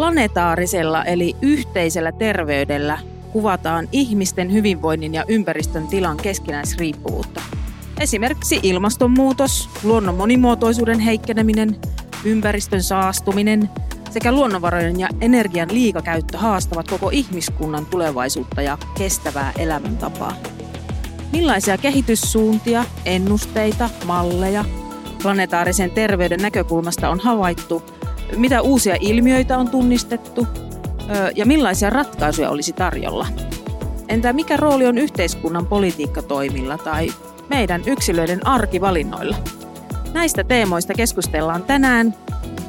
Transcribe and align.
Planetaarisella 0.00 1.04
eli 1.04 1.36
yhteisellä 1.42 2.12
terveydellä 2.12 2.98
kuvataan 3.32 3.88
ihmisten 3.92 4.52
hyvinvoinnin 4.52 5.14
ja 5.14 5.24
ympäristön 5.28 5.86
tilan 5.86 6.16
keskinäisriippuvuutta. 6.16 7.40
Esimerkiksi 8.00 8.60
ilmastonmuutos, 8.62 9.68
luonnon 9.82 10.14
monimuotoisuuden 10.14 11.00
heikkeneminen, 11.00 11.76
ympäristön 12.24 12.82
saastuminen 12.82 13.70
sekä 14.10 14.32
luonnonvarojen 14.32 15.00
ja 15.00 15.08
energian 15.20 15.68
liikakäyttö 15.72 16.38
haastavat 16.38 16.88
koko 16.88 17.10
ihmiskunnan 17.12 17.86
tulevaisuutta 17.86 18.62
ja 18.62 18.78
kestävää 18.98 19.52
elämäntapaa. 19.58 20.36
Millaisia 21.32 21.78
kehityssuuntia, 21.78 22.84
ennusteita, 23.04 23.90
malleja 24.04 24.64
planetaarisen 25.22 25.90
terveyden 25.90 26.42
näkökulmasta 26.42 27.10
on 27.10 27.20
havaittu, 27.20 27.99
mitä 28.36 28.62
uusia 28.62 28.96
ilmiöitä 29.00 29.58
on 29.58 29.68
tunnistettu 29.68 30.46
ja 31.36 31.46
millaisia 31.46 31.90
ratkaisuja 31.90 32.50
olisi 32.50 32.72
tarjolla? 32.72 33.26
Entä 34.08 34.32
mikä 34.32 34.56
rooli 34.56 34.86
on 34.86 34.98
yhteiskunnan 34.98 35.66
politiikkatoimilla 35.66 36.78
tai 36.78 37.08
meidän 37.48 37.82
yksilöiden 37.86 38.46
arkivalinnoilla? 38.46 39.36
Näistä 40.12 40.44
teemoista 40.44 40.94
keskustellaan 40.94 41.62
tänään 41.62 42.14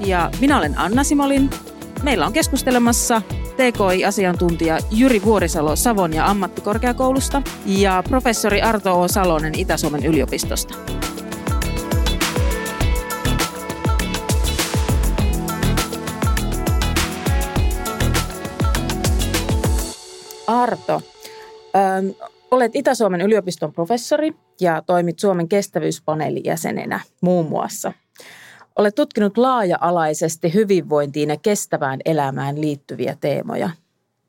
ja 0.06 0.32
minä 0.40 0.58
olen 0.58 0.78
Anna 0.78 1.04
Simolin. 1.04 1.50
Meillä 2.04 2.26
on 2.26 2.34
keskustelemassa 2.34 3.22
TKI-asiantuntija 3.52 4.78
Jyri 4.92 5.22
Vuorisalo 5.26 5.76
Savon 5.76 6.14
ja 6.14 6.26
ammattikorkeakoulusta 6.26 7.42
ja 7.66 8.04
professori 8.09 8.62
Arto 8.62 9.02
O. 9.02 9.08
Salonen 9.08 9.59
Itä-Suomen 9.59 10.06
yliopistosta. 10.06 10.76
Arto, 20.62 21.02
ähm, 21.76 22.08
olet 22.52 22.72
Itä-Suomen 22.76 23.22
yliopiston 23.22 23.73
professori 23.73 24.31
ja 24.59 24.81
toimit 24.86 25.20
Suomen 25.20 25.50
kestävyyspaneelin 25.50 26.45
jäsenenä 26.45 27.00
muun 27.22 27.50
muassa. 27.50 27.94
Olet 28.76 28.95
tutkinut 28.95 29.38
laaja-alaisesti 29.38 30.53
hyvinvointiin 30.53 31.30
ja 31.30 31.38
kestävään 31.38 32.00
elämään 32.06 32.62
liittyviä 32.62 33.18
teemoja. 33.22 33.70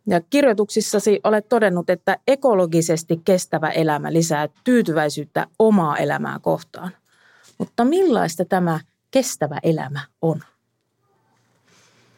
Ja 0.07 0.21
kirjoituksissasi 0.31 1.21
olet 1.25 1.49
todennut, 1.49 1.91
että 1.91 2.19
ekologisesti 2.27 3.21
kestävä 3.25 3.71
elämä 3.71 4.13
lisää 4.13 4.49
tyytyväisyyttä 4.65 5.47
omaa 5.59 5.97
elämää 5.97 6.39
kohtaan. 6.43 6.91
Mutta 7.59 7.85
millaista 7.85 8.45
tämä 8.45 8.81
kestävä 9.11 9.59
elämä 9.63 10.01
on? 10.23 10.41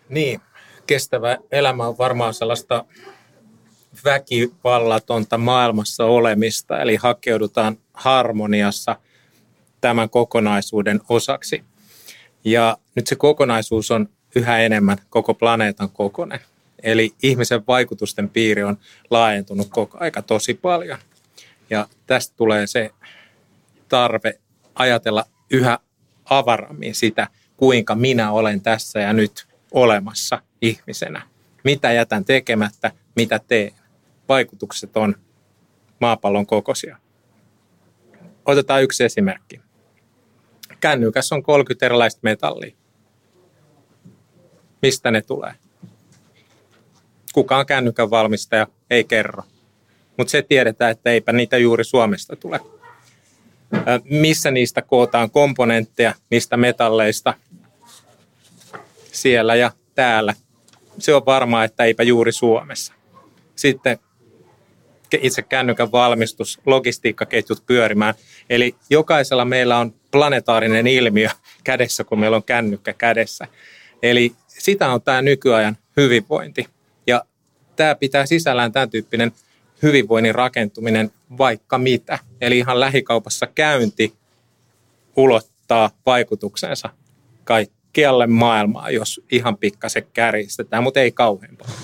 Niin, 0.08 0.40
kestävä 0.86 1.38
elämä 1.52 1.86
on 1.86 1.98
varmaan 1.98 2.34
sellaista 2.34 2.84
väkivallatonta 4.04 5.38
maailmassa 5.38 6.04
olemista, 6.04 6.80
eli 6.80 6.96
hakeudutaan 6.96 7.78
harmoniassa 7.92 8.96
tämän 9.80 10.10
kokonaisuuden 10.10 11.00
osaksi. 11.08 11.64
Ja 12.44 12.76
nyt 12.94 13.06
se 13.06 13.16
kokonaisuus 13.16 13.90
on 13.90 14.08
yhä 14.36 14.58
enemmän 14.58 14.98
koko 15.10 15.34
planeetan 15.34 15.90
kokonen. 15.90 16.40
Eli 16.82 17.14
ihmisen 17.22 17.66
vaikutusten 17.68 18.28
piiri 18.28 18.62
on 18.62 18.78
laajentunut 19.10 19.68
koko 19.70 19.98
aika 20.00 20.22
tosi 20.22 20.54
paljon. 20.54 20.98
Ja 21.70 21.88
tästä 22.06 22.36
tulee 22.36 22.66
se 22.66 22.90
tarve 23.88 24.38
ajatella 24.74 25.24
yhä 25.50 25.78
avarammin 26.24 26.94
sitä, 26.94 27.28
kuinka 27.56 27.94
minä 27.94 28.32
olen 28.32 28.60
tässä 28.60 29.00
ja 29.00 29.12
nyt 29.12 29.46
olemassa 29.72 30.42
ihmisenä. 30.62 31.22
Mitä 31.64 31.92
jätän 31.92 32.24
tekemättä, 32.24 32.90
mitä 33.16 33.40
teen. 33.48 33.72
Vaikutukset 34.28 34.96
on 34.96 35.14
maapallon 36.00 36.46
kokoisia. 36.46 36.98
Otetaan 38.46 38.82
yksi 38.82 39.04
esimerkki 39.04 39.60
kännykässä 40.84 41.34
on 41.34 41.42
30 41.42 41.86
erilaista 41.86 42.20
metallia. 42.22 42.76
Mistä 44.82 45.10
ne 45.10 45.22
tulee? 45.22 45.54
Kukaan 47.32 47.66
kännykän 47.66 48.10
valmistaja 48.10 48.66
ei 48.90 49.04
kerro. 49.04 49.42
Mutta 50.16 50.30
se 50.30 50.42
tiedetään, 50.42 50.90
että 50.90 51.10
eipä 51.10 51.32
niitä 51.32 51.56
juuri 51.56 51.84
Suomesta 51.84 52.36
tule. 52.36 52.60
Missä 54.04 54.50
niistä 54.50 54.82
kootaan 54.82 55.30
komponentteja, 55.30 56.14
niistä 56.30 56.56
metalleista 56.56 57.34
siellä 59.12 59.54
ja 59.54 59.70
täällä. 59.94 60.34
Se 60.98 61.14
on 61.14 61.26
varmaa, 61.26 61.64
että 61.64 61.84
eipä 61.84 62.02
juuri 62.02 62.32
Suomessa. 62.32 62.94
Sitten 63.56 63.98
itse 65.22 65.42
kännykän 65.42 65.92
valmistus, 65.92 66.60
logistiikkaketjut 66.66 67.66
pyörimään. 67.66 68.14
Eli 68.50 68.74
jokaisella 68.90 69.44
meillä 69.44 69.78
on 69.78 69.94
planetaarinen 70.10 70.86
ilmiö 70.86 71.28
kädessä, 71.64 72.04
kun 72.04 72.20
meillä 72.20 72.36
on 72.36 72.44
kännykkä 72.44 72.92
kädessä. 72.92 73.46
Eli 74.02 74.32
sitä 74.48 74.92
on 74.92 75.02
tämä 75.02 75.22
nykyajan 75.22 75.76
hyvinvointi. 75.96 76.66
Ja 77.06 77.24
tämä 77.76 77.94
pitää 77.94 78.26
sisällään 78.26 78.72
tämän 78.72 78.90
tyyppinen 78.90 79.32
hyvinvoinnin 79.82 80.34
rakentuminen 80.34 81.10
vaikka 81.38 81.78
mitä. 81.78 82.18
Eli 82.40 82.58
ihan 82.58 82.80
lähikaupassa 82.80 83.46
käynti 83.46 84.14
ulottaa 85.16 85.90
vaikutuksensa 86.06 86.90
kaikkialle 87.44 88.26
maailmaan, 88.26 88.94
jos 88.94 89.20
ihan 89.32 89.56
pikkasen 89.56 90.06
kärjistetään, 90.12 90.82
mutta 90.82 91.00
ei 91.00 91.12
kauhean 91.12 91.56
paljon. 91.56 91.76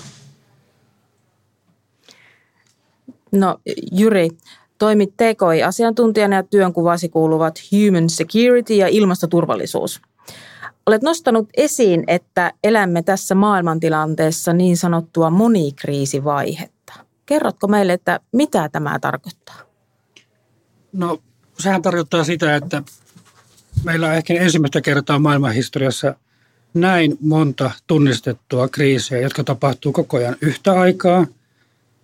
No 3.31 3.59
Jyri, 3.91 4.29
toimit 4.77 5.13
TKI-asiantuntijana 5.17 6.35
ja 6.35 6.43
työnkuvasi 6.43 7.09
kuuluvat 7.09 7.55
human 7.71 8.09
security 8.09 8.73
ja 8.73 8.87
ilmastoturvallisuus. 8.87 10.01
Olet 10.85 11.01
nostanut 11.01 11.49
esiin, 11.57 12.03
että 12.07 12.53
elämme 12.63 13.03
tässä 13.03 13.35
maailmantilanteessa 13.35 14.53
niin 14.53 14.77
sanottua 14.77 15.29
monikriisivaihetta. 15.29 16.93
Kerrotko 17.25 17.67
meille, 17.67 17.93
että 17.93 18.19
mitä 18.31 18.69
tämä 18.69 18.99
tarkoittaa? 18.99 19.55
No, 20.93 21.17
sehän 21.59 21.81
tarkoittaa 21.81 22.23
sitä, 22.23 22.55
että 22.55 22.83
meillä 23.83 24.07
on 24.07 24.13
ehkä 24.13 24.33
ensimmäistä 24.33 24.81
kertaa 24.81 25.19
maailmanhistoriassa 25.19 26.15
näin 26.73 27.17
monta 27.19 27.71
tunnistettua 27.87 28.67
kriisiä, 28.67 29.19
jotka 29.19 29.43
tapahtuu 29.43 29.91
koko 29.91 30.17
ajan 30.17 30.35
yhtä 30.41 30.71
aikaa– 30.71 31.27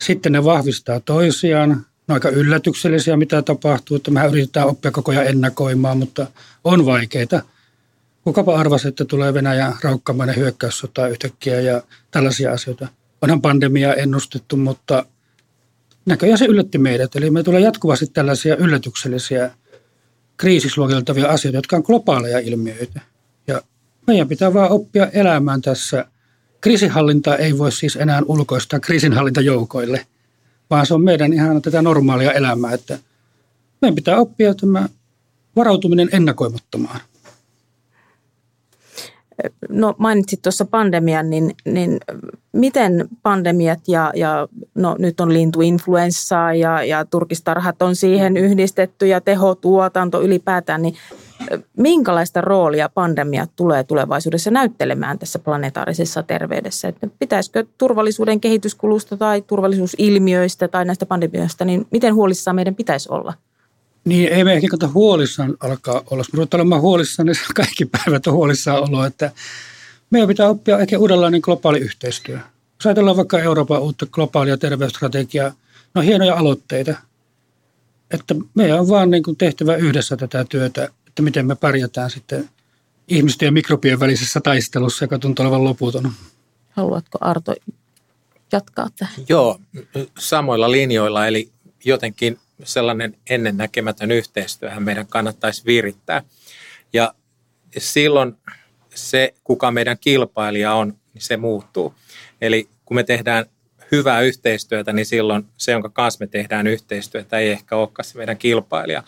sitten 0.02 0.32
ne 0.32 0.44
vahvistaa 0.44 1.00
toisiaan. 1.00 1.70
Ne 1.70 1.76
on 2.08 2.14
aika 2.14 2.30
yllätyksellisiä, 2.30 3.18
mitä 3.18 3.42
tapahtuu. 3.42 3.98
Että 3.98 4.12
mehän 4.12 4.30
yritetään 4.30 4.68
oppia 4.68 4.92
koko 4.92 5.12
ajan 5.12 5.28
ennakoimaan, 5.28 5.98
mutta 5.98 6.28
on 6.64 6.86
vaikeita. 6.86 7.42
Kukapa 8.24 8.60
arvasi, 8.60 8.88
että 8.88 9.06
tulee 9.06 9.34
Venäjän 9.34 9.76
raukkamainen 9.84 10.36
hyökkäyssota 10.36 11.08
yhtäkkiä 11.08 11.62
ja 11.62 11.82
tällaisia 12.12 12.52
asioita. 12.52 12.88
Onhan 13.22 13.42
pandemia 13.42 13.94
ennustettu, 13.94 14.58
mutta 14.58 15.06
näköjään 16.06 16.38
se 16.38 16.46
yllätti 16.46 16.78
meidät. 16.78 17.16
Eli 17.16 17.30
me 17.30 17.44
tulee 17.44 17.62
jatkuvasti 17.62 18.08
tällaisia 18.08 18.56
yllätyksellisiä 18.56 19.52
kriisisluokiteltavia 20.38 21.30
asioita, 21.30 21.58
jotka 21.58 21.76
on 21.76 21.84
globaaleja 21.86 22.40
ilmiöitä. 22.40 23.02
Ja 23.48 23.62
meidän 24.08 24.28
pitää 24.28 24.54
vaan 24.54 24.72
oppia 24.72 25.08
elämään 25.08 25.62
tässä– 25.62 26.06
Kriisinhallinta 26.68 27.38
ei 27.38 27.58
voi 27.58 27.72
siis 27.72 27.96
enää 27.96 28.22
ulkoistaa 28.26 28.80
kriisinhallintajoukoille, 28.80 30.06
vaan 30.70 30.86
se 30.86 30.94
on 30.94 31.04
meidän 31.04 31.34
ihan 31.34 31.62
tätä 31.62 31.82
normaalia 31.82 32.32
elämää, 32.32 32.74
että 32.74 33.00
meidän 33.82 33.96
pitää 33.96 34.18
oppia 34.18 34.54
tämä 34.54 34.90
varautuminen 35.56 36.10
ennakoimattomaan. 36.12 37.00
No 39.70 39.96
mainitsit 39.98 40.42
tuossa 40.42 40.66
pandemian, 40.66 41.30
niin, 41.30 41.56
niin 41.66 41.98
miten 42.52 43.10
pandemiat 43.24 43.80
ja, 43.88 44.12
ja 44.16 44.48
no, 44.76 44.96
nyt 45.00 45.20
on 45.20 45.34
lintuinfluenssaa 45.34 46.54
ja, 46.54 46.84
ja 46.84 47.06
turkistarhat 47.06 47.82
on 47.82 47.96
siihen 47.96 48.38
yhdistetty 48.38 49.08
ja 49.08 49.22
tehotuotanto 49.22 50.22
ylipäätään, 50.22 50.82
niin 50.82 50.96
minkälaista 51.78 52.42
roolia 52.42 52.90
pandemia 52.90 53.48
tulee 53.56 53.84
tulevaisuudessa 53.84 54.52
näyttelemään 54.52 55.20
tässä 55.20 55.40
planetaarisessa 55.40 56.24
terveydessä? 56.24 56.88
Että 56.88 57.08
pitäisikö 57.20 57.66
turvallisuuden 57.78 58.40
kehityskulusta 58.40 59.18
tai 59.18 59.42
turvallisuusilmiöistä 59.42 60.68
tai 60.68 60.86
näistä 60.86 61.06
pandemioista, 61.06 61.66
niin 61.66 61.88
miten 61.92 62.16
huolissaan 62.16 62.56
meidän 62.56 62.76
pitäisi 62.76 63.10
olla? 63.12 63.34
Niin, 64.06 64.34
ei 64.34 64.44
me 64.44 64.54
ehkä 64.54 64.68
kato 64.68 64.90
huolissaan 64.94 65.58
alkaa 65.60 66.04
olla. 66.12 66.20
Jos 66.20 66.34
ruvetaan 66.34 66.62
olemaan 66.62 66.82
huolissaan, 66.82 67.26
niin 67.26 67.36
kaikki 67.56 67.86
päivät 67.86 68.28
on 68.28 68.34
huolissaan 68.34 68.90
olo, 68.90 69.06
että 69.06 69.32
meidän 70.10 70.28
pitää 70.28 70.50
oppia 70.50 70.80
ehkä 70.80 71.00
uudenlainen 71.00 71.42
globaali 71.44 71.80
yhteistyö. 71.80 72.36
Jos 72.76 72.86
ajatellaan 72.86 73.18
vaikka 73.18 73.40
Euroopan 73.40 73.82
uutta 73.82 74.06
globaalia 74.06 74.58
terveysstrategiaa, 74.58 75.52
no 75.94 76.02
hienoja 76.02 76.36
aloitteita, 76.36 76.96
että 78.12 78.36
meidän 78.56 78.80
on 78.80 78.90
vaan 78.90 79.10
niin 79.12 79.24
kuin 79.24 79.38
tehtävä 79.38 79.76
yhdessä 79.76 80.18
tätä 80.18 80.46
työtä 80.50 80.90
että 81.18 81.24
miten 81.24 81.46
me 81.46 81.56
pärjätään 81.56 82.10
sitten 82.10 82.50
ihmisten 83.08 83.46
ja 83.46 83.52
mikrobien 83.52 84.00
välisessä 84.00 84.42
taistelussa, 84.42 85.04
joka 85.04 85.20
tuntuu 85.20 85.44
olevan 85.44 85.64
loputon. 85.64 86.12
Haluatko 86.70 87.18
Arto 87.22 87.56
jatkaa 88.52 88.88
tähän? 89.00 89.16
Joo, 89.30 89.60
samoilla 90.20 90.72
linjoilla, 90.72 91.28
eli 91.28 91.50
jotenkin 91.86 92.40
sellainen 92.64 93.18
ennennäkemätön 93.30 94.12
yhteistyöhän 94.12 94.84
meidän 94.84 95.08
kannattaisi 95.08 95.66
virittää. 95.66 96.24
Ja 96.94 97.14
silloin 97.78 98.38
se, 98.96 99.34
kuka 99.44 99.72
meidän 99.72 99.98
kilpailija 100.02 100.74
on, 100.74 100.94
niin 101.14 101.22
se 101.22 101.38
muuttuu. 101.38 101.94
Eli 102.42 102.70
kun 102.86 102.96
me 102.96 103.04
tehdään 103.04 103.46
hyvää 103.92 104.22
yhteistyötä, 104.22 104.94
niin 104.94 105.06
silloin 105.06 105.46
se, 105.58 105.72
jonka 105.72 105.90
kanssa 105.90 106.24
me 106.24 106.28
tehdään 106.28 106.68
yhteistyötä, 106.68 107.38
ei 107.38 107.50
ehkä 107.50 107.76
olekaan 107.76 108.06
se 108.06 108.18
meidän 108.18 108.38
kilpailija, 108.38 109.04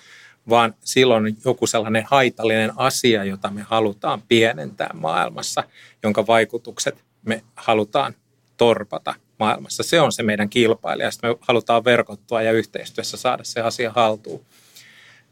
vaan 0.49 0.75
silloin 0.83 1.37
joku 1.45 1.67
sellainen 1.67 2.05
haitallinen 2.07 2.71
asia, 2.75 3.23
jota 3.23 3.51
me 3.51 3.61
halutaan 3.61 4.21
pienentää 4.21 4.89
maailmassa, 4.93 5.63
jonka 6.03 6.27
vaikutukset 6.27 7.03
me 7.25 7.43
halutaan 7.55 8.15
torpata 8.57 9.15
maailmassa. 9.39 9.83
Se 9.83 10.01
on 10.01 10.11
se 10.11 10.23
meidän 10.23 10.49
kilpailija. 10.49 11.11
Sitten 11.11 11.29
me 11.29 11.35
halutaan 11.41 11.85
verkottua 11.85 12.41
ja 12.41 12.51
yhteistyössä 12.51 13.17
saada 13.17 13.43
se 13.43 13.61
asia 13.61 13.91
haltuun. 13.91 14.45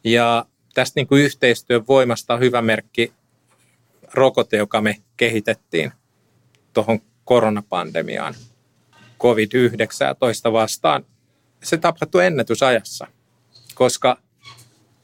Ja 0.04 0.46
tästä 0.74 1.00
niin 1.00 1.08
kuin 1.08 1.24
yhteistyön 1.24 1.88
voimasta 1.88 2.34
on 2.34 2.40
hyvä 2.40 2.62
merkki 2.62 3.14
rokote, 4.14 4.58
joka 4.58 4.81
me 4.81 4.96
kehitettiin 5.18 5.92
tuohon 6.74 7.00
koronapandemiaan 7.25 8.34
COVID-19 9.19 10.52
vastaan. 10.52 11.06
Se 11.64 11.78
tapahtui 11.78 12.25
ennätysajassa, 12.25 13.08
koska 13.75 14.18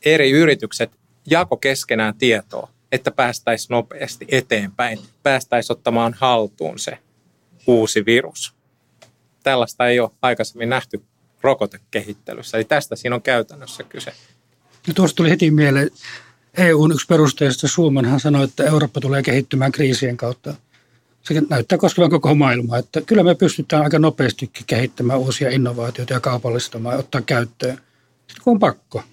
eri 0.05 0.31
yritykset 0.31 0.91
jako 1.27 1.57
keskenään 1.57 2.15
tietoa, 2.15 2.69
että 2.91 3.11
päästäisiin 3.11 3.67
nopeasti 3.69 4.25
eteenpäin, 4.29 4.99
päästäisiin 5.23 5.77
ottamaan 5.77 6.15
haltuun 6.17 6.79
se 6.79 6.97
uusi 7.67 8.05
virus. 8.05 8.53
Tällaista 9.43 9.87
ei 9.87 9.99
ole 9.99 10.11
aikaisemmin 10.21 10.69
nähty 10.69 11.03
rokotekehittelyssä, 11.41 12.57
eli 12.57 12.65
tästä 12.65 12.95
siinä 12.95 13.15
on 13.15 13.21
käytännössä 13.21 13.83
kyse. 13.83 14.13
Ja 14.87 14.93
tuosta 14.93 15.15
tuli 15.15 15.29
heti 15.29 15.51
mieleen, 15.51 15.91
EUn 16.57 16.91
yksi 16.91 17.07
perusteista 17.07 17.67
Suomanhan 17.67 18.19
sanoi, 18.19 18.43
että 18.43 18.63
Eurooppa 18.63 18.99
tulee 19.01 19.23
kehittymään 19.23 19.71
kriisien 19.71 20.17
kautta. 20.17 20.53
Se 21.21 21.41
näyttää 21.49 21.77
koskevan 21.77 22.09
koko 22.09 22.35
maailmaa, 22.35 22.77
että 22.77 23.01
kyllä 23.01 23.23
me 23.23 23.35
pystytään 23.35 23.83
aika 23.83 23.99
nopeastikin 23.99 24.65
kehittämään 24.67 25.19
uusia 25.19 25.49
innovaatioita 25.49 26.13
ja 26.13 26.19
kaupallistamaan 26.19 26.95
ja 26.95 26.99
ottaa 26.99 27.21
käyttöön, 27.21 27.77
sitten 28.27 28.43
kun 28.43 28.53
on 28.53 28.59
pakko. 28.59 29.03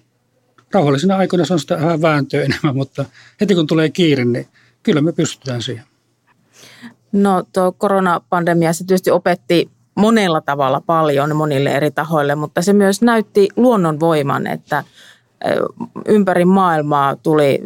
Rauhallisena 0.73 1.17
aikoina 1.17 1.45
se 1.45 1.53
on 1.53 1.59
sitä 1.59 1.75
vähän 1.75 2.01
vääntöä 2.01 2.43
enemmän, 2.43 2.75
mutta 2.75 3.05
heti 3.41 3.55
kun 3.55 3.67
tulee 3.67 3.89
kiire, 3.89 4.25
niin 4.25 4.47
kyllä 4.83 5.01
me 5.01 5.11
pystytään 5.11 5.61
siihen. 5.61 5.83
No 7.11 7.43
tuo 7.53 7.71
koronapandemia 7.71 8.73
se 8.73 8.83
tietysti 8.83 9.11
opetti 9.11 9.69
monella 9.95 10.41
tavalla 10.41 10.81
paljon 10.81 11.35
monille 11.35 11.71
eri 11.71 11.91
tahoille, 11.91 12.35
mutta 12.35 12.61
se 12.61 12.73
myös 12.73 13.01
näytti 13.01 13.47
luonnonvoiman, 13.55 14.47
että 14.47 14.83
ympäri 16.07 16.45
maailmaa 16.45 17.15
tuli 17.15 17.61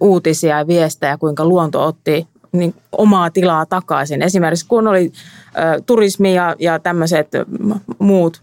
uutisia 0.00 0.58
ja 0.58 0.66
viestejä, 0.66 1.18
kuinka 1.18 1.44
luonto 1.44 1.84
otti 1.84 2.28
niin 2.52 2.74
omaa 2.92 3.30
tilaa 3.30 3.66
takaisin. 3.66 4.22
Esimerkiksi 4.22 4.66
kun 4.66 4.88
oli 4.88 5.12
turismi 5.86 6.34
ja, 6.34 6.56
ja 6.58 6.78
tämmöiset 6.78 7.28
muut 7.98 8.40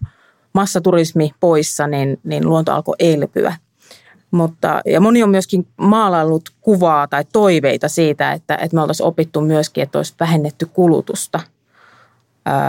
massaturismi 0.52 1.30
poissa, 1.40 1.86
niin, 1.86 2.20
niin 2.24 2.48
luonto 2.48 2.72
alkoi 2.72 2.96
elpyä. 2.98 3.54
Mutta, 4.30 4.80
ja 4.86 5.00
moni 5.00 5.22
on 5.22 5.30
myöskin 5.30 5.66
maalaillut 5.76 6.50
kuvaa 6.60 7.08
tai 7.08 7.24
toiveita 7.32 7.88
siitä, 7.88 8.32
että, 8.32 8.54
että 8.54 8.74
me 8.74 8.80
oltaisiin 8.80 9.06
opittu 9.06 9.40
myöskin, 9.40 9.82
että 9.82 9.98
olisi 9.98 10.14
vähennetty 10.20 10.66
kulutusta. 10.66 11.40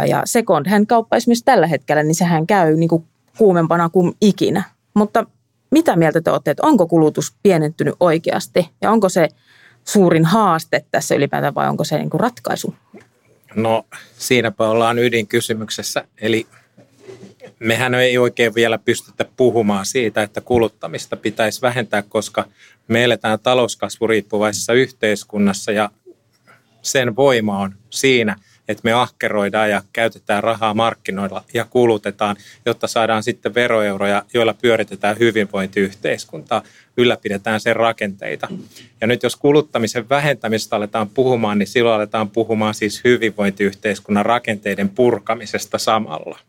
Ja 0.08 0.22
second 0.26 0.70
hand 0.70 0.86
kauppa 0.86 1.18
esimerkiksi 1.18 1.46
tällä 1.46 1.68
hetkellä, 1.68 2.04
niin 2.04 2.16
sehän 2.16 2.48
käy 2.48 2.76
niin 2.76 2.90
kuin 2.90 3.06
kuumempana 3.38 3.90
kuin 3.90 4.16
ikinä. 4.22 4.64
Mutta 4.94 5.26
mitä 5.72 5.96
mieltä 5.96 6.22
te 6.22 6.32
olette, 6.32 6.52
että 6.52 6.68
onko 6.68 6.88
kulutus 6.88 7.36
pienentynyt 7.44 7.96
oikeasti 8.00 8.70
ja 8.82 8.92
onko 8.92 9.10
se 9.10 9.30
suurin 9.84 10.26
haaste 10.26 10.86
tässä 10.92 11.16
ylipäätään 11.16 11.56
vai 11.56 11.70
onko 11.70 11.84
se 11.84 11.98
niin 11.98 12.10
kuin 12.10 12.22
ratkaisu? 12.22 12.76
No 13.56 13.86
siinäpä 14.18 14.70
ollaan 14.70 15.00
ydinkysymyksessä. 15.00 16.04
Eli 16.22 16.48
mehän 17.60 17.96
ei 17.96 18.18
oikein 18.18 18.56
vielä 18.56 18.78
pystytä 18.78 19.26
puhumaan 19.38 19.86
siitä, 19.86 20.24
että 20.24 20.42
kuluttamista 20.42 21.18
pitäisi 21.18 21.62
vähentää, 21.62 22.02
koska 22.02 22.46
me 22.88 23.04
eletään 23.04 23.40
talouskasvuriippuvaisessa 23.40 24.74
yhteiskunnassa 24.74 25.72
ja 25.72 25.90
sen 26.82 27.16
voima 27.16 27.60
on 27.60 27.76
siinä, 27.90 28.36
että 28.68 28.82
me 28.84 28.94
ahkeroidaan 28.94 29.70
ja 29.70 29.82
käytetään 29.94 30.44
rahaa 30.44 30.74
markkinoilla 30.74 31.44
ja 31.54 31.66
kulutetaan, 31.66 32.36
jotta 32.66 32.88
saadaan 32.88 33.24
sitten 33.24 33.56
veroeuroja, 33.56 34.24
joilla 34.34 34.54
pyöritetään 34.54 35.20
hyvinvointiyhteiskuntaa, 35.20 36.64
ylläpidetään 36.98 37.60
sen 37.60 37.76
rakenteita. 37.76 38.48
Ja 39.02 39.08
nyt 39.08 39.24
jos 39.24 39.36
kuluttamisen 39.36 40.10
vähentämistä 40.10 40.76
aletaan 40.76 41.10
puhumaan, 41.10 41.60
niin 41.60 41.68
silloin 41.68 41.96
aletaan 41.96 42.30
puhumaan 42.30 42.74
siis 42.74 43.02
hyvinvointiyhteiskunnan 43.04 44.26
rakenteiden 44.26 44.90
purkamisesta 44.90 45.78
samalla. 45.78 46.40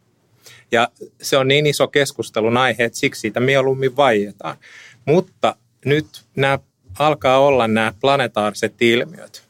Ja 0.72 0.88
se 1.22 1.36
on 1.36 1.48
niin 1.48 1.66
iso 1.66 1.88
keskustelun 1.88 2.56
aihe, 2.56 2.84
että 2.84 2.98
siksi 2.98 3.20
siitä 3.20 3.40
mieluummin 3.40 3.96
vaietaan. 3.96 4.56
Mutta 5.04 5.56
nyt 5.84 6.06
nämä 6.36 6.58
alkaa 6.98 7.38
olla 7.38 7.68
nämä 7.68 7.94
planetaariset 8.00 8.82
ilmiöt. 8.82 9.42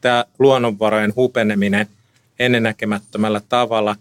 Tämä 0.00 0.24
luonnonvarojen 0.38 1.12
hupeneminen 1.16 1.86
ennennäkemättömällä 2.38 3.40
tavalla 3.48 3.96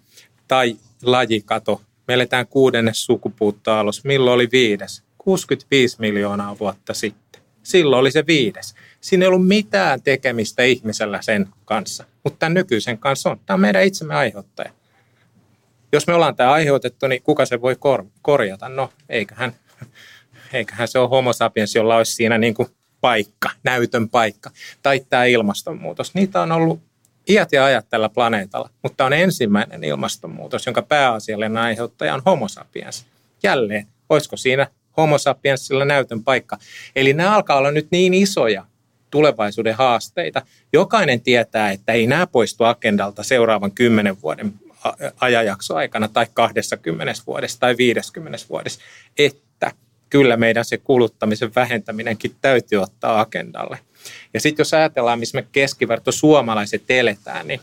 tai 0.47 0.75
lajikato. 1.03 1.81
Me 2.07 2.13
eletään 2.13 2.47
kuudennes 2.47 3.05
sukupuuttoalos. 3.05 4.03
Milloin 4.03 4.35
oli 4.35 4.49
viides? 4.51 5.03
65 5.17 5.95
miljoonaa 5.99 6.59
vuotta 6.59 6.93
sitten. 6.93 7.41
Silloin 7.63 7.99
oli 7.99 8.11
se 8.11 8.27
viides. 8.27 8.75
Siinä 9.01 9.23
ei 9.23 9.27
ollut 9.27 9.47
mitään 9.47 10.01
tekemistä 10.01 10.63
ihmisellä 10.63 11.21
sen 11.21 11.47
kanssa, 11.65 12.03
mutta 12.23 12.39
tämän 12.39 12.53
nykyisen 12.53 12.97
kanssa 12.97 13.29
on. 13.29 13.39
Tämä 13.45 13.55
on 13.55 13.61
meidän 13.61 13.83
itsemme 13.83 14.15
aiheuttaja 14.15 14.71
jos 15.91 16.07
me 16.07 16.13
ollaan 16.13 16.35
tämä 16.35 16.51
aiheutettu, 16.51 17.07
niin 17.07 17.21
kuka 17.21 17.45
se 17.45 17.61
voi 17.61 17.75
kor- 17.75 18.05
korjata? 18.21 18.69
No, 18.69 18.89
eiköhän, 19.09 19.55
eiköhän 20.53 20.87
se 20.87 20.99
ole 20.99 21.09
homo 21.09 21.33
sapiens, 21.33 21.75
jolla 21.75 21.97
olisi 21.97 22.13
siinä 22.15 22.37
niin 22.37 22.53
kuin 22.53 22.67
paikka, 23.01 23.49
näytön 23.63 24.09
paikka. 24.09 24.51
Tai 24.81 24.99
tämä 25.09 25.25
ilmastonmuutos. 25.25 26.13
Niitä 26.13 26.41
on 26.41 26.51
ollut 26.51 26.79
iät 27.29 27.51
ja 27.51 27.65
ajat 27.65 27.89
tällä 27.89 28.09
planeetalla, 28.09 28.69
mutta 28.83 29.05
on 29.05 29.13
ensimmäinen 29.13 29.83
ilmastonmuutos, 29.83 30.65
jonka 30.65 30.81
pääasiallinen 30.81 31.57
aiheuttaja 31.57 32.13
on 32.13 32.21
homo 32.25 32.47
sapiens. 32.47 33.05
Jälleen, 33.43 33.87
olisiko 34.09 34.37
siinä 34.37 34.67
homo 34.97 35.17
sapiensilla 35.17 35.85
näytön 35.85 36.23
paikka? 36.23 36.57
Eli 36.95 37.13
nämä 37.13 37.35
alkaa 37.35 37.57
olla 37.57 37.71
nyt 37.71 37.87
niin 37.91 38.13
isoja 38.13 38.65
tulevaisuuden 39.09 39.75
haasteita. 39.75 40.41
Jokainen 40.73 41.21
tietää, 41.21 41.71
että 41.71 41.93
ei 41.93 42.07
nämä 42.07 42.27
poistu 42.27 42.63
agendalta 42.63 43.23
seuraavan 43.23 43.71
kymmenen 43.71 44.21
vuoden 44.21 44.53
ajanjakso 45.19 45.75
aikana 45.75 46.07
tai 46.07 46.27
20 46.33 47.21
vuodessa 47.27 47.59
tai 47.59 47.77
50 47.77 48.45
vuodessa, 48.49 48.79
että 49.17 49.71
kyllä 50.09 50.37
meidän 50.37 50.65
se 50.65 50.77
kuluttamisen 50.77 51.55
vähentäminenkin 51.55 52.35
täytyy 52.41 52.81
ottaa 52.81 53.19
agendalle. 53.19 53.79
Ja 54.33 54.39
sitten 54.39 54.61
jos 54.61 54.73
ajatellaan, 54.73 55.19
missä 55.19 55.37
me 55.37 55.47
keskiverto 55.51 56.11
suomalaiset 56.11 56.83
eletään, 56.89 57.47
niin 57.47 57.61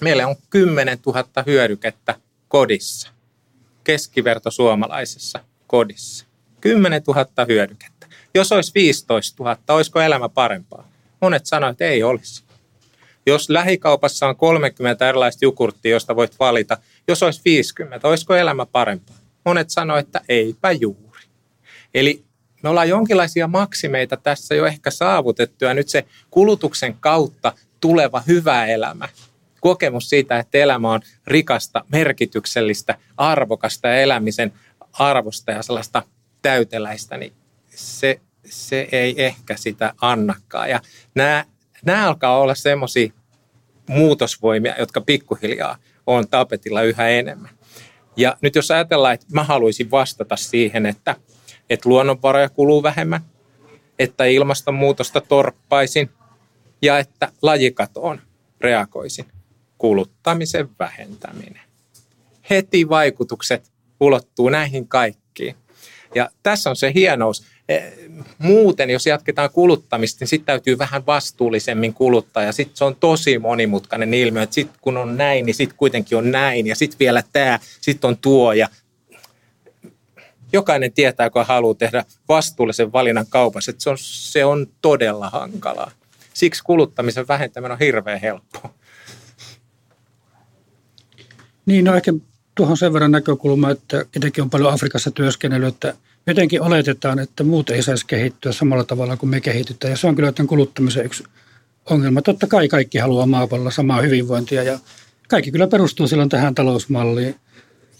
meillä 0.00 0.26
on 0.26 0.36
10 0.50 0.98
000 1.06 1.24
hyödykettä 1.46 2.14
kodissa. 2.48 3.10
Keskiverto 3.84 4.50
suomalaisessa 4.50 5.40
kodissa. 5.66 6.26
10 6.60 7.02
000 7.06 7.26
hyödykettä. 7.48 8.06
Jos 8.34 8.52
olisi 8.52 8.72
15 8.74 9.44
000, 9.44 9.58
olisiko 9.68 10.00
elämä 10.00 10.28
parempaa? 10.28 10.88
Monet 11.20 11.46
sanoivat, 11.46 11.74
että 11.74 11.84
ei 11.84 12.02
olisi. 12.02 12.47
Jos 13.26 13.50
lähikaupassa 13.50 14.28
on 14.28 14.36
30 14.36 15.08
erilaista 15.08 15.44
jukurttia, 15.44 15.90
josta 15.90 16.16
voit 16.16 16.38
valita, 16.38 16.78
jos 17.08 17.22
olisi 17.22 17.40
50, 17.44 18.08
olisiko 18.08 18.34
elämä 18.34 18.66
parempaa? 18.66 19.16
Monet 19.44 19.70
sanoivat, 19.70 20.06
että 20.06 20.20
eipä 20.28 20.72
juuri. 20.72 21.22
Eli 21.94 22.24
me 22.62 22.68
ollaan 22.68 22.88
jonkinlaisia 22.88 23.46
maksimeita 23.46 24.16
tässä 24.16 24.54
jo 24.54 24.66
ehkä 24.66 24.90
saavutettu 24.90 25.64
ja 25.64 25.74
nyt 25.74 25.88
se 25.88 26.04
kulutuksen 26.30 26.96
kautta 27.00 27.52
tuleva 27.80 28.22
hyvä 28.26 28.66
elämä, 28.66 29.08
kokemus 29.60 30.08
siitä, 30.10 30.38
että 30.38 30.58
elämä 30.58 30.92
on 30.92 31.00
rikasta, 31.26 31.84
merkityksellistä, 31.92 32.94
arvokasta 33.16 33.88
ja 33.88 34.00
elämisen 34.00 34.52
arvosta 34.92 35.52
ja 35.52 35.62
sellaista 35.62 36.02
täyteläistä, 36.42 37.16
niin 37.16 37.32
se, 37.74 38.20
se 38.44 38.88
ei 38.92 39.24
ehkä 39.24 39.56
sitä 39.56 39.94
annakaan. 40.00 40.70
Ja 40.70 40.80
nämä, 41.14 41.44
nämä 41.84 42.06
alkaa 42.08 42.38
olla 42.38 42.54
semmoisia 42.54 43.12
muutosvoimia, 43.88 44.74
jotka 44.78 45.00
pikkuhiljaa 45.00 45.78
on 46.06 46.28
tapetilla 46.28 46.82
yhä 46.82 47.08
enemmän. 47.08 47.50
Ja 48.16 48.36
nyt 48.40 48.54
jos 48.54 48.70
ajatellaan, 48.70 49.14
että 49.14 49.26
mä 49.32 49.44
haluaisin 49.44 49.90
vastata 49.90 50.36
siihen, 50.36 50.86
että, 50.86 51.16
että 51.70 51.88
luonnonvaroja 51.88 52.48
kuluu 52.48 52.82
vähemmän, 52.82 53.20
että 53.98 54.24
ilmastonmuutosta 54.24 55.20
torppaisin 55.20 56.10
ja 56.82 56.98
että 56.98 57.32
lajikatoon 57.42 58.20
reagoisin, 58.60 59.26
kuluttamisen 59.78 60.68
vähentäminen. 60.78 61.62
Heti 62.50 62.88
vaikutukset 62.88 63.72
ulottuu 64.00 64.48
näihin 64.48 64.88
kaikkiin. 64.88 65.54
Ja 66.14 66.30
tässä 66.42 66.70
on 66.70 66.76
se 66.76 66.92
hienous. 66.94 67.46
E, 67.68 67.80
muuten, 68.38 68.90
jos 68.90 69.06
jatketaan 69.06 69.50
kuluttamista, 69.50 70.22
niin 70.22 70.28
sitten 70.28 70.46
täytyy 70.46 70.78
vähän 70.78 71.06
vastuullisemmin 71.06 71.94
kuluttaa. 71.94 72.42
Ja 72.42 72.52
sitten 72.52 72.76
se 72.76 72.84
on 72.84 72.96
tosi 72.96 73.38
monimutkainen 73.38 74.14
ilmiö, 74.14 74.42
että 74.42 74.54
sitten 74.54 74.78
kun 74.80 74.96
on 74.96 75.16
näin, 75.16 75.46
niin 75.46 75.54
sitten 75.54 75.78
kuitenkin 75.78 76.18
on 76.18 76.30
näin. 76.30 76.66
Ja 76.66 76.76
sitten 76.76 76.98
vielä 76.98 77.22
tämä, 77.32 77.58
sitten 77.80 78.08
on 78.08 78.16
tuo. 78.16 78.52
Ja 78.52 78.68
jokainen 80.52 80.92
tietää, 80.92 81.30
kun 81.30 81.46
haluaa 81.46 81.74
tehdä 81.74 82.04
vastuullisen 82.28 82.92
valinnan 82.92 83.26
kaupassa, 83.28 83.70
että 83.70 83.82
se 83.82 83.90
on, 83.90 83.96
se 84.00 84.44
on 84.44 84.66
todella 84.82 85.30
hankalaa. 85.30 85.90
Siksi 86.34 86.62
kuluttamisen 86.64 87.28
vähentäminen 87.28 87.72
on 87.72 87.78
hirveän 87.78 88.20
helppoa. 88.20 88.74
Niin, 91.66 91.84
no 91.84 91.94
ehkä 91.94 92.12
tuohon 92.54 92.76
sen 92.76 92.92
verran 92.92 93.10
näkökulma, 93.10 93.70
että 93.70 94.04
itsekin 94.16 94.42
on 94.42 94.50
paljon 94.50 94.72
Afrikassa 94.72 95.10
työskennellyt, 95.10 95.74
että 95.74 95.94
jotenkin 96.28 96.62
oletetaan, 96.62 97.18
että 97.18 97.44
muut 97.44 97.70
ei 97.70 97.82
saisi 97.82 98.06
kehittyä 98.06 98.52
samalla 98.52 98.84
tavalla 98.84 99.16
kuin 99.16 99.30
me 99.30 99.40
kehitytään. 99.40 99.90
Ja 99.90 99.96
se 99.96 100.06
on 100.06 100.16
kyllä 100.16 100.32
tämän 100.32 100.48
kuluttamisen 100.48 101.06
yksi 101.06 101.24
ongelma. 101.90 102.22
Totta 102.22 102.46
kai 102.46 102.68
kaikki 102.68 102.98
haluaa 102.98 103.26
maapallolla 103.26 103.70
samaa 103.70 104.00
hyvinvointia 104.00 104.62
ja 104.62 104.78
kaikki 105.28 105.52
kyllä 105.52 105.66
perustuu 105.66 106.08
silloin 106.08 106.28
tähän 106.28 106.54
talousmalliin, 106.54 107.34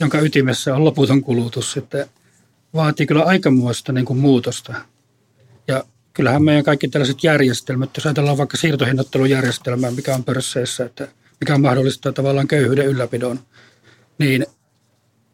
jonka 0.00 0.20
ytimessä 0.20 0.75
on 0.75 0.85
loputon 0.85 1.23
kulutus. 1.23 1.76
Että 1.76 2.06
vaatii 2.75 3.06
kyllä 3.06 3.23
aikamuosta 3.23 3.92
niin 3.92 4.04
kuin 4.04 4.18
muutosta. 4.18 4.75
Ja 5.68 5.85
kyllähän 6.12 6.42
meidän 6.42 6.64
kaikki 6.64 6.88
tällaiset 6.88 7.25
järjestelmät, 7.25 7.90
jos 7.97 8.06
ajatellaan 8.06 8.38
vaikka 8.38 8.56
siirtohinnattelujärjestelmää, 8.56 9.90
mikä 9.90 10.14
on 10.14 10.25
pörsseissä, 10.25 10.85
että 10.85 11.08
mikä 11.40 11.58
mahdollistaa 11.58 12.12
tavallaan 12.12 12.49
köyhyyden 12.49 12.87
ylläpidon, 12.87 13.40
niin 14.18 14.47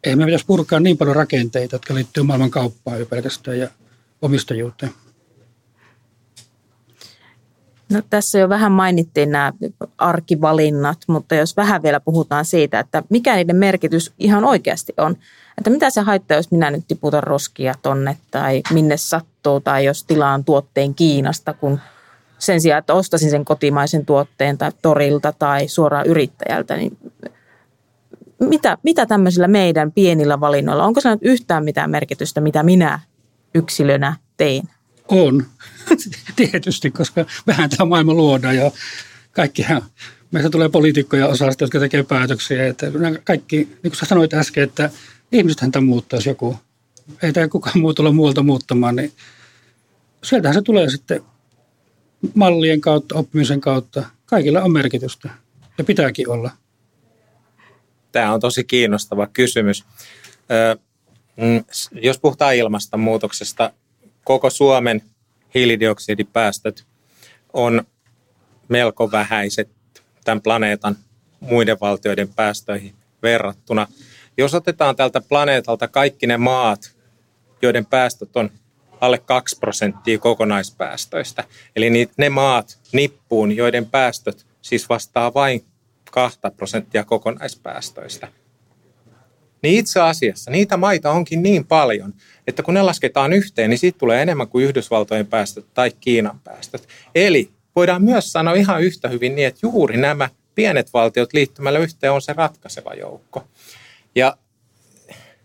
ei 0.05 0.15
me 0.15 0.25
pitäisi 0.25 0.45
purkaa 0.45 0.79
niin 0.79 0.97
paljon 0.97 1.15
rakenteita, 1.15 1.75
jotka 1.75 1.95
liittyy 1.95 2.23
maailman 2.23 2.51
kauppaan 2.51 2.99
jo 2.99 3.05
pelkästään 3.05 3.59
ja 3.59 3.69
omistajuuteen. 4.21 4.91
No, 7.89 8.01
tässä 8.09 8.39
jo 8.39 8.49
vähän 8.49 8.71
mainittiin 8.71 9.31
nämä 9.31 9.53
arkivalinnat, 9.97 10.97
mutta 11.07 11.35
jos 11.35 11.57
vähän 11.57 11.83
vielä 11.83 11.99
puhutaan 11.99 12.45
siitä, 12.45 12.79
että 12.79 13.03
mikä 13.09 13.35
niiden 13.35 13.55
merkitys 13.55 14.13
ihan 14.19 14.43
oikeasti 14.43 14.93
on. 14.97 15.15
Että 15.57 15.69
mitä 15.69 15.89
se 15.89 16.01
haittaa, 16.01 16.37
jos 16.37 16.51
minä 16.51 16.71
nyt 16.71 16.83
tiputan 16.87 17.23
roskia 17.23 17.73
tonne 17.81 18.17
tai 18.31 18.61
minne 18.73 18.97
sattuu 18.97 19.59
tai 19.59 19.85
jos 19.85 20.03
tilaan 20.03 20.43
tuotteen 20.43 20.95
Kiinasta, 20.95 21.53
kun 21.53 21.79
sen 22.39 22.61
sijaan, 22.61 22.79
että 22.79 22.93
ostasin 22.93 23.29
sen 23.29 23.45
kotimaisen 23.45 24.05
tuotteen 24.05 24.57
tai 24.57 24.71
torilta 24.81 25.33
tai 25.39 25.67
suoraan 25.67 26.05
yrittäjältä, 26.05 26.75
niin 26.75 26.97
mitä, 28.39 28.77
mitä 28.83 29.05
tämmöisillä 29.05 29.47
meidän 29.47 29.91
pienillä 29.91 30.39
valinnoilla, 30.39 30.85
onko 30.85 31.01
se 31.01 31.09
nyt 31.09 31.19
yhtään 31.21 31.63
mitään 31.63 31.91
merkitystä, 31.91 32.41
mitä 32.41 32.63
minä 32.63 32.99
yksilönä 33.55 34.15
tein? 34.37 34.69
On, 35.07 35.45
tietysti, 36.35 36.91
koska 36.91 37.25
vähän 37.47 37.69
tämä 37.69 37.89
maailma 37.89 38.13
luodaan 38.13 38.55
ja 38.55 38.71
kaikkihan, 39.31 39.81
meistä 40.31 40.49
tulee 40.49 40.69
poliitikkoja 40.69 41.27
osasta, 41.27 41.63
jotka 41.63 41.79
tekee 41.79 42.03
päätöksiä. 42.03 42.67
Että 42.67 42.87
kaikki, 43.23 43.57
niin 43.57 43.71
kuin 43.83 43.95
sä 43.95 44.05
sanoit 44.05 44.33
äsken, 44.33 44.63
että 44.63 44.89
ihmisethän 45.31 45.71
tämä 45.71 45.85
muuttaisi 45.85 46.29
joku. 46.29 46.57
Ei 47.23 47.33
tämä 47.33 47.47
kukaan 47.47 47.79
muu 47.79 47.93
tule 47.93 48.11
muualta 48.11 48.43
muuttamaan, 48.43 48.95
niin 48.95 49.11
sieltähän 50.23 50.53
se 50.53 50.61
tulee 50.61 50.89
sitten 50.89 51.21
mallien 52.33 52.81
kautta, 52.81 53.15
oppimisen 53.15 53.61
kautta. 53.61 54.03
Kaikilla 54.25 54.61
on 54.61 54.71
merkitystä 54.71 55.29
ja 55.77 55.83
pitääkin 55.83 56.29
olla. 56.29 56.51
Tämä 58.15 58.33
on 58.33 58.39
tosi 58.39 58.63
kiinnostava 58.63 59.27
kysymys. 59.27 59.83
Mm, 61.35 61.63
jos 61.91 62.19
puhutaan 62.19 62.55
ilmastonmuutoksesta, 62.55 63.71
koko 64.23 64.49
Suomen 64.49 65.01
hiilidioksidipäästöt 65.55 66.85
on 67.53 67.83
melko 68.67 69.11
vähäiset 69.11 69.69
tämän 70.23 70.41
planeetan 70.41 70.97
muiden 71.39 71.77
valtioiden 71.81 72.29
päästöihin 72.33 72.95
verrattuna. 73.23 73.87
Jos 74.37 74.53
otetaan 74.53 74.95
tältä 74.95 75.21
planeetalta 75.21 75.87
kaikki 75.87 76.27
ne 76.27 76.37
maat, 76.37 76.95
joiden 77.61 77.85
päästöt 77.85 78.37
on 78.37 78.51
alle 79.01 79.17
2 79.17 79.59
prosenttia 79.59 80.19
kokonaispäästöistä, 80.19 81.43
eli 81.75 82.09
ne 82.17 82.29
maat 82.29 82.79
nippuun, 82.93 83.55
joiden 83.55 83.85
päästöt 83.85 84.45
siis 84.61 84.89
vastaa 84.89 85.33
vain 85.33 85.59
2 85.59 85.74
prosenttia 86.57 87.03
kokonaispäästöistä, 87.03 88.27
niin 89.61 89.79
itse 89.79 90.01
asiassa 90.01 90.51
niitä 90.51 90.77
maita 90.77 91.11
onkin 91.11 91.43
niin 91.43 91.65
paljon, 91.65 92.13
että 92.47 92.63
kun 92.63 92.73
ne 92.73 92.81
lasketaan 92.81 93.33
yhteen, 93.33 93.69
niin 93.69 93.77
siitä 93.77 93.97
tulee 93.97 94.21
enemmän 94.21 94.47
kuin 94.47 94.65
Yhdysvaltojen 94.65 95.27
päästöt 95.27 95.65
tai 95.73 95.91
Kiinan 95.99 96.39
päästöt. 96.43 96.87
Eli 97.15 97.49
voidaan 97.75 98.03
myös 98.03 98.31
sanoa 98.31 98.53
ihan 98.53 98.83
yhtä 98.83 99.09
hyvin 99.09 99.35
niin, 99.35 99.47
että 99.47 99.59
juuri 99.63 99.97
nämä 99.97 100.29
pienet 100.55 100.93
valtiot 100.93 101.33
liittymällä 101.33 101.79
yhteen 101.79 102.11
on 102.11 102.21
se 102.21 102.33
ratkaiseva 102.33 102.93
joukko. 102.93 103.47
Ja 104.15 104.37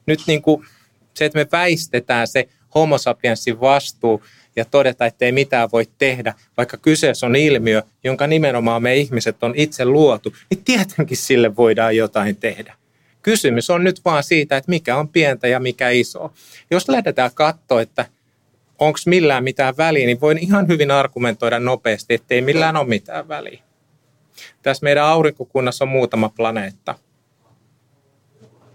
nyt 0.06 0.20
niin 0.26 0.42
kuin 0.42 0.66
se, 1.14 1.24
että 1.24 1.38
me 1.38 1.46
väistetään 1.52 2.28
se 2.28 2.48
homo 2.74 2.98
sapiensin 2.98 3.60
vastuu 3.60 4.22
ja 4.56 4.64
todeta, 4.64 5.06
että 5.06 5.24
ei 5.24 5.32
mitään 5.32 5.68
voi 5.72 5.86
tehdä, 5.98 6.34
vaikka 6.56 6.76
kyseessä 6.76 7.26
on 7.26 7.36
ilmiö, 7.36 7.82
jonka 8.04 8.26
nimenomaan 8.26 8.82
me 8.82 8.96
ihmiset 8.96 9.42
on 9.42 9.52
itse 9.56 9.84
luotu, 9.84 10.32
niin 10.50 10.64
tietenkin 10.64 11.16
sille 11.16 11.56
voidaan 11.56 11.96
jotain 11.96 12.36
tehdä. 12.36 12.74
Kysymys 13.22 13.70
on 13.70 13.84
nyt 13.84 14.00
vaan 14.04 14.22
siitä, 14.22 14.56
että 14.56 14.70
mikä 14.70 14.96
on 14.96 15.08
pientä 15.08 15.48
ja 15.48 15.60
mikä 15.60 15.90
iso. 15.90 16.32
Jos 16.70 16.88
lähdetään 16.88 17.30
katsoa, 17.34 17.80
että 17.80 18.06
onko 18.78 18.98
millään 19.06 19.44
mitään 19.44 19.76
väliä, 19.76 20.06
niin 20.06 20.20
voin 20.20 20.38
ihan 20.38 20.68
hyvin 20.68 20.90
argumentoida 20.90 21.60
nopeasti, 21.60 22.14
että 22.14 22.34
ei 22.34 22.42
millään 22.42 22.76
ole 22.76 22.88
mitään 22.88 23.28
väliä. 23.28 23.62
Tässä 24.62 24.84
meidän 24.84 25.04
aurinkokunnassa 25.04 25.84
on 25.84 25.88
muutama 25.88 26.28
planeetta. 26.28 26.94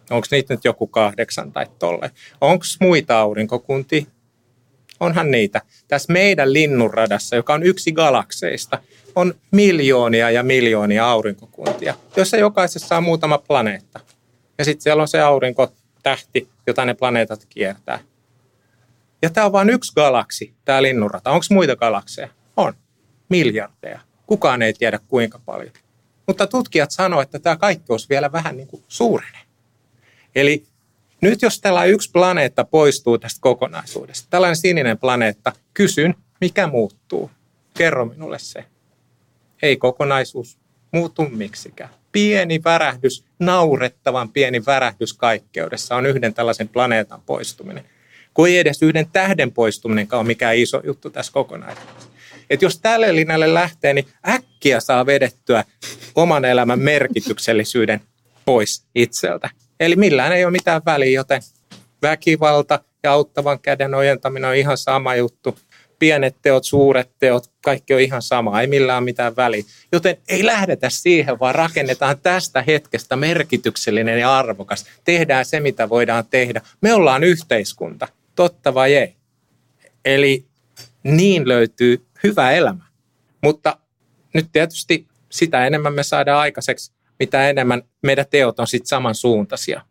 Onko 0.10 0.28
niitä 0.32 0.54
nyt 0.54 0.66
joku 0.66 0.88
kahdeksan 0.88 1.52
tai 1.52 1.66
tolle? 1.80 2.12
Onko 2.42 2.66
muita 2.80 3.20
aurinkokuntia? 3.20 4.06
Onhan 5.00 5.32
niitä. 5.32 5.62
Tässä 5.88 6.14
meidän 6.14 6.54
linnunradassa, 6.54 7.36
joka 7.36 7.54
on 7.54 7.64
yksi 7.64 7.92
galakseista, 7.92 8.80
on 9.16 9.34
miljoonia 9.52 10.32
ja 10.32 10.44
miljoonia 10.44 11.10
aurinkokuntia, 11.10 11.94
joissa 12.16 12.38
jokaisessa 12.38 12.98
on 12.98 13.04
muutama 13.04 13.38
planeetta. 13.38 14.00
Ja 14.58 14.66
sitten 14.66 14.82
siellä 14.82 15.02
on 15.02 15.08
se 15.08 15.22
aurinkotähti, 15.22 16.50
jota 16.68 16.86
ne 16.86 16.94
planeetat 16.94 17.46
kiertää. 17.50 18.00
Ja 19.22 19.30
tämä 19.30 19.46
on 19.46 19.52
vain 19.52 19.70
yksi 19.70 19.94
galaksi, 19.96 20.54
tämä 20.66 20.82
linnunrata. 20.82 21.32
Onko 21.32 21.46
muita 21.50 21.76
galakseja? 21.76 22.30
On. 22.58 22.74
Miljardeja. 23.30 24.00
Kukaan 24.28 24.62
ei 24.62 24.74
tiedä 24.74 25.00
kuinka 25.08 25.40
paljon. 25.46 25.72
Mutta 26.28 26.48
tutkijat 26.48 26.92
sanoivat, 26.92 27.28
että 27.28 27.40
tämä 27.40 27.56
kaikki 27.56 27.86
olisi 27.90 28.10
vielä 28.10 28.32
vähän 28.32 28.58
niin 28.58 28.68
kuin 28.68 28.84
suurene. 28.88 29.38
Eli 30.36 30.66
nyt 31.22 31.42
jos 31.42 31.62
tällä 31.62 31.86
yksi 31.86 32.12
planeetta 32.12 32.64
poistuu 32.64 33.18
tästä 33.18 33.42
kokonaisuudesta, 33.42 34.28
tällainen 34.30 34.56
sininen 34.56 34.98
planeetta, 34.98 35.52
kysyn, 35.74 36.16
mikä 36.42 36.68
muuttuu? 36.68 37.32
Kerro 37.74 38.06
minulle 38.06 38.40
se. 38.40 38.66
Ei 39.62 39.78
kokonaisuus 39.78 40.58
muutu 40.92 41.30
miksikään. 41.30 41.90
Pieni 42.12 42.64
värähdys, 42.64 43.26
naurettavan 43.40 44.30
pieni 44.30 44.66
värähdys 44.66 45.14
kaikkeudessa 45.14 45.96
on 45.96 46.06
yhden 46.06 46.34
tällaisen 46.34 46.68
planeetan 46.70 47.22
poistuminen. 47.26 47.86
Kun 48.34 48.48
ei 48.48 48.58
edes 48.58 48.82
yhden 48.82 49.08
tähden 49.12 49.52
poistuminen 49.52 50.08
ole 50.12 50.24
mikään 50.24 50.58
iso 50.58 50.82
juttu 50.84 51.10
tässä 51.10 51.32
kokonaisuudessa. 51.32 52.10
Että 52.50 52.66
jos 52.66 52.80
tälle 52.80 53.16
linjalle 53.16 53.54
lähtee, 53.54 53.94
niin 53.94 54.08
äkkiä 54.28 54.80
saa 54.80 55.06
vedettyä 55.06 55.64
oman 56.16 56.46
elämän 56.46 56.80
merkityksellisyyden 56.80 58.02
pois 58.46 58.86
itseltä. 58.96 59.50
Eli 59.80 59.96
millään 59.96 60.34
ei 60.34 60.46
ole 60.46 60.52
mitään 60.52 60.82
väliä, 60.86 61.10
joten 61.10 61.42
väkivalta 62.02 62.80
ja 63.04 63.12
auttavan 63.12 63.60
käden 63.60 63.94
ojentaminen 63.94 64.50
on 64.50 64.56
ihan 64.56 64.78
sama 64.78 65.16
juttu. 65.16 65.60
Pienet 66.00 66.36
teot, 66.42 66.64
suuret 66.64 67.10
teot, 67.20 67.44
kaikki 67.64 67.94
on 67.94 68.00
ihan 68.00 68.22
sama, 68.22 68.62
ei 68.62 68.68
millään 68.68 69.04
mitään 69.04 69.36
väliä. 69.36 69.64
Joten 69.92 70.18
ei 70.28 70.46
lähdetä 70.46 70.90
siihen, 70.90 71.40
vaan 71.40 71.56
rakennetaan 71.56 72.20
tästä 72.20 72.62
hetkestä 72.62 73.16
merkityksellinen 73.16 74.20
ja 74.20 74.38
arvokas. 74.38 74.86
Tehdään 75.04 75.46
se, 75.46 75.60
mitä 75.60 75.90
voidaan 75.90 76.26
tehdä. 76.30 76.62
Me 76.82 76.94
ollaan 76.94 77.24
yhteiskunta, 77.24 78.08
totta 78.36 78.74
vai 78.74 78.96
ei? 78.96 79.16
Eli 80.06 80.46
niin 81.04 81.48
löytyy 81.48 82.06
hyvä 82.24 82.52
elämä. 82.52 82.86
Mutta 83.42 83.78
nyt 84.34 84.48
tietysti 84.52 85.08
sitä 85.32 85.68
enemmän 85.68 85.94
me 85.94 86.04
saadaan 86.04 86.40
aikaiseksi, 86.40 86.92
mitä 87.20 87.50
enemmän 87.50 87.84
meidän 88.02 88.26
teot 88.30 88.60
on 88.60 88.68
sitten 88.68 88.88
samansuuntaisia. 88.88 89.82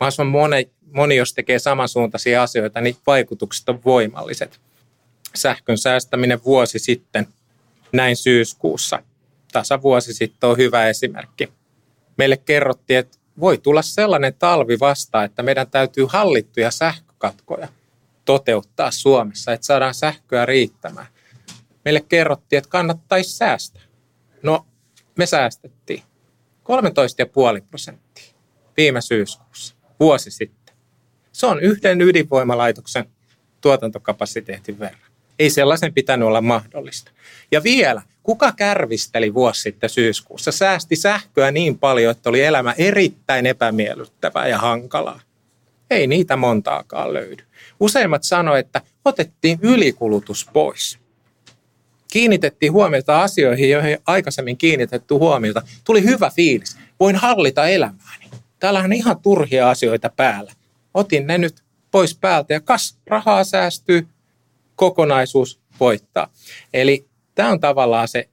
Mahdollisimman 0.00 0.40
moni, 0.40 0.70
moni, 0.92 1.16
jos 1.16 1.34
tekee 1.34 1.58
samansuuntaisia 1.58 2.42
asioita, 2.42 2.80
niin 2.80 2.96
vaikutukset 3.06 3.68
on 3.68 3.80
voimalliset. 3.84 4.60
Sähkön 5.34 5.78
säästäminen 5.78 6.44
vuosi 6.44 6.78
sitten, 6.78 7.28
näin 7.92 8.16
syyskuussa, 8.16 9.02
tasa 9.52 9.82
vuosi 9.82 10.14
sitten 10.14 10.50
on 10.50 10.56
hyvä 10.56 10.88
esimerkki. 10.88 11.48
Meille 12.18 12.36
kerrottiin, 12.36 12.98
että 12.98 13.18
voi 13.40 13.58
tulla 13.58 13.82
sellainen 13.82 14.34
talvi 14.38 14.80
vasta, 14.80 15.24
että 15.24 15.42
meidän 15.42 15.70
täytyy 15.70 16.06
hallittuja 16.08 16.70
sähkökatkoja 16.70 17.68
toteuttaa 18.24 18.90
Suomessa, 18.90 19.52
että 19.52 19.66
saadaan 19.66 19.94
sähköä 19.94 20.46
riittämään. 20.46 21.06
Meille 21.84 22.00
kerrottiin, 22.00 22.58
että 22.58 22.70
kannattaisi 22.70 23.36
säästää. 23.36 23.82
No, 24.42 24.66
me 25.16 25.26
säästettiin 25.26 26.02
13,5 26.62 27.66
prosenttia 27.70 28.34
viime 28.76 29.00
syyskuussa, 29.00 29.74
vuosi 30.00 30.30
sitten. 30.30 30.74
Se 31.32 31.46
on 31.46 31.60
yhden 31.60 32.00
ydinvoimalaitoksen 32.00 33.04
tuotantokapasiteetin 33.60 34.78
verran. 34.78 35.12
Ei 35.38 35.50
sellaisen 35.50 35.94
pitänyt 35.94 36.28
olla 36.28 36.40
mahdollista. 36.40 37.10
Ja 37.52 37.62
vielä, 37.62 38.02
kuka 38.22 38.52
kärvisteli 38.52 39.34
vuosi 39.34 39.60
sitten 39.62 39.90
syyskuussa? 39.90 40.52
Säästi 40.52 40.96
sähköä 40.96 41.50
niin 41.50 41.78
paljon, 41.78 42.10
että 42.10 42.28
oli 42.28 42.42
elämä 42.42 42.74
erittäin 42.78 43.46
epämiellyttävää 43.46 44.48
ja 44.48 44.58
hankalaa. 44.58 45.20
Ei 45.90 46.06
niitä 46.06 46.36
montaakaan 46.36 47.14
löydy. 47.14 47.44
Useimmat 47.80 48.22
sanoivat, 48.22 48.66
että 48.66 48.80
otettiin 49.04 49.58
ylikulutus 49.62 50.48
pois. 50.52 50.98
Kiinnitettiin 52.12 52.72
huomiota 52.72 53.22
asioihin, 53.22 53.70
joihin 53.70 53.98
aikaisemmin 54.06 54.56
kiinnitetty 54.56 55.14
huomiota. 55.14 55.62
Tuli 55.84 56.04
hyvä 56.04 56.30
fiilis. 56.30 56.76
Voin 57.00 57.16
hallita 57.16 57.68
elämääni. 57.68 58.30
Täällä 58.58 58.80
on 58.80 58.92
ihan 58.92 59.20
turhia 59.20 59.70
asioita 59.70 60.10
päällä. 60.16 60.52
Otin 60.94 61.26
ne 61.26 61.38
nyt 61.38 61.62
pois 61.90 62.18
päältä 62.18 62.52
ja 62.52 62.60
kas, 62.60 62.98
rahaa 63.06 63.44
säästyy, 63.44 64.06
kokonaisuus 64.76 65.60
voittaa. 65.80 66.28
Eli 66.74 67.06
tämä 67.34 67.50
on 67.50 67.60
tavallaan 67.60 68.08
se, 68.08 68.28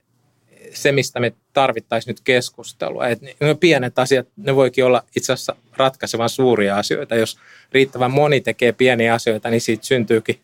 se 0.72 0.92
mistä 0.92 1.20
me 1.20 1.32
tarvittaisiin 1.52 2.12
nyt 2.12 2.20
keskustelua. 2.20 3.08
Et 3.08 3.20
ne 3.22 3.54
pienet 3.60 3.98
asiat, 3.98 4.28
ne 4.36 4.56
voikin 4.56 4.84
olla 4.84 5.04
itse 5.16 5.32
asiassa 5.32 5.56
ratkaisevan 5.76 6.28
suuria 6.28 6.76
asioita. 6.76 7.16
Jos 7.16 7.38
riittävän 7.72 8.10
moni 8.10 8.40
tekee 8.40 8.72
pieniä 8.72 9.14
asioita, 9.14 9.50
niin 9.50 9.60
siitä 9.60 9.86
syntyykin 9.86 10.40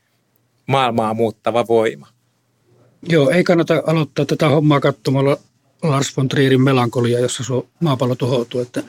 maailmaa 0.67 1.15
muuttava 1.15 1.67
voima. 1.67 2.16
Joo, 3.09 3.31
ei 3.31 3.45
kannata 3.45 3.83
aloittaa 3.87 4.25
tätä 4.25 4.49
hommaa 4.49 4.81
katsomalla 4.81 5.39
Lars 5.83 6.17
von 6.17 6.29
Trierin 6.29 6.61
melankolia, 6.61 7.21
jossa 7.21 7.45
sun 7.45 7.69
maapallo 7.81 8.15
tuhoutuu. 8.15 8.61
Että 8.61 8.83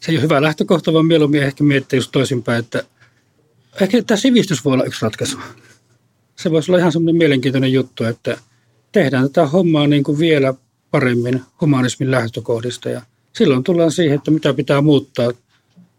se 0.00 0.12
ei 0.12 0.16
ole 0.16 0.22
hyvä 0.22 0.42
lähtökohta, 0.42 0.92
vaan 0.92 1.06
mieluummin 1.06 1.42
ehkä 1.42 1.64
miettiä 1.64 1.96
just 1.96 2.12
toisinpäin, 2.12 2.58
että 2.58 2.84
ehkä 3.80 4.02
tämä 4.02 4.18
sivistys 4.18 4.64
voi 4.64 4.72
olla 4.72 4.84
yksi 4.84 5.02
ratkaisu. 5.02 5.38
Se 6.36 6.50
voisi 6.50 6.70
olla 6.70 6.78
ihan 6.78 6.92
semmoinen 6.92 7.16
mielenkiintoinen 7.18 7.72
juttu, 7.72 8.04
että 8.04 8.38
tehdään 8.92 9.24
tätä 9.24 9.46
hommaa 9.46 9.86
niin 9.86 10.04
kuin 10.04 10.18
vielä 10.18 10.54
paremmin 10.90 11.42
humanismin 11.60 12.10
lähtökohdista 12.10 12.88
ja 12.88 13.02
silloin 13.32 13.64
tullaan 13.64 13.92
siihen, 13.92 14.14
että 14.14 14.30
mitä 14.30 14.54
pitää 14.54 14.80
muuttaa 14.80 15.32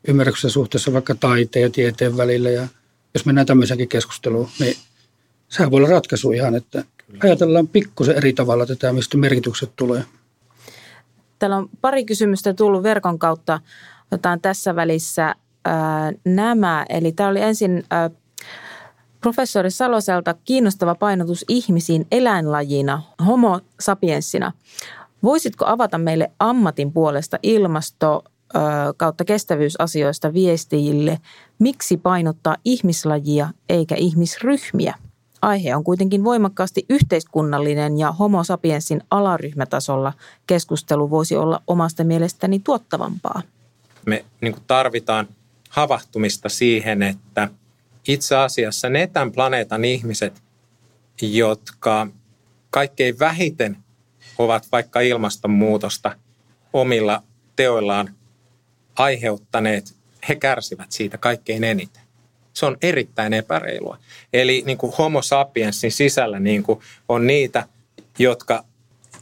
ymmärryksen 0.07 0.51
suhteessa 0.51 0.93
vaikka 0.93 1.15
taiteen 1.15 1.63
ja 1.63 1.69
tieteen 1.69 2.17
välillä 2.17 2.49
ja 2.49 2.67
jos 3.13 3.25
mennään 3.25 3.47
tämmöisenkin 3.47 3.89
keskusteluun, 3.89 4.49
niin 4.59 4.75
sehän 5.49 5.71
voi 5.71 5.77
olla 5.77 5.89
ratkaisu 5.89 6.31
ihan, 6.31 6.55
että 6.55 6.83
ajatellaan 7.23 7.67
pikkusen 7.67 8.17
eri 8.17 8.33
tavalla 8.33 8.65
tätä, 8.65 8.93
mistä 8.93 9.17
merkitykset 9.17 9.71
tulee. 9.75 10.03
Täällä 11.39 11.57
on 11.57 11.69
pari 11.81 12.05
kysymystä 12.05 12.53
tullut 12.53 12.83
verkon 12.83 13.19
kautta. 13.19 13.59
Otetaan 14.11 14.41
tässä 14.41 14.75
välissä 14.75 15.35
ää, 15.65 16.11
nämä. 16.25 16.85
Eli 16.89 17.11
tämä 17.11 17.29
oli 17.29 17.41
ensin 17.41 17.83
ää, 17.89 18.09
professori 19.21 19.71
Saloselta 19.71 20.35
kiinnostava 20.45 20.95
painotus 20.95 21.45
ihmisiin 21.47 22.07
eläinlajina, 22.11 23.01
homo 23.25 23.59
sapiensina. 23.79 24.51
Voisitko 25.23 25.65
avata 25.65 25.97
meille 25.97 26.31
ammatin 26.39 26.91
puolesta 26.91 27.39
ilmasto 27.43 28.23
kautta 28.97 29.25
kestävyysasioista 29.25 30.33
viestijille, 30.33 31.19
miksi 31.59 31.97
painottaa 31.97 32.55
ihmislajia 32.65 33.49
eikä 33.69 33.95
ihmisryhmiä? 33.95 34.95
Aihe 35.41 35.75
on 35.75 35.83
kuitenkin 35.83 36.23
voimakkaasti 36.23 36.85
yhteiskunnallinen 36.89 37.97
ja 37.97 38.11
homo 38.11 38.43
sapiensin 38.43 39.01
alaryhmätasolla 39.11 40.13
keskustelu 40.47 41.09
voisi 41.09 41.35
olla 41.35 41.61
omasta 41.67 42.03
mielestäni 42.03 42.59
tuottavampaa. 42.59 43.41
Me 44.05 44.25
niin 44.41 44.55
tarvitaan 44.67 45.27
havahtumista 45.69 46.49
siihen, 46.49 47.03
että 47.03 47.49
itse 48.07 48.35
asiassa 48.35 48.89
ne 48.89 49.07
tämän 49.07 49.31
planeetan 49.31 49.85
ihmiset, 49.85 50.43
jotka 51.21 52.07
kaikkein 52.69 53.19
vähiten 53.19 53.77
ovat 54.37 54.67
vaikka 54.71 54.99
ilmastonmuutosta 54.99 56.15
omilla 56.73 57.23
teoillaan 57.55 58.15
aiheuttaneet, 58.95 59.95
he 60.29 60.35
kärsivät 60.35 60.91
siitä 60.91 61.17
kaikkein 61.17 61.63
eniten. 61.63 62.00
Se 62.53 62.65
on 62.65 62.77
erittäin 62.81 63.33
epäreilua. 63.33 63.97
Eli 64.33 64.63
niin 64.65 64.77
kuin 64.77 64.93
homo 64.97 65.21
sapiensin 65.21 65.91
sisällä 65.91 66.39
niin 66.39 66.63
kuin 66.63 66.79
on 67.09 67.27
niitä, 67.27 67.67
jotka 68.19 68.63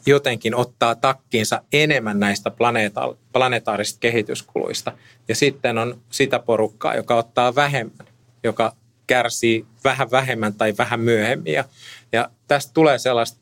jotenkin 0.06 0.56
ottaa 0.56 0.96
takkiinsa 0.96 1.62
enemmän 1.74 2.20
näistä 2.20 2.50
planeeta- 2.50 3.16
planetaarisista 3.34 4.00
kehityskuluista. 4.00 4.92
Ja 5.28 5.36
sitten 5.36 5.78
on 5.78 6.02
sitä 6.10 6.40
porukkaa, 6.40 6.96
joka 6.96 7.16
ottaa 7.16 7.56
vähemmän, 7.56 8.08
joka 8.44 8.76
kärsii 9.08 9.66
vähän 9.84 10.12
vähemmän 10.12 10.54
tai 10.54 10.74
vähän 10.78 11.00
myöhemmin. 11.00 11.54
Ja, 11.54 11.64
ja 12.12 12.30
tästä 12.48 12.74
tulee 12.74 12.98
sellaista, 12.98 13.40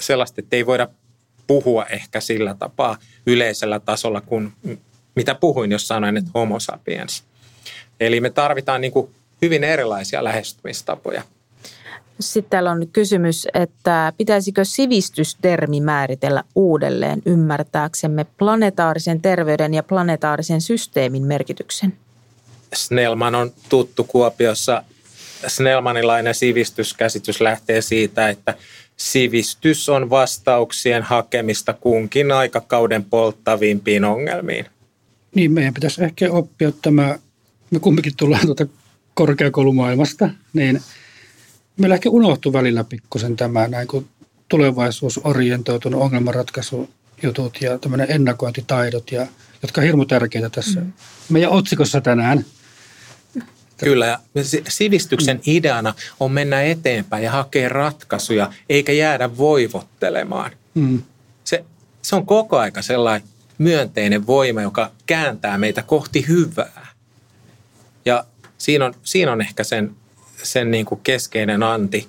sellaista, 0.00 0.40
että 0.40 0.56
ei 0.56 0.66
voida 0.66 0.88
puhua 1.46 1.84
ehkä 1.84 2.20
sillä 2.20 2.54
tapaa 2.54 2.98
yleisellä 3.26 3.80
tasolla 3.80 4.20
kuin 4.20 4.52
mitä 5.14 5.34
puhuin, 5.34 5.72
jos 5.72 5.88
sanoin, 5.88 6.16
että 6.16 6.30
homo 6.34 6.60
sapiens. 6.60 7.24
Eli 8.00 8.20
me 8.20 8.30
tarvitaan 8.30 8.80
niin 8.80 8.92
kuin 8.92 9.10
hyvin 9.42 9.64
erilaisia 9.64 10.24
lähestymistapoja. 10.24 11.22
Sitten 12.20 12.50
täällä 12.50 12.70
on 12.70 12.88
kysymys, 12.92 13.48
että 13.54 14.12
pitäisikö 14.16 14.64
sivistystermi 14.64 15.80
määritellä 15.80 16.44
uudelleen 16.54 17.22
ymmärtääksemme 17.26 18.26
planetaarisen 18.38 19.22
terveyden 19.22 19.74
ja 19.74 19.82
planetaarisen 19.82 20.60
systeemin 20.60 21.22
merkityksen? 21.22 21.92
Snellman 22.74 23.34
on 23.34 23.52
tuttu 23.68 24.04
Kuopiossa. 24.04 24.82
Snellmanilainen 25.46 26.34
sivistyskäsitys 26.34 27.40
lähtee 27.40 27.82
siitä, 27.82 28.28
että 28.28 28.54
sivistys 28.96 29.88
on 29.88 30.10
vastauksien 30.10 31.02
hakemista 31.02 31.72
kunkin 31.72 32.32
aikakauden 32.32 33.04
polttavimpiin 33.04 34.04
ongelmiin. 34.04 34.66
Niin, 35.34 35.52
meidän 35.52 35.74
pitäisi 35.74 36.04
ehkä 36.04 36.30
oppia 36.30 36.72
tämä, 36.82 37.18
me 37.70 37.78
kumminkin 37.78 38.16
tullaan 38.16 38.46
tuota 38.46 38.66
korkeakoulumaailmasta, 39.14 40.30
niin 40.52 40.82
meillä 41.76 41.94
ehkä 41.94 42.10
unohtuu 42.10 42.52
välillä 42.52 42.84
pikkusen 42.84 43.36
tämä 43.36 43.68
näin 43.68 43.88
kuin 43.88 44.08
tulevaisuusorientoitunut 44.48 46.02
ongelmanratkaisujutut 46.02 47.60
ja 47.60 47.78
tämmöinen 47.78 48.10
ennakointitaidot, 48.10 49.12
ja, 49.12 49.26
jotka 49.62 49.80
on 49.80 49.84
hirmu 49.84 50.04
tärkeitä 50.04 50.50
tässä 50.50 50.80
mm. 50.80 50.92
meidän 51.28 51.50
otsikossa 51.50 52.00
tänään. 52.00 52.44
Kyllä, 53.76 54.06
ja 54.06 54.20
sivistyksen 54.68 55.36
mm. 55.36 55.42
ideana 55.46 55.94
on 56.20 56.32
mennä 56.32 56.62
eteenpäin 56.62 57.24
ja 57.24 57.30
hakea 57.30 57.68
ratkaisuja, 57.68 58.52
eikä 58.68 58.92
jäädä 58.92 59.36
voivottelemaan. 59.36 60.50
Mm. 60.74 61.02
Se, 61.44 61.64
se 62.02 62.16
on 62.16 62.26
koko 62.26 62.58
aika 62.58 62.82
sellainen 62.82 63.28
myönteinen 63.58 64.26
voima, 64.26 64.62
joka 64.62 64.90
kääntää 65.06 65.58
meitä 65.58 65.82
kohti 65.82 66.28
hyvää. 66.28 66.95
Ja 68.06 68.24
siinä 68.58 68.84
on, 68.84 68.94
siinä 69.02 69.32
on 69.32 69.40
ehkä 69.40 69.64
sen, 69.64 69.90
sen 70.42 70.70
niin 70.70 70.86
kuin 70.86 71.00
keskeinen 71.00 71.62
anti. 71.62 72.08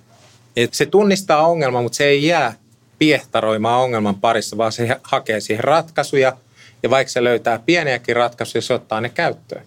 Et 0.56 0.74
se 0.74 0.86
tunnistaa 0.86 1.48
ongelman, 1.48 1.84
mutta 1.84 1.96
se 1.96 2.04
ei 2.04 2.28
jää 2.28 2.54
piehtaroimaan 3.00 3.82
ongelman 3.82 4.16
parissa, 4.16 4.58
vaan 4.58 4.72
se 4.72 4.98
hakee 5.04 5.40
siihen 5.40 5.64
ratkaisuja. 5.64 6.38
Ja 6.84 6.90
vaikka 6.90 7.12
se 7.12 7.24
löytää 7.24 7.60
pieniäkin 7.60 8.16
ratkaisuja, 8.16 8.62
se 8.62 8.74
ottaa 8.74 9.02
ne 9.02 9.10
käyttöön. 9.10 9.64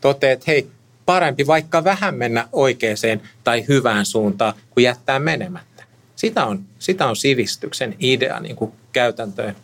Toteaa, 0.00 0.32
että 0.32 0.44
hei, 0.48 0.70
parempi 1.06 1.46
vaikka 1.46 1.84
vähän 1.84 2.14
mennä 2.14 2.48
oikeaan 2.52 2.96
tai 3.44 3.64
hyvään 3.68 4.06
suuntaan, 4.06 4.54
kuin 4.70 4.84
jättää 4.84 5.18
menemättä. 5.18 5.84
Sitä 6.16 6.44
on, 6.44 6.64
sitä 6.78 7.06
on 7.06 7.16
sivistyksen 7.16 7.96
idea 7.98 8.40
niin 8.40 8.56
kuin 8.56 8.72
käytäntöön 8.92 9.56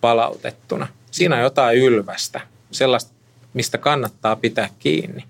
palautettuna. 0.00 0.86
Siinä 1.10 1.36
on 1.36 1.42
jotain 1.42 1.78
ylvästä, 1.78 2.40
sellaista, 2.70 3.12
mistä 3.54 3.78
kannattaa 3.78 4.36
pitää 4.36 4.68
kiinni. 4.78 5.24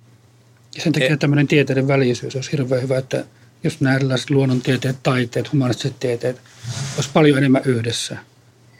Ja 0.74 0.82
sen 0.82 0.92
takia 0.92 1.08
e- 1.08 1.16
tämmöinen 1.16 1.48
tieteiden 1.48 1.88
välisyys 1.88 2.36
olisi 2.36 2.52
hirveän 2.52 2.82
hyvä, 2.82 2.98
että 2.98 3.24
jos 3.64 3.80
nämä 3.80 3.96
erilaiset 3.96 4.30
luonnontieteet, 4.30 4.96
taiteet, 5.02 5.52
humanistiset 5.52 6.00
tieteet 6.00 6.40
olisi 6.96 7.10
paljon 7.12 7.38
enemmän 7.38 7.62
yhdessä. 7.64 8.16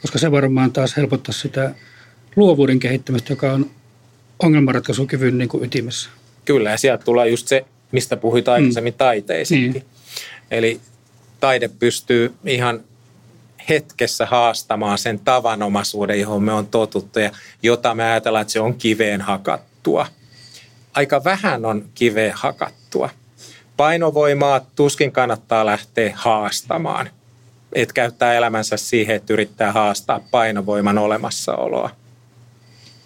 Koska 0.03 0.19
se 0.19 0.31
varmaan 0.31 0.73
taas 0.73 0.97
helpottaa 0.97 1.33
sitä 1.33 1.75
luovuuden 2.37 2.79
kehittämistä, 2.79 3.33
joka 3.33 3.53
on 3.53 3.71
ongelmanratkaisukyvyn 4.39 5.39
niin 5.39 5.49
kuin 5.49 5.65
ytimessä. 5.65 6.11
Kyllä, 6.45 6.71
ja 6.71 6.79
sieltä 6.79 7.05
tulee 7.05 7.29
just 7.29 7.49
se, 7.49 7.65
mistä 7.93 8.17
puhuit 8.17 8.49
aikaisemmin, 8.49 8.93
mm. 8.93 8.99
taiteisiinkin. 8.99 9.73
Niin. 9.73 9.85
Eli 10.51 10.81
taide 11.41 11.69
pystyy 11.69 12.35
ihan 12.47 12.81
hetkessä 13.69 14.27
haastamaan 14.27 14.99
sen 14.99 15.19
tavanomaisuuden, 15.19 16.21
johon 16.21 16.43
me 16.43 16.53
on 16.53 16.67
totuttu 16.67 17.19
ja 17.19 17.31
jota 17.63 17.95
me 17.95 18.05
ajatellaan, 18.05 18.43
että 18.43 18.53
se 18.53 18.61
on 18.61 18.75
kiveen 18.75 19.21
hakattua. 19.21 20.07
Aika 20.95 21.25
vähän 21.25 21.65
on 21.65 21.85
kiveen 21.95 22.33
hakattua. 22.35 23.11
Painovoimaa 23.77 24.61
tuskin 24.77 25.13
kannattaa 25.13 25.67
lähteä 25.67 26.13
haastamaan. 26.15 27.11
Et 27.73 27.93
käyttää 27.93 28.35
elämänsä 28.35 28.77
siihen, 28.77 29.17
että 29.17 29.33
yrittää 29.33 29.73
haastaa 29.73 30.21
painovoiman 30.31 30.99
olemassaoloa. 30.99 31.91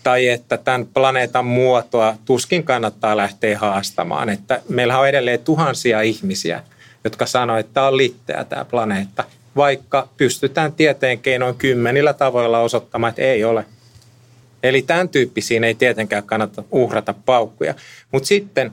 Tai 0.03 0.29
että 0.29 0.57
tämän 0.57 0.87
planeetan 0.87 1.46
muotoa 1.46 2.16
tuskin 2.24 2.64
kannattaa 2.64 3.16
lähteä 3.16 3.59
haastamaan. 3.59 4.29
Että 4.29 4.62
meillä 4.68 4.98
on 4.98 5.09
edelleen 5.09 5.40
tuhansia 5.40 6.03
ihmisiä, 6.03 6.62
jotka 7.05 7.27
sanoo, 7.27 7.57
että 7.57 7.74
tämä 7.74 7.87
on 7.87 7.96
litteä 7.96 8.44
tämä 8.44 8.64
planeetta– 8.64 9.24
vaikka 9.59 10.09
pystytään 10.16 10.72
tieteen 10.72 11.18
keinoin 11.18 11.55
kymmenillä 11.55 12.12
tavoilla 12.12 12.59
osoittamaan, 12.59 13.11
että 13.11 13.22
ei 13.22 13.44
ole. 13.44 13.64
Eli 14.62 14.83
tämän 14.83 15.09
tyyppisiin 15.09 15.64
ei 15.64 15.75
tietenkään 15.75 16.23
kannata 16.23 16.62
uhrata 16.71 17.14
paukkuja. 17.25 17.75
Mutta 18.12 18.27
sitten, 18.27 18.73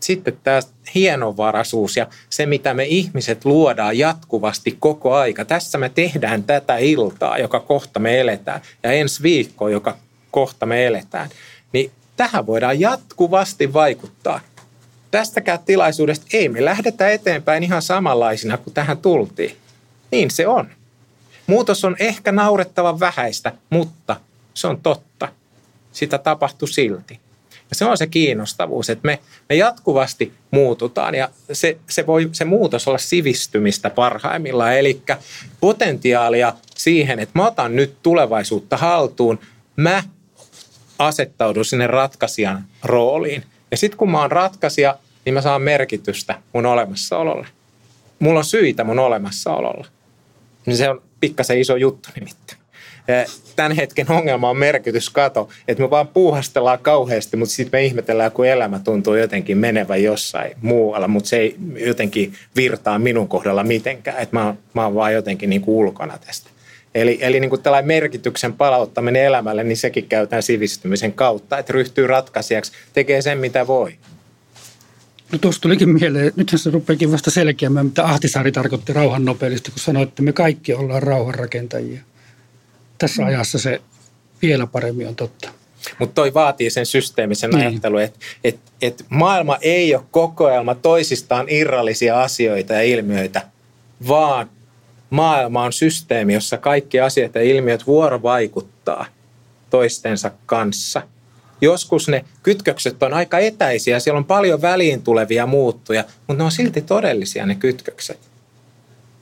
sitten 0.00 0.38
tämä 0.44 0.60
hienovaraisuus 0.94 1.96
ja 1.96 2.06
se, 2.30 2.46
mitä 2.46 2.74
me 2.74 2.84
ihmiset 2.84 3.44
luodaan 3.44 3.98
jatkuvasti 3.98 4.76
koko 4.80 5.14
aika. 5.14 5.44
Tässä 5.44 5.78
me 5.78 5.88
tehdään 5.88 6.42
tätä 6.42 6.76
iltaa, 6.76 7.38
joka 7.38 7.60
kohta 7.60 8.00
me 8.00 8.20
eletään, 8.20 8.60
ja 8.82 8.92
ensi 8.92 9.22
viikko, 9.22 9.68
joka 9.68 9.96
kohta 10.30 10.66
me 10.66 10.86
eletään. 10.86 11.30
Niin 11.72 11.90
tähän 12.16 12.46
voidaan 12.46 12.80
jatkuvasti 12.80 13.72
vaikuttaa. 13.72 14.40
Tästäkään 15.10 15.58
tilaisuudesta 15.64 16.26
ei 16.32 16.48
me 16.48 16.64
lähdetä 16.64 17.10
eteenpäin 17.10 17.62
ihan 17.62 17.82
samanlaisina 17.82 18.56
kuin 18.56 18.74
tähän 18.74 18.98
tultiin. 18.98 19.56
Niin 20.10 20.30
se 20.30 20.46
on. 20.46 20.68
Muutos 21.46 21.84
on 21.84 21.96
ehkä 21.98 22.32
naurettavan 22.32 23.00
vähäistä, 23.00 23.52
mutta 23.70 24.16
se 24.56 24.66
on 24.66 24.80
totta. 24.80 25.28
Sitä 25.92 26.18
tapahtuu 26.18 26.68
silti. 26.68 27.20
Ja 27.70 27.76
se 27.76 27.84
on 27.84 27.98
se 27.98 28.06
kiinnostavuus, 28.06 28.90
että 28.90 29.06
me, 29.06 29.18
me 29.48 29.54
jatkuvasti 29.54 30.32
muututaan 30.50 31.14
ja 31.14 31.28
se, 31.52 31.78
se 31.88 32.06
voi 32.06 32.28
se 32.32 32.44
muutos 32.44 32.88
olla 32.88 32.98
sivistymistä 32.98 33.90
parhaimmillaan. 33.90 34.76
Eli 34.76 35.02
potentiaalia 35.60 36.52
siihen, 36.76 37.18
että 37.18 37.38
mä 37.38 37.46
otan 37.46 37.76
nyt 37.76 38.02
tulevaisuutta 38.02 38.76
haltuun, 38.76 39.38
mä 39.76 40.02
asettaudun 40.98 41.64
sinne 41.64 41.86
ratkaisijan 41.86 42.64
rooliin. 42.84 43.44
Ja 43.70 43.76
sitten 43.76 43.98
kun 43.98 44.10
mä 44.10 44.20
oon 44.20 44.32
ratkaisija, 44.32 44.98
niin 45.24 45.34
mä 45.34 45.40
saan 45.40 45.62
merkitystä 45.62 46.42
mun 46.52 46.66
olemassaololle. 46.66 47.46
Mulla 48.18 48.38
on 48.38 48.44
syitä 48.44 48.84
mun 48.84 48.98
olemassaololla 48.98 49.86
niin 50.66 50.76
se 50.76 50.88
on 50.88 51.02
pikkasen 51.20 51.60
iso 51.60 51.76
juttu 51.76 52.08
nimittäin. 52.14 52.60
Tämän 53.56 53.72
hetken 53.72 54.10
ongelma 54.10 54.50
on 54.50 54.56
merkityskato, 54.56 55.48
että 55.68 55.82
me 55.82 55.90
vaan 55.90 56.08
puuhastellaan 56.08 56.78
kauheasti, 56.78 57.36
mutta 57.36 57.54
sitten 57.54 57.80
me 57.80 57.84
ihmetellään, 57.84 58.32
kun 58.32 58.46
elämä 58.46 58.78
tuntuu 58.78 59.14
jotenkin 59.14 59.58
menevän 59.58 60.02
jossain 60.02 60.52
muualla, 60.62 61.08
mutta 61.08 61.28
se 61.28 61.36
ei 61.36 61.56
jotenkin 61.86 62.32
virtaa 62.56 62.98
minun 62.98 63.28
kohdalla 63.28 63.64
mitenkään, 63.64 64.18
että 64.18 64.36
mä 64.36 64.54
mä 64.74 64.84
oon 64.84 64.94
vaan 64.94 65.14
jotenkin 65.14 65.50
niin 65.50 65.62
kuin 65.62 65.74
ulkona 65.74 66.18
tästä. 66.26 66.50
Eli, 66.94 67.18
eli 67.20 67.40
niin 67.40 67.50
kuin 67.50 67.62
tällainen 67.62 67.86
merkityksen 67.86 68.52
palauttaminen 68.52 69.22
elämälle, 69.22 69.64
niin 69.64 69.76
sekin 69.76 70.08
käytetään 70.08 70.42
sivistymisen 70.42 71.12
kautta, 71.12 71.58
että 71.58 71.72
ryhtyy 71.72 72.06
ratkaisijaksi, 72.06 72.72
tekee 72.92 73.22
sen 73.22 73.38
mitä 73.38 73.66
voi. 73.66 73.94
No 75.32 75.38
tuossa 75.38 75.62
tulikin 75.62 75.88
mieleen, 75.88 76.32
nythän 76.36 76.58
se 76.58 76.70
rupeakin 76.70 77.12
vasta 77.12 77.30
selkeämään, 77.30 77.86
mitä 77.86 78.04
Ahtisaari 78.04 78.52
tarkoitti 78.52 78.92
rauhan 78.92 79.24
nopeasti, 79.24 79.70
kun 79.70 79.80
sanoi, 79.80 80.02
että 80.02 80.22
me 80.22 80.32
kaikki 80.32 80.74
ollaan 80.74 81.02
rauhanrakentajia. 81.02 82.00
Tässä 82.98 83.22
mm. 83.22 83.28
ajassa 83.28 83.58
se 83.58 83.80
vielä 84.42 84.66
paremmin 84.66 85.08
on 85.08 85.16
totta. 85.16 85.48
Mutta 85.98 86.14
toi 86.14 86.34
vaatii 86.34 86.70
sen 86.70 86.86
systeemisen 86.86 87.50
niin. 87.50 87.66
ajattelun, 87.66 88.02
että 88.02 88.18
et, 88.44 88.58
et 88.82 89.04
maailma 89.08 89.58
ei 89.60 89.94
ole 89.94 90.04
kokoelma 90.10 90.74
toisistaan 90.74 91.46
irrallisia 91.48 92.22
asioita 92.22 92.72
ja 92.72 92.82
ilmiöitä, 92.82 93.42
vaan 94.08 94.50
maailma 95.10 95.62
on 95.62 95.72
systeemi, 95.72 96.34
jossa 96.34 96.58
kaikki 96.58 97.00
asiat 97.00 97.34
ja 97.34 97.42
ilmiöt 97.42 97.86
vuorovaikuttaa 97.86 99.06
toistensa 99.70 100.30
kanssa– 100.46 101.02
joskus 101.60 102.08
ne 102.08 102.24
kytkökset 102.42 103.02
on 103.02 103.14
aika 103.14 103.38
etäisiä, 103.38 104.00
siellä 104.00 104.18
on 104.18 104.24
paljon 104.24 104.62
väliin 104.62 105.02
tulevia 105.02 105.46
muuttuja, 105.46 106.04
mutta 106.26 106.38
ne 106.38 106.44
on 106.44 106.52
silti 106.52 106.80
todellisia 106.80 107.46
ne 107.46 107.54
kytkökset. 107.54 108.18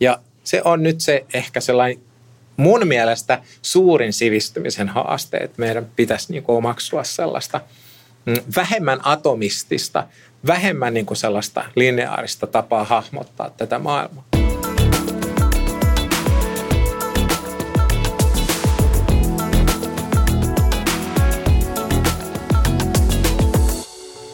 Ja 0.00 0.20
se 0.44 0.62
on 0.64 0.82
nyt 0.82 1.00
se 1.00 1.24
ehkä 1.34 1.60
sellainen 1.60 2.02
mun 2.56 2.86
mielestä 2.86 3.42
suurin 3.62 4.12
sivistymisen 4.12 4.88
haaste, 4.88 5.36
että 5.36 5.60
meidän 5.60 5.86
pitäisi 5.96 6.32
niin 6.32 6.42
kuin 6.42 6.56
omaksua 6.56 7.04
sellaista 7.04 7.60
mm, 8.26 8.34
vähemmän 8.56 9.00
atomistista, 9.02 10.06
vähemmän 10.46 10.94
niin 10.94 11.06
kuin 11.06 11.16
sellaista 11.16 11.64
lineaarista 11.76 12.46
tapaa 12.46 12.84
hahmottaa 12.84 13.50
tätä 13.50 13.78
maailmaa. 13.78 14.24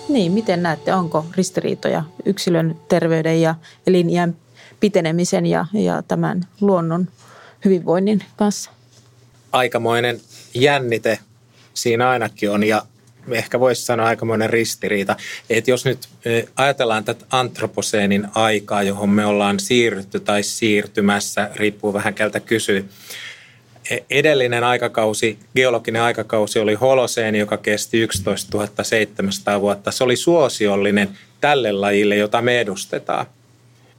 Niin, 0.09 0.33
miten 0.33 0.63
näette, 0.63 0.95
onko 0.95 1.27
ristiriitoja 1.37 2.03
yksilön 2.25 2.77
terveyden 2.89 3.43
ja 3.43 3.55
elinjään 3.87 4.37
pitenemisen 4.81 5.47
ja, 5.47 5.67
ja 5.73 6.03
tämän 6.03 6.41
luonnon 6.61 7.09
hyvinvoinnin 7.65 8.25
kanssa? 8.37 8.71
Aikamoinen 9.53 10.21
jännite 10.55 11.19
siinä 11.75 12.09
ainakin 12.09 12.51
on 12.51 12.65
ja 12.65 12.83
ehkä 13.31 13.61
voisi 13.61 13.85
sanoa 13.85 14.07
aikamoinen 14.07 14.51
ristiriita. 14.51 15.17
Että 15.51 15.71
jos 15.71 15.85
nyt 15.85 16.09
ajatellaan 16.57 17.05
tätä 17.05 17.25
antroposeenin 17.31 18.27
aikaa, 18.35 18.83
johon 18.83 19.09
me 19.09 19.27
ollaan 19.27 19.61
siirrytty 19.61 20.21
tai 20.21 20.43
siirtymässä, 20.43 21.51
riippuu 21.55 21.93
vähän 21.93 22.15
keltä 22.15 22.41
kysyy, 22.41 22.89
edellinen 24.11 24.65
aikakausi, 24.65 25.39
geologinen 25.57 26.03
aikakausi 26.03 26.59
oli 26.59 26.75
holoseeni, 26.75 27.39
joka 27.39 27.57
kesti 27.57 28.01
11 28.01 28.67
700 28.83 29.61
vuotta. 29.61 29.91
Se 29.91 30.05
oli 30.05 30.17
suosiollinen 30.17 31.19
tälle 31.41 31.73
lajille, 31.73 32.17
jota 32.17 32.43
me 32.43 32.61
edustetaan. 32.61 33.27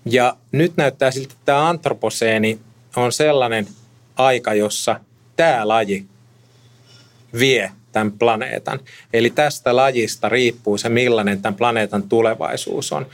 Ja 0.05 0.37
nyt 0.51 0.73
näyttää 0.77 1.11
siltä, 1.11 1.33
että 1.33 1.45
tämä 1.45 1.69
antroposeeni 1.69 2.59
on 2.95 3.11
sellainen 3.11 3.67
aika, 4.15 4.53
jossa 4.53 4.99
tämä 5.35 5.67
laji 5.67 6.05
vie 7.39 7.71
tämän 7.91 8.11
planeetan. 8.11 8.79
Eli 9.13 9.29
tästä 9.29 9.75
lajista 9.75 10.29
riippuu 10.29 10.77
se, 10.77 10.89
millainen 10.89 11.41
tämän 11.41 11.55
planeetan 11.55 12.03
tulevaisuus 12.03 12.93
on. 12.93 13.05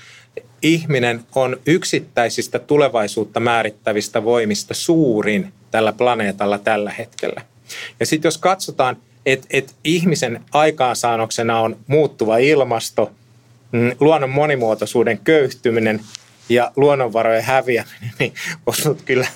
Ihminen 0.61 1.23
on 1.35 1.57
yksittäisistä 1.65 2.59
tulevaisuutta 2.59 3.39
määrittävistä 3.39 4.23
voimista 4.23 4.73
suurin 4.73 5.53
tällä 5.71 5.93
planeetalla 5.93 6.57
tällä 6.57 6.91
hetkellä. 6.91 7.41
Ja 7.99 8.05
sitten 8.05 8.27
jos 8.27 8.37
katsotaan, 8.37 8.97
että 9.25 9.47
et 9.49 9.75
ihmisen 9.83 10.41
aikaansaannoksena 10.51 11.59
on 11.59 11.77
muuttuva 11.87 12.37
ilmasto, 12.37 13.11
mm, 13.71 13.91
luonnon 13.99 14.29
monimuotoisuuden 14.29 15.19
köyhtyminen 15.23 16.01
ja 16.49 16.71
luonnonvarojen 16.75 17.43
häviäminen, 17.43 18.11
niin 18.19 18.33
osut 18.65 19.01
kyllä 19.01 19.27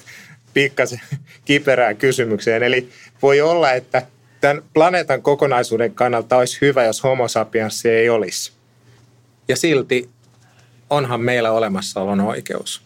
pikkasen 0.54 1.02
kiperään 1.46 1.98
kysymykseen. 1.98 2.64
Eli 2.64 2.90
voi 3.22 3.42
olla, 3.42 3.72
että 3.72 4.06
tämän 4.42 4.64
planeetan 4.74 5.22
kokonaisuuden 5.22 5.96
kannalta 5.96 6.38
olisi 6.38 6.58
hyvä, 6.62 6.84
jos 6.84 7.04
homo 7.04 7.28
sapiens 7.28 7.86
ei 7.86 8.10
olisi. 8.10 8.52
Ja 9.48 9.58
silti 9.58 10.10
onhan 10.90 11.22
meillä 11.22 11.52
olemassaolon 11.52 12.22
oikeus. 12.22 12.82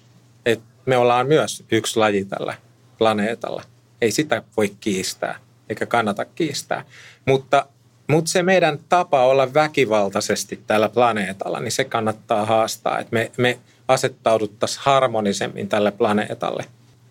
Et 0.45 0.61
me 0.85 0.97
ollaan 0.97 1.27
myös 1.27 1.63
yksi 1.71 1.99
laji 1.99 2.25
tällä 2.25 2.55
planeetalla. 2.97 3.63
Ei 4.01 4.11
sitä 4.11 4.43
voi 4.57 4.75
kiistää, 4.79 5.39
eikä 5.69 5.85
kannata 5.85 6.25
kiistää. 6.25 6.85
Mutta, 7.25 7.65
mutta 8.07 8.31
se 8.31 8.43
meidän 8.43 8.79
tapa 8.89 9.25
olla 9.25 9.53
väkivaltaisesti 9.53 10.59
tällä 10.67 10.89
planeetalla, 10.89 11.59
niin 11.59 11.71
se 11.71 11.83
kannattaa 11.83 12.45
haastaa, 12.45 12.99
että 12.99 13.13
me, 13.13 13.31
me 13.37 13.59
asettauduttaisiin 13.87 14.81
harmonisemmin 14.85 15.69
tälle 15.69 15.91
planeetalle. 15.91 16.65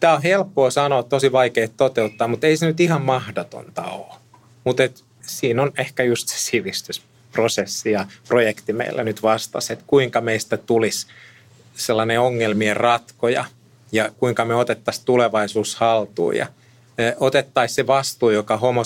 Tämä 0.04 0.14
on 0.14 0.22
helppoa 0.22 0.70
sanoa, 0.70 1.02
tosi 1.02 1.32
vaikea 1.32 1.68
toteuttaa, 1.68 2.28
mutta 2.28 2.46
ei 2.46 2.56
se 2.56 2.66
nyt 2.66 2.80
ihan 2.80 3.02
mahdotonta 3.02 3.82
ole. 3.82 4.14
Mutta 4.64 4.82
siinä 5.20 5.62
on 5.62 5.72
ehkä 5.78 6.02
just 6.02 6.28
se 6.28 6.38
sivistysprosessi 6.38 7.90
ja 7.90 8.06
projekti 8.28 8.72
meillä 8.72 9.04
nyt 9.04 9.22
vastasi, 9.22 9.72
että 9.72 9.84
kuinka 9.86 10.20
meistä 10.20 10.56
tulisi 10.56 11.06
sellainen 11.76 12.20
ongelmien 12.20 12.76
ratkoja– 12.76 13.44
ja 13.92 14.10
kuinka 14.18 14.44
me 14.44 14.54
otettaisiin 14.54 15.04
tulevaisuus 15.04 15.76
haltuun 15.76 16.36
ja 16.36 16.46
otettaisiin 17.20 17.74
se 17.74 17.86
vastuu, 17.86 18.30
joka 18.30 18.56
homo 18.56 18.82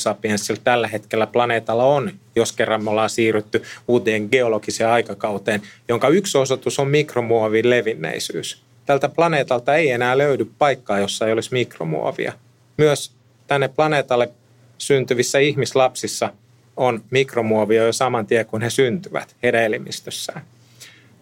tällä 0.64 0.88
hetkellä 0.88 1.26
planeetalla 1.26 1.84
on, 1.84 2.12
jos 2.36 2.52
kerran 2.52 2.84
me 2.84 2.90
ollaan 2.90 3.10
siirrytty 3.10 3.62
uuteen 3.88 4.28
geologiseen 4.30 4.90
aikakauteen, 4.90 5.62
jonka 5.88 6.08
yksi 6.08 6.38
osoitus 6.38 6.78
on 6.78 6.88
mikromuovin 6.88 7.70
levinneisyys. 7.70 8.67
Tältä 8.88 9.08
planeetalta 9.08 9.74
ei 9.74 9.90
enää 9.90 10.18
löydy 10.18 10.50
paikkaa, 10.58 10.98
jossa 10.98 11.26
ei 11.26 11.32
olisi 11.32 11.52
mikromuovia. 11.52 12.32
Myös 12.78 13.12
tänne 13.46 13.68
planeetalle 13.68 14.30
syntyvissä 14.78 15.38
ihmislapsissa 15.38 16.32
on 16.76 17.04
mikromuovia 17.10 17.84
jo 17.84 17.92
saman 17.92 18.26
tien, 18.26 18.46
kun 18.46 18.62
he 18.62 18.70
syntyvät 18.70 19.36
heidän 19.42 19.62
elimistössään. 19.62 20.42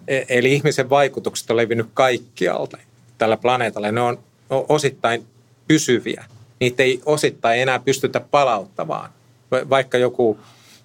E- 0.09 0.25
eli 0.29 0.53
ihmisen 0.53 0.91
vaikutukset 0.91 1.51
on 1.51 1.57
levinnyt 1.57 1.87
kaikkialta 1.95 2.79
tällä 3.19 3.37
planeetalla. 3.37 3.93
Ne 3.93 4.01
on 4.01 4.19
osittain 4.51 5.27
pysyviä. 5.69 6.25
Niitä 6.61 6.83
ei 6.83 7.01
osittain 7.07 7.61
enää 7.61 7.79
pystytä 7.79 8.21
palauttamaan. 8.21 9.11
Vaikka 9.51 9.99
joku 9.99 10.39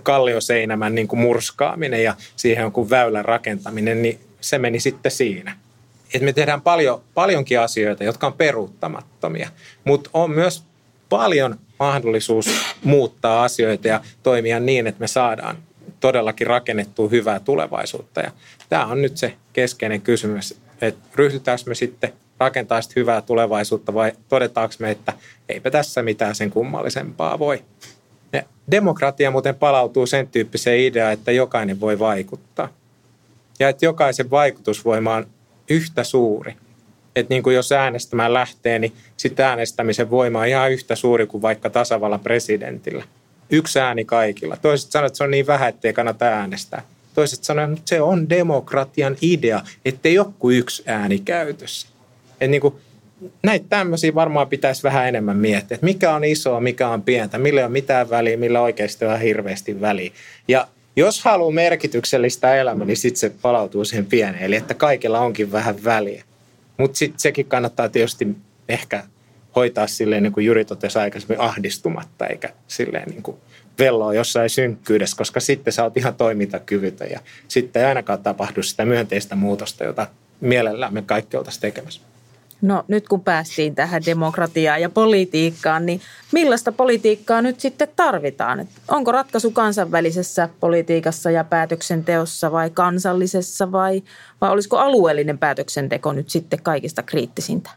kallioseinämän 0.03 0.95
niin 0.95 1.07
kuin 1.07 1.19
murskaaminen 1.19 2.03
ja 2.03 2.15
siihen 2.35 2.61
jonkun 2.61 2.89
väylän 2.89 3.25
rakentaminen, 3.25 4.01
niin 4.01 4.19
se 4.41 4.57
meni 4.57 4.79
sitten 4.79 5.11
siinä. 5.11 5.55
Et 6.13 6.21
me 6.21 6.33
tehdään 6.33 6.61
paljon, 6.61 7.01
paljonkin 7.13 7.59
asioita, 7.59 8.03
jotka 8.03 8.27
on 8.27 8.33
peruuttamattomia, 8.33 9.49
mutta 9.83 10.09
on 10.13 10.31
myös 10.31 10.63
paljon 11.09 11.59
mahdollisuus 11.79 12.45
muuttaa 12.83 13.43
asioita 13.43 13.87
ja 13.87 14.01
toimia 14.23 14.59
niin, 14.59 14.87
että 14.87 14.99
me 14.99 15.07
saadaan 15.07 15.57
todellakin 15.99 16.47
rakennettua 16.47 17.09
hyvää 17.09 17.39
tulevaisuutta. 17.39 18.21
Ja 18.21 18.31
tämä 18.69 18.85
on 18.85 19.01
nyt 19.01 19.17
se 19.17 19.33
keskeinen 19.53 20.01
kysymys, 20.01 20.59
että 20.81 21.09
ryhdytäänkö 21.15 21.63
me 21.67 21.75
sitten 21.75 22.13
rakentaa 22.39 22.81
sitä 22.81 22.93
hyvää 22.95 23.21
tulevaisuutta 23.21 23.93
vai 23.93 24.11
todetaanko 24.29 24.75
me, 24.79 24.91
että 24.91 25.13
eipä 25.49 25.71
tässä 25.71 26.01
mitään 26.01 26.35
sen 26.35 26.51
kummallisempaa 26.51 27.39
voi. 27.39 27.63
Ja 28.33 28.43
demokratia 28.71 29.31
muuten 29.31 29.55
palautuu 29.55 30.05
sen 30.05 30.27
tyyppiseen 30.27 30.79
ideaan, 30.79 31.13
että 31.13 31.31
jokainen 31.31 31.79
voi 31.79 31.99
vaikuttaa. 31.99 32.69
Ja 33.59 33.69
että 33.69 33.85
jokaisen 33.85 34.31
vaikutusvoima 34.31 35.15
on 35.15 35.27
yhtä 35.71 36.03
suuri. 36.03 36.53
Että 37.15 37.33
niin 37.33 37.43
kuin 37.43 37.55
jos 37.55 37.71
äänestämään 37.71 38.33
lähtee, 38.33 38.79
niin 38.79 38.93
sitten 39.17 39.45
äänestämisen 39.45 40.09
voima 40.09 40.39
on 40.39 40.47
ihan 40.47 40.71
yhtä 40.71 40.95
suuri 40.95 41.27
kuin 41.27 41.41
vaikka 41.41 41.69
tasavallan 41.69 42.19
presidentillä. 42.19 43.03
Yksi 43.49 43.79
ääni 43.79 44.05
kaikilla. 44.05 44.57
Toiset 44.57 44.91
sanoo, 44.91 45.07
että 45.07 45.17
se 45.17 45.23
on 45.23 45.31
niin 45.31 45.47
vähän, 45.47 45.69
ettei 45.69 45.93
kannata 45.93 46.25
äänestää. 46.25 46.81
Toiset 47.13 47.43
sanoo, 47.43 47.65
että 47.65 47.81
se 47.85 48.01
on 48.01 48.29
demokratian 48.29 49.17
idea, 49.21 49.61
ettei 49.85 50.19
ole 50.19 50.27
kuin 50.39 50.57
yksi 50.57 50.83
ääni 50.85 51.19
käytössä. 51.19 51.87
Että 52.31 52.47
niin 52.47 52.61
kuin, 52.61 52.75
näitä 53.43 53.65
tämmöisiä 53.69 54.15
varmaan 54.15 54.47
pitäisi 54.47 54.83
vähän 54.83 55.07
enemmän 55.07 55.37
miettiä, 55.37 55.75
että 55.75 55.85
mikä 55.85 56.15
on 56.15 56.23
isoa, 56.23 56.59
mikä 56.59 56.89
on 56.89 57.01
pientä, 57.01 57.37
millä 57.37 57.65
on 57.65 57.71
mitään 57.71 58.09
väliä, 58.09 58.37
millä 58.37 58.61
oikeasti 58.61 59.05
on 59.05 59.19
hirveästi 59.19 59.81
väliä. 59.81 60.11
Ja 60.47 60.67
jos 60.95 61.23
haluaa 61.23 61.51
merkityksellistä 61.51 62.55
elämää, 62.55 62.85
niin 62.85 62.97
sitten 62.97 63.19
se 63.19 63.31
palautuu 63.41 63.85
siihen 63.85 64.05
pieneen, 64.05 64.43
eli 64.43 64.55
että 64.55 64.73
kaikilla 64.73 65.19
onkin 65.19 65.51
vähän 65.51 65.83
väliä. 65.83 66.23
Mutta 66.77 66.97
sitten 66.97 67.19
sekin 67.19 67.45
kannattaa 67.45 67.89
tietysti 67.89 68.27
ehkä 68.69 69.03
hoitaa 69.55 69.87
silleen, 69.87 70.23
niin 70.23 70.33
kuin 70.33 70.45
Juri 70.45 70.65
totesi 70.65 70.99
aikaisemmin, 70.99 71.39
ahdistumatta, 71.39 72.27
eikä 72.27 72.49
silleen 72.67 73.09
niin 73.09 73.23
kuin 73.23 73.37
velloa 73.79 74.13
jossain 74.13 74.49
synkkyydessä, 74.49 75.17
koska 75.17 75.39
sitten 75.39 75.73
sä 75.73 75.83
oot 75.83 75.97
ihan 75.97 76.15
toimintakyvytön 76.15 77.09
ja 77.11 77.19
sitten 77.47 77.81
ei 77.81 77.87
ainakaan 77.87 78.23
tapahdu 78.23 78.63
sitä 78.63 78.85
myönteistä 78.85 79.35
muutosta, 79.35 79.83
jota 79.83 80.07
mielellään 80.41 80.93
me 80.93 81.01
kaikki 81.01 81.37
oltaisiin 81.37 81.61
tekemässä. 81.61 82.01
No 82.61 82.85
nyt 82.87 83.07
kun 83.07 83.23
päästiin 83.23 83.75
tähän 83.75 84.01
demokratiaan 84.05 84.81
ja 84.81 84.89
politiikkaan, 84.89 85.85
niin 85.85 86.01
millaista 86.31 86.71
politiikkaa 86.71 87.41
nyt 87.41 87.59
sitten 87.59 87.87
tarvitaan? 87.95 88.67
Onko 88.87 89.11
ratkaisu 89.11 89.51
kansainvälisessä 89.51 90.49
politiikassa 90.59 91.31
ja 91.31 91.43
päätöksenteossa 91.43 92.51
vai 92.51 92.69
kansallisessa 92.69 93.71
vai, 93.71 94.03
vai 94.41 94.51
olisiko 94.51 94.77
alueellinen 94.77 95.37
päätöksenteko 95.37 96.13
nyt 96.13 96.29
sitten 96.29 96.61
kaikista 96.63 97.03
kriittisintä? 97.03 97.69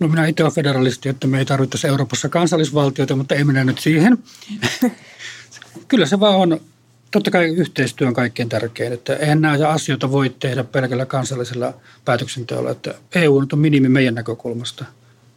No 0.00 0.08
minä 0.08 0.26
itse 0.26 0.42
olen 0.42 0.54
federalisti, 0.54 1.08
että 1.08 1.26
me 1.26 1.38
ei 1.38 1.44
tarvittaisi 1.44 1.86
Euroopassa 1.86 2.28
kansallisvaltioita, 2.28 3.16
mutta 3.16 3.34
ei 3.34 3.44
mennä 3.44 3.64
nyt 3.64 3.78
siihen. 3.78 4.18
Kyllä 5.88 6.06
se 6.06 6.20
vaan 6.20 6.36
on 6.36 6.60
Totta 7.12 7.30
kai 7.30 7.44
yhteistyö 7.44 8.08
on 8.08 8.14
kaikkein 8.14 8.48
tärkein, 8.48 8.92
että 8.92 9.16
eihän 9.16 9.40
näitä 9.40 9.68
asioita 9.68 10.10
voi 10.12 10.34
tehdä 10.40 10.64
pelkällä 10.64 11.06
kansallisella 11.06 11.74
päätöksenteolla, 12.04 12.70
että 12.70 12.94
EU 13.14 13.36
on 13.36 13.58
minimi 13.58 13.88
meidän 13.88 14.14
näkökulmasta 14.14 14.84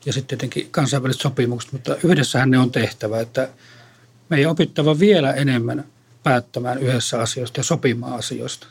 ja 0.06 0.14
sitten 0.14 0.38
tietenkin 0.38 0.72
kansainväliset 0.72 1.22
sopimukset, 1.22 1.72
mutta 1.72 1.96
yhdessähän 2.04 2.52
ne 2.52 2.58
on 2.58 2.72
tehtävä, 2.72 3.20
että 3.20 3.50
meidän 4.30 4.52
opittava 4.52 5.00
vielä 5.00 5.34
enemmän 5.34 5.86
päättämään 6.24 6.78
yhdessä 6.78 7.22
asioista 7.22 7.60
ja 7.60 7.64
sopimaan 7.64 8.14
asioista. 8.14 8.68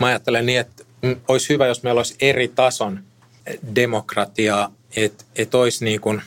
Mä 0.00 0.06
ajattelen 0.06 0.46
niin, 0.46 0.60
että 0.60 0.84
olisi 1.28 1.48
hyvä, 1.48 1.66
jos 1.66 1.82
meillä 1.82 1.98
olisi 1.98 2.16
eri 2.20 2.48
tason 2.48 3.00
demokratiaa, 3.74 4.72
että, 4.96 5.24
että 5.36 5.58
olisi 5.58 5.84
niin 5.84 6.00
kuin 6.00 6.22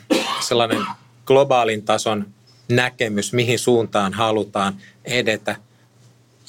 sellainen 0.48 0.86
globaalin 1.26 1.84
tason 1.84 2.28
näkemys, 2.72 3.34
mihin 3.34 3.60
suuntaan 3.60 4.14
halutaan 4.14 4.74
edetä. 5.06 5.56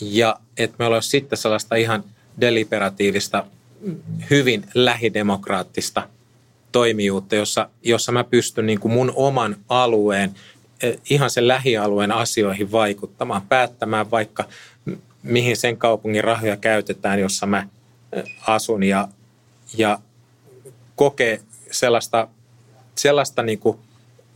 Ja 0.01 0.37
että 0.57 0.77
me 0.79 0.85
olisi 0.85 1.09
sitten 1.09 1.39
sellaista 1.39 1.75
ihan 1.75 2.05
deliberatiivista, 2.41 3.45
hyvin 4.31 4.67
lähidemokraattista 4.75 6.09
toimijuutta, 6.73 7.37
jossa, 7.37 7.69
jossa 7.83 8.13
mä 8.13 8.25
pystyn 8.25 8.67
niin 8.67 8.81
kuin 8.81 8.93
mun 8.93 9.13
oman 9.17 9.57
alueen, 9.69 10.35
e, 10.83 10.93
ihan 11.11 11.31
sen 11.31 11.49
lähialueen 11.49 12.13
asioihin 12.13 12.73
vaikuttamaan, 12.73 13.43
päättämään 13.43 14.11
vaikka 14.11 14.45
mihin 15.23 15.57
sen 15.57 15.77
kaupungin 15.77 16.25
rahoja 16.25 16.57
käytetään, 16.57 17.21
jossa 17.21 17.47
mä 17.47 17.69
e, 18.13 18.23
asun 18.47 18.83
ja, 18.83 19.09
ja 19.77 19.99
kokee 20.97 21.41
sellaista, 21.71 22.29
sellaista 22.95 23.43
niin 23.43 23.59
kuin 23.59 23.79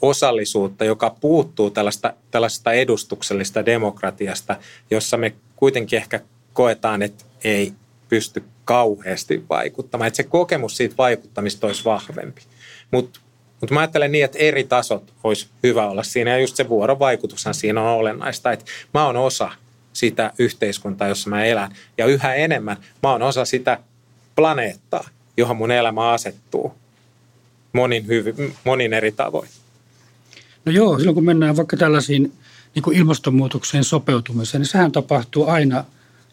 osallisuutta, 0.09 0.85
joka 0.85 1.16
puuttuu 1.21 1.71
tällaista, 1.71 2.12
tällaista 2.31 2.73
edustuksellista 2.73 3.66
demokratiasta, 3.66 4.57
jossa 4.90 5.16
me 5.16 5.33
kuitenkin 5.57 5.97
ehkä 5.97 6.21
koetaan, 6.53 7.03
että 7.03 7.25
ei 7.45 7.73
pysty 8.09 8.45
kauheasti 8.64 9.45
vaikuttamaan. 9.51 10.07
Että 10.09 10.16
se 10.16 10.23
kokemus 10.23 10.77
siitä 10.77 10.95
vaikuttamista 10.99 11.66
olisi 11.66 11.85
vahvempi. 11.85 12.42
Mutta 12.90 13.21
mut 13.61 13.71
mä 13.71 13.81
ajattelen 13.81 14.12
niin, 14.12 14.25
että 14.25 14.38
eri 14.38 14.64
tasot 14.64 15.12
olisi 15.25 15.49
hyvä 15.62 15.88
olla 15.88 16.03
siinä. 16.03 16.31
Ja 16.31 16.38
just 16.38 16.57
se 16.57 16.69
vuorovaikutushan 16.69 17.55
siinä 17.55 17.83
on 17.83 17.99
olennaista. 17.99 18.53
Että 18.53 18.64
mä 18.95 19.07
oon 19.07 19.16
osa 19.16 19.51
sitä 19.92 20.33
yhteiskuntaa, 20.38 21.09
jossa 21.09 21.31
mä 21.31 21.45
elän. 21.45 21.75
Ja 21.99 22.07
yhä 22.07 22.35
enemmän 22.35 22.77
mä 23.03 23.12
oon 23.12 23.23
osa 23.23 23.45
sitä 23.45 23.79
planeettaa, 24.37 25.09
johon 25.37 25.57
mun 25.57 25.71
elämä 25.71 26.11
asettuu 26.11 26.75
monin, 27.73 28.07
hyvi, 28.07 28.35
monin 28.64 28.92
eri 28.92 29.12
tavoin. 29.12 29.49
No 30.66 30.72
joo, 30.72 30.98
silloin 30.98 31.14
kun 31.14 31.24
mennään 31.24 31.57
vaikka 31.57 31.76
tällaisiin 31.76 32.33
niin 32.74 32.83
kuin 32.83 32.96
ilmastonmuutokseen 32.96 33.85
sopeutumiseen, 33.85 34.61
niin 34.61 34.68
sehän 34.68 34.92
tapahtuu 34.92 35.46
aina 35.46 35.85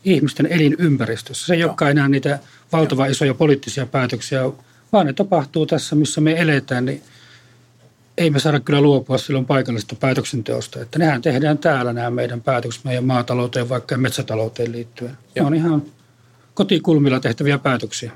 ihmisten 0.04 0.46
elinympäristössä. 0.46 1.46
Se 1.46 1.54
ei 1.54 1.64
olekaan 1.64 1.92
enää 1.92 2.10
niitä 2.10 2.40
valtavan 2.72 3.12
isoja 3.12 3.34
poliittisia 3.34 3.86
päätöksiä, 3.86 4.42
vaan 4.92 5.06
ne 5.06 5.14
tapahtuu 5.14 5.66
tässä, 5.66 5.96
missä 5.96 6.22
me 6.22 6.42
eletään, 6.42 6.86
niin 6.86 7.02
ei 8.18 8.30
me 8.30 8.40
saada 8.40 8.60
kyllä 8.60 8.82
luopua 8.82 9.18
silloin 9.18 9.46
paikallisesta 9.46 9.96
päätöksenteosta. 9.96 10.82
Että 10.82 11.00
nehän 11.00 11.22
tehdään 11.22 11.58
täällä 11.58 11.94
nämä 11.94 12.10
meidän 12.10 12.42
päätökset 12.42 12.84
meidän 12.84 13.04
maatalouteen 13.04 13.70
vaikka 13.70 13.98
metsätalouteen 13.98 14.72
liittyen. 14.72 15.18
Joo. 15.36 15.44
Ne 15.44 15.48
on 15.48 15.66
ihan 15.66 15.84
kotikulmilla 16.54 17.20
tehtäviä 17.20 17.58
päätöksiä. 17.58 18.12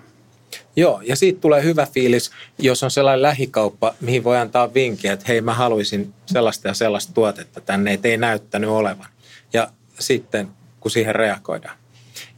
Joo, 0.75 1.01
ja 1.03 1.15
siitä 1.15 1.41
tulee 1.41 1.63
hyvä 1.63 1.87
fiilis, 1.93 2.31
jos 2.59 2.83
on 2.83 2.91
sellainen 2.91 3.21
lähikauppa, 3.21 3.95
mihin 4.01 4.23
voi 4.23 4.37
antaa 4.37 4.73
vinkkiä, 4.73 5.13
että 5.13 5.25
hei 5.27 5.41
mä 5.41 5.53
haluaisin 5.53 6.13
sellaista 6.25 6.67
ja 6.67 6.73
sellaista 6.73 7.13
tuotetta 7.13 7.61
tänne, 7.61 7.93
että 7.93 8.07
ei 8.07 8.17
näyttänyt 8.17 8.69
olevan. 8.69 9.07
Ja 9.53 9.71
sitten, 9.99 10.47
kun 10.79 10.91
siihen 10.91 11.15
reagoidaan. 11.15 11.77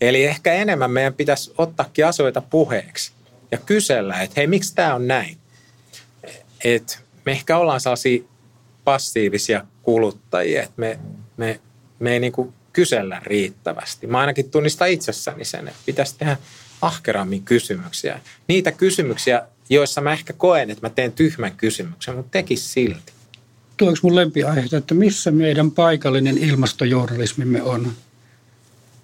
Eli 0.02 0.24
ehkä 0.26 0.54
enemmän 0.54 0.92
meidän 0.92 1.14
pitäisi 1.14 1.54
ottaakin 1.58 2.06
asioita 2.06 2.42
puheeksi 2.42 3.12
ja 3.52 3.58
kysellä, 3.58 4.22
että 4.22 4.34
hei, 4.38 4.48
miksi 4.48 4.76
tämä 4.76 4.96
on 4.96 5.08
näin? 5.08 5.38
Et 6.64 7.00
me 7.26 7.32
ehkä 7.32 7.58
ollaan 7.58 7.80
sellaisia 7.80 8.24
passiivisia 8.84 9.66
kuluttajia, 9.84 10.64
että 10.64 10.74
me, 10.78 11.00
me, 11.38 11.60
me 12.00 12.14
ei 12.14 12.20
niin 12.20 12.54
kysellä 12.74 13.22
riittävästi. 13.24 14.08
Mä 14.08 14.20
ainakin 14.20 14.52
tunnistan 14.52 14.90
itsessäni 14.90 15.46
sen, 15.46 15.68
että 15.68 15.80
pitäisi 15.86 16.18
tehdä 16.18 16.38
ahkerammin 16.82 17.44
kysymyksiä. 17.44 18.20
Niitä 18.48 18.72
kysymyksiä, 18.72 19.42
joissa 19.70 20.02
mä 20.02 20.14
ehkä 20.14 20.34
koen, 20.34 20.70
että 20.70 20.88
mä 20.88 20.90
teen 20.90 21.12
tyhmän 21.12 21.58
kysymyksen, 21.58 22.16
mutta 22.16 22.32
tekis 22.32 22.74
silti. 22.74 23.14
Tuo 23.78 23.94
mun 24.04 24.16
lempiaihe, 24.16 24.64
että 24.78 24.94
missä 24.94 25.32
meidän 25.32 25.72
paikallinen 25.72 26.38
ilmastojournalismimme 26.38 27.62
on? 27.62 27.92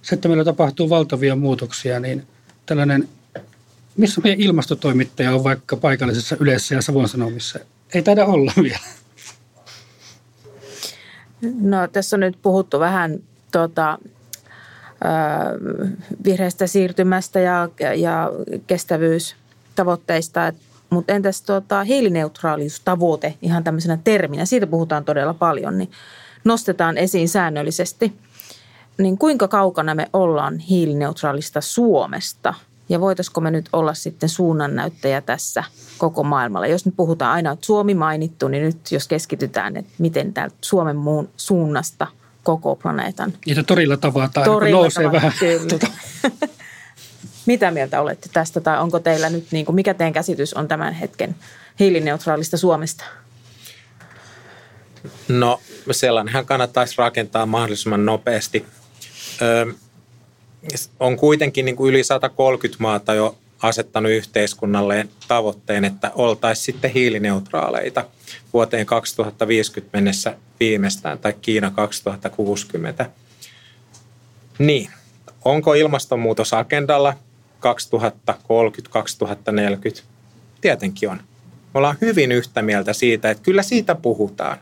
Se, 0.01 0.15
että 0.15 0.27
meillä 0.27 0.43
tapahtuu 0.43 0.89
valtavia 0.89 1.35
muutoksia, 1.35 1.99
niin 1.99 2.27
tällainen, 2.65 3.09
missä 3.97 4.21
meidän 4.23 4.41
ilmastotoimittaja 4.41 5.35
on 5.35 5.43
vaikka 5.43 5.77
paikallisessa 5.77 6.37
yleisessä 6.39 6.75
ja 6.75 6.81
Savon 6.81 7.09
Sanomissa? 7.09 7.59
Ei 7.93 8.01
taida 8.01 8.25
olla 8.25 8.53
vielä. 8.63 8.79
No 11.41 11.87
tässä 11.87 12.15
on 12.15 12.19
nyt 12.19 12.37
puhuttu 12.41 12.79
vähän 12.79 13.19
tuota, 13.51 13.97
vihreästä 16.25 16.67
siirtymästä 16.67 17.39
ja, 17.39 17.69
ja 17.95 18.31
kestävyys 18.67 19.35
tavoitteista, 19.75 20.53
mutta 20.89 21.13
entäs 21.13 21.41
tuota, 21.41 21.83
hiilineutraaliustavoite 21.83 23.33
ihan 23.41 23.63
tämmöisenä 23.63 23.97
terminä, 24.03 24.45
siitä 24.45 24.67
puhutaan 24.67 25.05
todella 25.05 25.33
paljon, 25.33 25.77
niin 25.77 25.91
nostetaan 26.43 26.97
esiin 26.97 27.29
säännöllisesti. 27.29 28.13
Niin 28.97 29.17
kuinka 29.17 29.47
kaukana 29.47 29.95
me 29.95 30.09
ollaan 30.13 30.59
hiilineutraalista 30.59 31.61
Suomesta 31.61 32.53
ja 32.89 33.01
voitaisiko 33.01 33.41
me 33.41 33.51
nyt 33.51 33.69
olla 33.73 33.93
sitten 33.93 34.29
suunnannäyttäjä 34.29 35.21
tässä 35.21 35.63
koko 35.97 36.23
maailmalla? 36.23 36.67
Jos 36.67 36.85
nyt 36.85 36.95
puhutaan 36.97 37.31
aina, 37.31 37.51
että 37.51 37.65
Suomi 37.65 37.93
mainittu, 37.93 38.47
niin 38.47 38.63
nyt 38.63 38.91
jos 38.91 39.07
keskitytään, 39.07 39.77
että 39.77 39.91
miten 39.97 40.33
täältä 40.33 40.55
Suomen 40.61 40.95
muun 40.95 41.29
suunnasta 41.37 42.07
koko 42.45 42.75
planeetan. 42.75 43.33
Niitä 43.45 43.63
torilla 43.63 43.97
tavataan, 43.97 44.45
torilla 44.45 44.79
nousee 44.79 45.03
tavataan, 45.03 45.23
vähän. 45.23 45.39
Kyllä. 45.39 45.67
Tota. 45.67 45.87
Mitä 47.45 47.71
mieltä 47.71 48.01
olette 48.01 48.29
tästä 48.33 48.61
tai 48.61 48.79
onko 48.79 48.99
teillä 48.99 49.29
nyt, 49.29 49.47
niin 49.51 49.65
kuin, 49.65 49.75
mikä 49.75 49.93
teidän 49.93 50.13
käsitys 50.13 50.53
on 50.53 50.67
tämän 50.67 50.93
hetken 50.93 51.35
hiilineutraalista 51.79 52.57
Suomesta? 52.57 53.05
No 55.27 55.61
sellainenhan 55.91 56.45
kannattaisi 56.45 56.95
rakentaa 56.97 57.45
mahdollisimman 57.45 58.05
nopeasti. 58.05 58.65
Ö, 59.41 59.65
on 60.99 61.17
kuitenkin 61.17 61.65
niin 61.65 61.75
kuin 61.75 61.89
yli 61.89 62.03
130 62.03 62.83
maata 62.83 63.13
jo 63.13 63.37
asettanut 63.61 64.11
yhteiskunnalleen 64.11 65.09
tavoitteen, 65.27 65.85
että 65.85 66.11
oltaisiin 66.15 66.65
sitten 66.65 66.91
hiilineutraaleita 66.91 68.05
vuoteen 68.53 68.85
2050 68.85 69.97
mennessä 69.97 70.37
viimeistään 70.59 71.19
tai 71.19 71.33
Kiina 71.41 71.71
2060. 71.71 73.09
Niin, 74.59 74.89
onko 75.45 75.73
ilmastonmuutos 75.73 76.53
agendalla 76.53 77.13
2030-2040? 79.99 80.01
Tietenkin 80.61 81.09
on. 81.09 81.17
Me 81.17 81.77
ollaan 81.77 81.97
hyvin 82.01 82.31
yhtä 82.31 82.61
mieltä 82.61 82.93
siitä, 82.93 83.29
että 83.29 83.43
kyllä 83.43 83.63
siitä 83.63 83.95
puhutaan. 83.95 84.57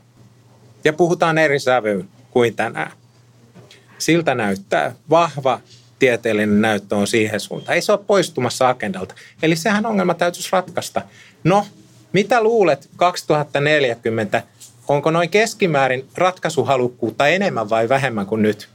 Ja 0.83 0.93
puhutaan 0.93 1.37
eri 1.37 1.59
sävyyn 1.59 2.09
kuin 2.31 2.55
tänään. 2.55 2.91
Siltä 3.97 4.35
näyttää 4.35 4.95
vahva 5.09 5.59
tieteellinen 5.99 6.61
näyttö 6.61 6.95
on 6.95 7.07
siihen 7.07 7.39
suuntaan. 7.39 7.75
Ei 7.75 7.81
se 7.81 7.91
ole 7.91 7.99
poistumassa 8.07 8.69
agendalta. 8.69 9.15
Eli 9.43 9.55
sehän 9.55 9.85
ongelma 9.85 10.13
täytyisi 10.13 10.49
ratkaista. 10.51 11.01
No, 11.43 11.65
mitä 12.13 12.43
luulet 12.43 12.89
2040? 12.95 14.43
Onko 14.87 15.11
noin 15.11 15.29
keskimäärin 15.29 16.07
ratkaisuhalukkuutta 16.15 17.27
enemmän 17.27 17.69
vai 17.69 17.89
vähemmän 17.89 18.25
kuin 18.25 18.41
nyt? 18.41 18.69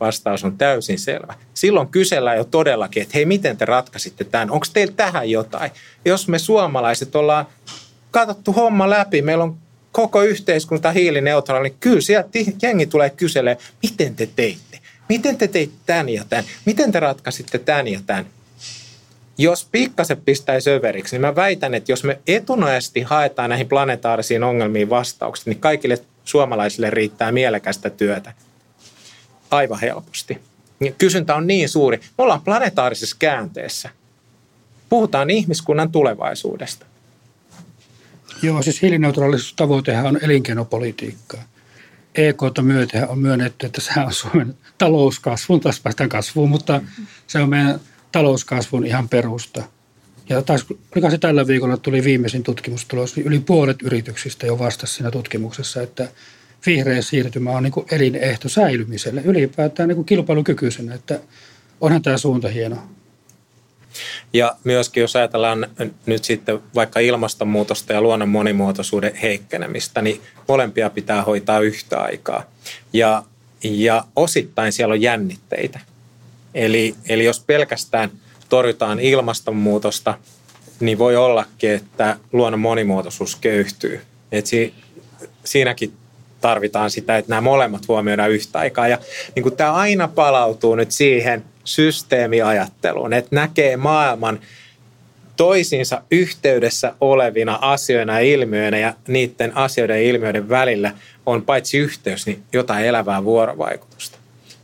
Vastaus 0.00 0.44
on 0.44 0.58
täysin 0.58 0.98
selvä. 0.98 1.34
Silloin 1.54 1.88
kysellään 1.88 2.36
jo 2.36 2.44
todellakin, 2.44 3.02
että 3.02 3.12
hei, 3.14 3.24
miten 3.24 3.56
te 3.56 3.64
ratkaisitte 3.64 4.24
tämän? 4.24 4.50
Onko 4.50 4.66
teillä 4.72 4.94
tähän 4.96 5.30
jotain? 5.30 5.70
Jos 6.04 6.28
me 6.28 6.38
suomalaiset 6.38 7.16
ollaan 7.16 7.46
katsottu 8.10 8.52
homma 8.52 8.90
läpi, 8.90 9.22
meillä 9.22 9.44
on 9.44 9.56
koko 9.92 10.22
yhteiskunta 10.22 10.92
hiilineutraali, 10.92 11.68
niin 11.68 11.78
kyllä 11.80 12.00
sieltä 12.00 12.28
jengi 12.62 12.86
tulee 12.86 13.10
kyselemään, 13.10 13.66
miten 13.82 14.16
te 14.16 14.28
teitte? 14.36 14.71
Miten 15.12 15.36
te 15.36 15.48
teitte 15.48 15.76
tämän 15.86 16.08
ja 16.08 16.24
tämän? 16.28 16.44
Miten 16.64 16.92
te 16.92 17.00
ratkaisitte 17.00 17.58
tämän 17.58 17.88
ja 17.88 18.00
tämän? 18.06 18.26
Jos 19.38 19.68
pikkasen 19.72 20.16
pistäisi 20.16 20.70
överiksi, 20.70 21.14
niin 21.14 21.20
mä 21.20 21.36
väitän, 21.36 21.74
että 21.74 21.92
jos 21.92 22.04
me 22.04 22.20
etunaisesti 22.26 23.02
haetaan 23.02 23.50
näihin 23.50 23.68
planetaarisiin 23.68 24.44
ongelmiin 24.44 24.90
vastaukset, 24.90 25.46
niin 25.46 25.58
kaikille 25.58 25.98
suomalaisille 26.24 26.90
riittää 26.90 27.32
mielekästä 27.32 27.90
työtä 27.90 28.32
aivan 29.50 29.80
helposti. 29.80 30.38
Kysyntä 30.98 31.34
on 31.34 31.46
niin 31.46 31.68
suuri. 31.68 31.96
Me 31.96 32.24
ollaan 32.24 32.42
planetaarisessa 32.42 33.16
käänteessä. 33.18 33.90
Puhutaan 34.88 35.30
ihmiskunnan 35.30 35.92
tulevaisuudesta. 35.92 36.86
Joo, 38.42 38.62
siis 38.62 38.82
hiilineutraalisuustavoitehan 38.82 40.06
on 40.06 40.18
elinkeinopolitiikkaa. 40.22 41.42
EKta 42.14 42.62
myöten 42.62 43.08
on 43.08 43.18
myönnetty, 43.18 43.66
että 43.66 43.80
se 43.80 44.00
on 44.00 44.12
Suomen 44.12 44.54
talouskasvun, 44.78 45.60
taas 45.60 45.80
päästään 45.80 46.08
kasvuun, 46.08 46.50
mutta 46.50 46.80
se 47.26 47.38
on 47.38 47.48
meidän 47.48 47.80
talouskasvun 48.12 48.86
ihan 48.86 49.08
perusta. 49.08 49.62
Ja 50.28 50.42
taas, 50.42 50.66
oliko 50.94 51.10
se 51.10 51.18
tällä 51.18 51.46
viikolla 51.46 51.76
tuli 51.76 52.04
viimeisin 52.04 52.42
tutkimustulos, 52.42 53.16
niin 53.16 53.26
yli 53.26 53.40
puolet 53.40 53.82
yrityksistä 53.82 54.46
jo 54.46 54.58
vastasi 54.58 54.94
siinä 54.94 55.10
tutkimuksessa, 55.10 55.82
että 55.82 56.08
vihreä 56.66 57.02
siirtymä 57.02 57.50
on 57.50 57.62
niin 57.62 57.72
elinehto 57.90 58.48
säilymiselle, 58.48 59.22
ylipäätään 59.24 59.88
niin 59.88 60.04
kilpailukykyisenä, 60.04 60.94
että 60.94 61.20
onhan 61.80 62.02
tämä 62.02 62.18
suunta 62.18 62.48
hieno. 62.48 62.76
Ja 64.32 64.56
myöskin 64.64 65.00
jos 65.00 65.16
ajatellaan 65.16 65.66
nyt 66.06 66.24
sitten 66.24 66.60
vaikka 66.74 67.00
ilmastonmuutosta 67.00 67.92
ja 67.92 68.00
luonnon 68.00 68.28
monimuotoisuuden 68.28 69.14
heikkenemistä, 69.14 70.02
niin 70.02 70.20
molempia 70.48 70.90
pitää 70.90 71.22
hoitaa 71.22 71.60
yhtä 71.60 72.00
aikaa. 72.00 72.44
Ja, 72.92 73.22
ja 73.62 74.04
osittain 74.16 74.72
siellä 74.72 74.92
on 74.92 75.02
jännitteitä. 75.02 75.80
Eli, 76.54 76.94
eli 77.08 77.24
jos 77.24 77.40
pelkästään 77.40 78.10
torjutaan 78.48 79.00
ilmastonmuutosta, 79.00 80.18
niin 80.80 80.98
voi 80.98 81.16
ollakin, 81.16 81.70
että 81.70 82.16
luonnon 82.32 82.60
monimuotoisuus 82.60 83.36
köyhtyy. 83.36 84.00
Et 84.32 84.46
si, 84.46 84.74
siinäkin 85.44 85.92
tarvitaan 86.40 86.90
sitä, 86.90 87.18
että 87.18 87.28
nämä 87.28 87.40
molemmat 87.40 87.88
huomioidaan 87.88 88.30
yhtä 88.30 88.58
aikaa. 88.58 88.88
Ja 88.88 88.98
niin 89.36 89.56
tämä 89.56 89.72
aina 89.72 90.08
palautuu 90.08 90.74
nyt 90.74 90.92
siihen 90.92 91.44
systeemiajatteluun, 91.64 93.12
että 93.12 93.36
näkee 93.36 93.76
maailman 93.76 94.40
toisiinsa 95.36 96.02
yhteydessä 96.10 96.94
olevina 97.00 97.58
asioina 97.60 98.20
ja 98.20 98.34
ilmiöinä 98.34 98.78
ja 98.78 98.94
niiden 99.08 99.56
asioiden 99.56 99.96
ja 99.96 100.10
ilmiöiden 100.10 100.48
välillä 100.48 100.92
on 101.26 101.42
paitsi 101.42 101.78
yhteys, 101.78 102.26
niin 102.26 102.42
jotain 102.52 102.84
elävää 102.84 103.24
vuorovaikutusta. 103.24 104.18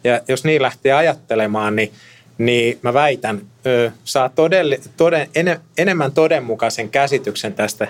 Ja 0.05 0.21
jos 0.29 0.45
niin 0.45 0.63
lähtee 0.63 0.93
ajattelemaan, 0.93 1.77
niin, 1.77 1.93
niin 2.39 2.79
mä 2.83 2.95
väitän, 2.95 3.41
ö, 3.67 3.91
saa 4.05 4.29
todelle, 4.29 4.81
toden, 4.97 5.29
en, 5.35 5.61
enemmän 5.79 6.13
todenmukaisen 6.13 6.91
käsityksen 6.91 7.55
tästä 7.55 7.89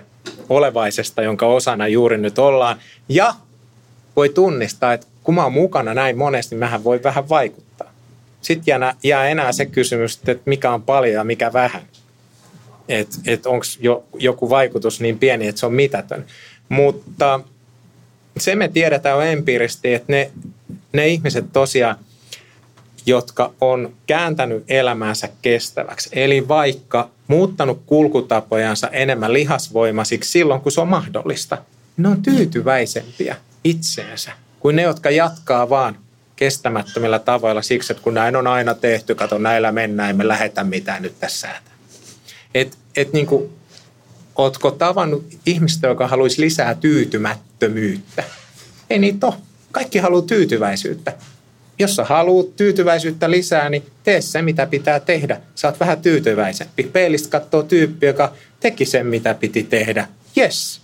olevaisesta, 0.49 1.23
jonka 1.23 1.47
osana 1.47 1.89
juuri 1.89 2.19
nyt 2.19 2.39
ollaan. 2.39 2.79
Ja 3.09 3.35
voi 4.17 4.29
tunnistaa, 4.29 4.93
että 4.93 5.07
kun 5.23 5.35
mä 5.35 5.43
oon 5.43 5.53
mukana 5.53 5.95
näin 5.95 6.19
monesti, 6.19 6.55
niin 6.55 6.61
mähän 6.61 6.85
voi 6.85 7.01
vähän 7.05 7.29
vaikuttaa. 7.29 7.68
Sitten 8.43 8.81
jää, 9.03 9.29
enää 9.29 9.53
se 9.53 9.67
kysymys, 9.67 10.17
että 10.27 10.43
mikä 10.45 10.71
on 10.71 10.83
paljon 10.83 11.15
ja 11.15 11.25
mikä 11.25 11.53
vähän. 11.53 11.83
Että 12.89 13.19
et, 13.27 13.47
onko 13.47 13.65
jo, 13.81 14.05
joku 14.19 14.51
vaikutus 14.51 15.01
niin 15.01 15.19
pieni, 15.19 15.49
että 15.49 15.59
se 15.59 15.67
on 15.67 15.75
mitätön. 15.75 16.25
Mutta 16.69 17.41
se 18.39 18.55
me 18.55 18.69
tiedetään 18.69 19.17
jo 19.17 19.21
empiiristi, 19.21 19.95
että 19.95 20.13
ne, 20.13 20.31
ne 20.93 21.09
ihmiset 21.09 21.45
tosiaan, 21.53 21.97
jotka 23.07 23.53
on 23.61 23.93
kääntänyt 24.07 24.65
elämäänsä 24.69 25.29
kestäväksi, 25.43 26.11
eli 26.13 26.49
vaikka 26.49 27.11
muuttanut 27.29 27.83
kulkutapojansa 27.87 28.89
enemmän 28.89 29.33
lihasvoimaisiksi 29.33 30.31
silloin, 30.31 30.61
kun 30.61 30.73
se 30.73 30.81
on 30.81 30.89
mahdollista, 30.89 31.59
ne 31.97 32.09
on 32.09 32.23
tyytyväisempiä 32.23 33.37
itseensä 33.65 34.33
kuin 34.61 34.77
ne, 34.77 34.83
jotka 34.83 35.11
jatkaa 35.11 35.69
vaan 35.69 35.99
kestämättömillä 36.39 37.19
tavoilla 37.19 37.63
siksi, 37.63 37.93
että 37.93 38.03
kun 38.03 38.15
näin 38.15 38.37
on 38.37 38.47
aina 38.47 38.75
tehty, 38.75 39.15
kato 39.15 39.39
näillä 39.39 39.73
mennään, 39.73 40.17
me 40.17 40.29
lähetä 40.29 40.65
mitään 40.65 41.03
nyt 41.03 41.21
tässä 41.21 41.49
Et, 42.55 42.79
et 42.97 43.13
niin 43.13 43.27
kuin, 43.27 43.51
ootko 44.37 44.71
tavannut 44.71 45.27
ihmistä, 45.47 45.87
joka 45.87 46.07
haluaisi 46.07 46.41
lisää 46.41 46.75
tyytymättömyyttä? 46.75 48.25
Ei 48.91 48.99
niitä 48.99 49.27
ole. 49.27 49.35
Kaikki 49.73 49.99
haluaa 49.99 50.23
tyytyväisyyttä. 50.23 51.13
Jos 51.79 51.97
sä 51.97 52.05
haluat 52.05 52.57
tyytyväisyyttä 52.57 53.31
lisää, 53.31 53.71
niin 53.71 53.83
tee 54.05 54.21
se, 54.21 54.43
mitä 54.43 54.67
pitää 54.67 55.01
tehdä. 55.01 55.41
Saat 55.55 55.81
vähän 55.81 56.03
tyytyväisempi. 56.03 56.83
Peilistä 56.83 57.29
katsoo 57.29 57.63
tyyppi, 57.63 58.07
joka 58.07 58.33
teki 58.61 58.85
sen, 58.85 59.07
mitä 59.07 59.35
piti 59.35 59.63
tehdä. 59.63 60.09
Yes, 60.37 60.81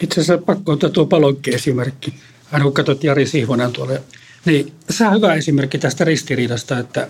itse 0.00 0.20
asiassa 0.20 0.44
pakko 0.46 0.72
ottaa 0.72 0.90
tuo 0.90 1.06
palokki-esimerkki. 1.06 2.14
Aina 2.52 2.64
kun 2.64 2.72
katsot 2.72 3.04
Jari 3.04 3.26
Sihvonen 3.26 3.72
tuolle, 3.72 4.02
niin 4.44 4.72
se 4.90 5.06
on 5.06 5.14
hyvä 5.14 5.34
esimerkki 5.34 5.78
tästä 5.78 6.04
ristiriidasta, 6.04 6.78
että 6.78 7.08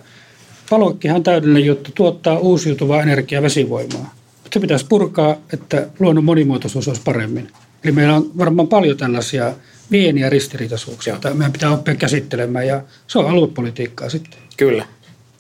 palokkihan 0.70 1.16
on 1.16 1.22
täydellinen 1.22 1.66
juttu, 1.66 1.90
tuottaa 1.94 2.38
uusiutuvaa 2.38 3.02
energiaa 3.02 3.42
vesivoimaa. 3.42 4.14
Mutta 4.42 4.50
se 4.54 4.60
pitäisi 4.60 4.86
purkaa, 4.88 5.36
että 5.52 5.86
luonnon 5.98 6.24
monimuotoisuus 6.24 6.88
olisi 6.88 7.02
paremmin. 7.04 7.48
Eli 7.84 7.92
meillä 7.92 8.16
on 8.16 8.30
varmaan 8.38 8.68
paljon 8.68 8.96
tällaisia 8.96 9.52
pieniä 9.90 10.30
ristiriitaisuuksia, 10.30 11.12
joita 11.12 11.34
meidän 11.34 11.52
pitää 11.52 11.70
oppia 11.70 11.94
käsittelemään 11.94 12.66
ja 12.66 12.82
se 13.06 13.18
on 13.18 13.26
aluepolitiikkaa 13.30 14.10
sitten. 14.10 14.40
Kyllä 14.56 14.86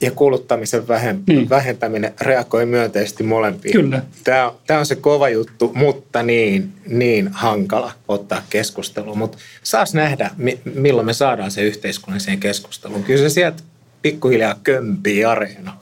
ja 0.00 0.10
kuluttamisen 0.10 0.82
niin. 1.26 1.48
vähentäminen 1.48 2.14
reagoi 2.20 2.66
myönteisesti 2.66 3.22
molempiin. 3.22 3.72
Kyllä. 3.72 4.02
Tämä, 4.24 4.48
on, 4.48 4.56
tämä 4.66 4.80
on 4.80 4.86
se 4.86 4.96
kova 4.96 5.28
juttu, 5.28 5.72
mutta 5.74 6.22
niin, 6.22 6.72
niin 6.86 7.28
hankala 7.32 7.92
ottaa 8.08 8.42
keskusteluun. 8.50 9.18
Mutta 9.18 9.38
saas 9.62 9.94
nähdä, 9.94 10.30
milloin 10.74 11.06
me 11.06 11.12
saadaan 11.12 11.50
se 11.50 11.62
yhteiskunnalliseen 11.62 12.40
keskusteluun. 12.40 13.02
Kyllä 13.02 13.22
se 13.22 13.28
sieltä 13.28 13.62
pikkuhiljaa 14.02 14.54
kömpii 14.62 15.24
areena. 15.24 15.76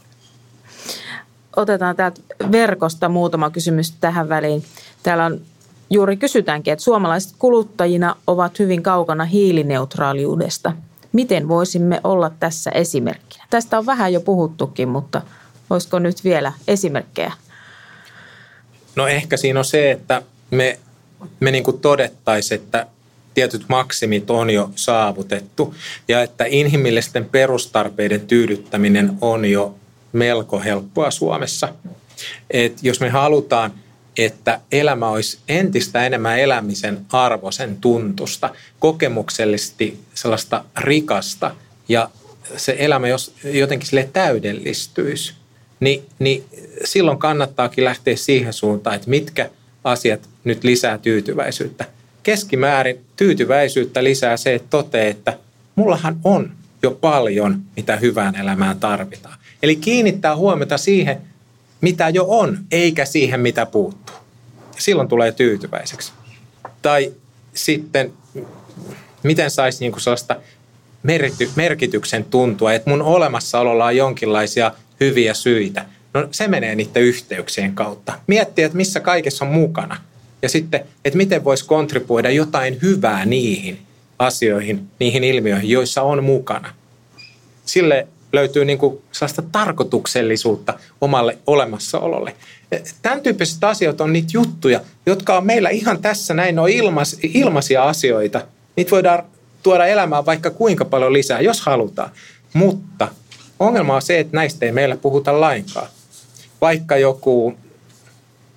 otetaan 1.57 1.97
täältä 1.97 2.21
verkosta 2.53 3.09
muutama 3.09 3.51
kysymys 3.51 3.93
tähän 3.93 4.29
väliin. 4.29 4.65
Täällä 5.03 5.25
on 5.25 5.41
juuri 5.91 6.17
kysytäänkin, 6.17 6.73
että 6.73 6.83
suomalaiset 6.83 7.35
kuluttajina 7.39 8.17
ovat 8.27 8.59
hyvin 8.59 8.83
kaukana 8.83 9.25
hiilineutraaliudesta. 9.25 10.73
Miten 11.13 11.49
voisimme 11.49 12.01
olla 12.05 12.31
tässä 12.41 12.71
esimerkkinä? 12.71 13.45
Tästä 13.51 13.79
on 13.79 13.87
vähän 13.87 14.13
jo 14.13 14.21
puhuttukin, 14.21 14.89
mutta 14.89 15.23
olisiko 15.71 15.99
nyt 15.99 16.25
vielä 16.25 16.53
esimerkkejä? 16.69 17.33
No 18.97 19.07
ehkä 19.07 19.37
siinä 19.37 19.59
on 19.59 19.65
se, 19.65 19.91
että 19.91 20.23
me, 20.51 20.79
me 21.41 21.51
niin 21.51 21.65
todettaisiin, 21.81 22.61
että 22.61 22.87
tietyt 23.35 23.65
maksimit 23.69 24.31
on 24.31 24.51
jo 24.51 24.71
saavutettu 24.77 25.75
ja 26.09 26.23
että 26.23 26.45
inhimillisten 26.49 27.25
perustarpeiden 27.25 28.21
tyydyttäminen 28.21 29.13
on 29.21 29.45
jo 29.45 29.75
melko 30.13 30.61
helppoa 30.61 31.11
Suomessa. 31.11 31.69
Et 32.51 32.79
jos 32.83 33.01
me 33.01 33.09
halutaan, 33.09 33.73
että 34.19 34.61
elämä 34.73 35.09
olisi 35.09 35.39
entistä 35.49 36.07
enemmän 36.07 36.39
elämisen 36.39 36.99
arvoisen 37.13 37.77
tuntusta, 37.77 38.51
kokemuksellisesti 38.79 40.01
sellaista 40.15 40.65
rikasta 40.79 41.55
ja 41.89 42.11
se 42.57 42.77
elämä 42.79 43.09
jos 43.09 43.35
jotenkin 43.45 43.89
sille 43.89 44.09
täydellistyisi, 44.13 45.35
niin, 45.81 46.07
niin 46.19 46.45
silloin 46.85 47.19
kannattaakin 47.19 47.85
lähteä 47.85 48.17
siihen 48.17 48.53
suuntaan, 48.53 48.97
että 48.97 49.11
mitkä 49.11 49.51
asiat 49.85 50.29
nyt 50.45 50.65
lisää 50.65 50.99
tyytyväisyyttä. 50.99 51.85
Keskimäärin 52.23 53.01
tyytyväisyyttä 53.17 54.05
lisää 54.05 54.37
se, 54.37 54.55
että 54.55 54.69
toteaa, 54.71 55.11
että 55.11 55.39
mullahan 55.75 56.17
on 56.25 56.53
jo 56.83 56.91
paljon, 56.91 57.63
mitä 57.77 57.97
hyvään 57.97 58.35
elämään 58.37 58.81
tarvitaan. 58.81 59.39
Eli 59.63 59.77
kiinnittää 59.77 60.37
huomiota 60.37 60.79
siihen, 60.79 61.23
mitä 61.81 62.09
jo 62.09 62.25
on, 62.29 62.59
eikä 62.71 63.05
siihen, 63.05 63.41
mitä 63.41 63.67
puuttuu. 63.67 64.17
Silloin 64.79 65.09
tulee 65.09 65.33
tyytyväiseksi. 65.33 66.13
Tai 66.83 67.13
sitten, 67.55 68.13
miten 69.23 69.51
saisi 69.51 69.81
niinku 69.81 70.01
sellaista 70.01 70.37
merkityksen 71.57 72.25
tuntua, 72.25 72.73
että 72.73 72.91
mun 72.91 73.03
olemassaololla 73.03 73.87
on 73.87 73.97
jonkinlaisia 73.97 74.73
hyviä 75.01 75.35
syitä. 75.35 75.87
No 76.15 76.29
se 76.31 76.49
menee 76.49 76.75
niiden 76.75 77.03
yhteyksien 77.03 77.75
kautta. 77.75 78.19
Miettiä, 78.27 78.67
että 78.67 78.77
missä 78.77 79.01
kaikessa 79.01 79.45
on 79.45 79.51
mukana. 79.51 79.97
Ja 80.43 80.49
sitten, 80.49 80.85
että 81.05 81.17
miten 81.17 81.45
voisi 81.45 81.65
kontribuoida 81.65 82.31
jotain 82.31 82.79
hyvää 82.83 83.25
niihin 83.25 83.79
asioihin, 84.19 84.89
niihin 84.99 85.25
ilmiöihin, 85.25 85.71
joissa 85.71 86.03
on 86.03 86.25
mukana. 86.25 86.75
Sille 87.65 88.07
löytyy 88.33 88.65
niin 88.65 88.79
kuin 88.79 88.99
sellaista 89.13 89.43
tarkoituksellisuutta 89.43 90.75
omalle 91.01 91.39
olemassaololle. 91.47 92.35
Tämän 93.03 93.21
tyyppiset 93.21 93.65
asiat 93.65 94.01
on 94.01 94.13
niitä 94.13 94.29
juttuja, 94.33 94.81
jotka 95.07 95.37
on 95.37 95.47
meillä 95.47 95.69
ihan 95.69 96.03
tässä 96.03 96.35
näin, 96.35 96.59
on 96.59 96.69
ilmas, 96.69 97.17
ilmaisia 97.23 97.85
asioita. 97.85 98.41
Niitä 98.77 98.91
voidaan 98.91 99.25
tuoda 99.63 99.87
elämään 99.87 100.27
vaikka 100.27 100.51
kuinka 100.51 100.85
paljon 100.85 101.13
lisää, 101.13 101.41
jos 101.41 101.61
halutaan. 101.61 102.11
Mutta 102.53 103.09
ongelma 103.59 103.95
on 103.95 104.03
se, 104.03 104.19
että 104.19 104.37
näistä 104.37 104.67
ei 104.67 104.73
meillä 104.73 104.97
puhuta 104.97 105.41
lainkaan. 105.41 105.89
Vaikka 106.61 106.97
joku 106.97 107.55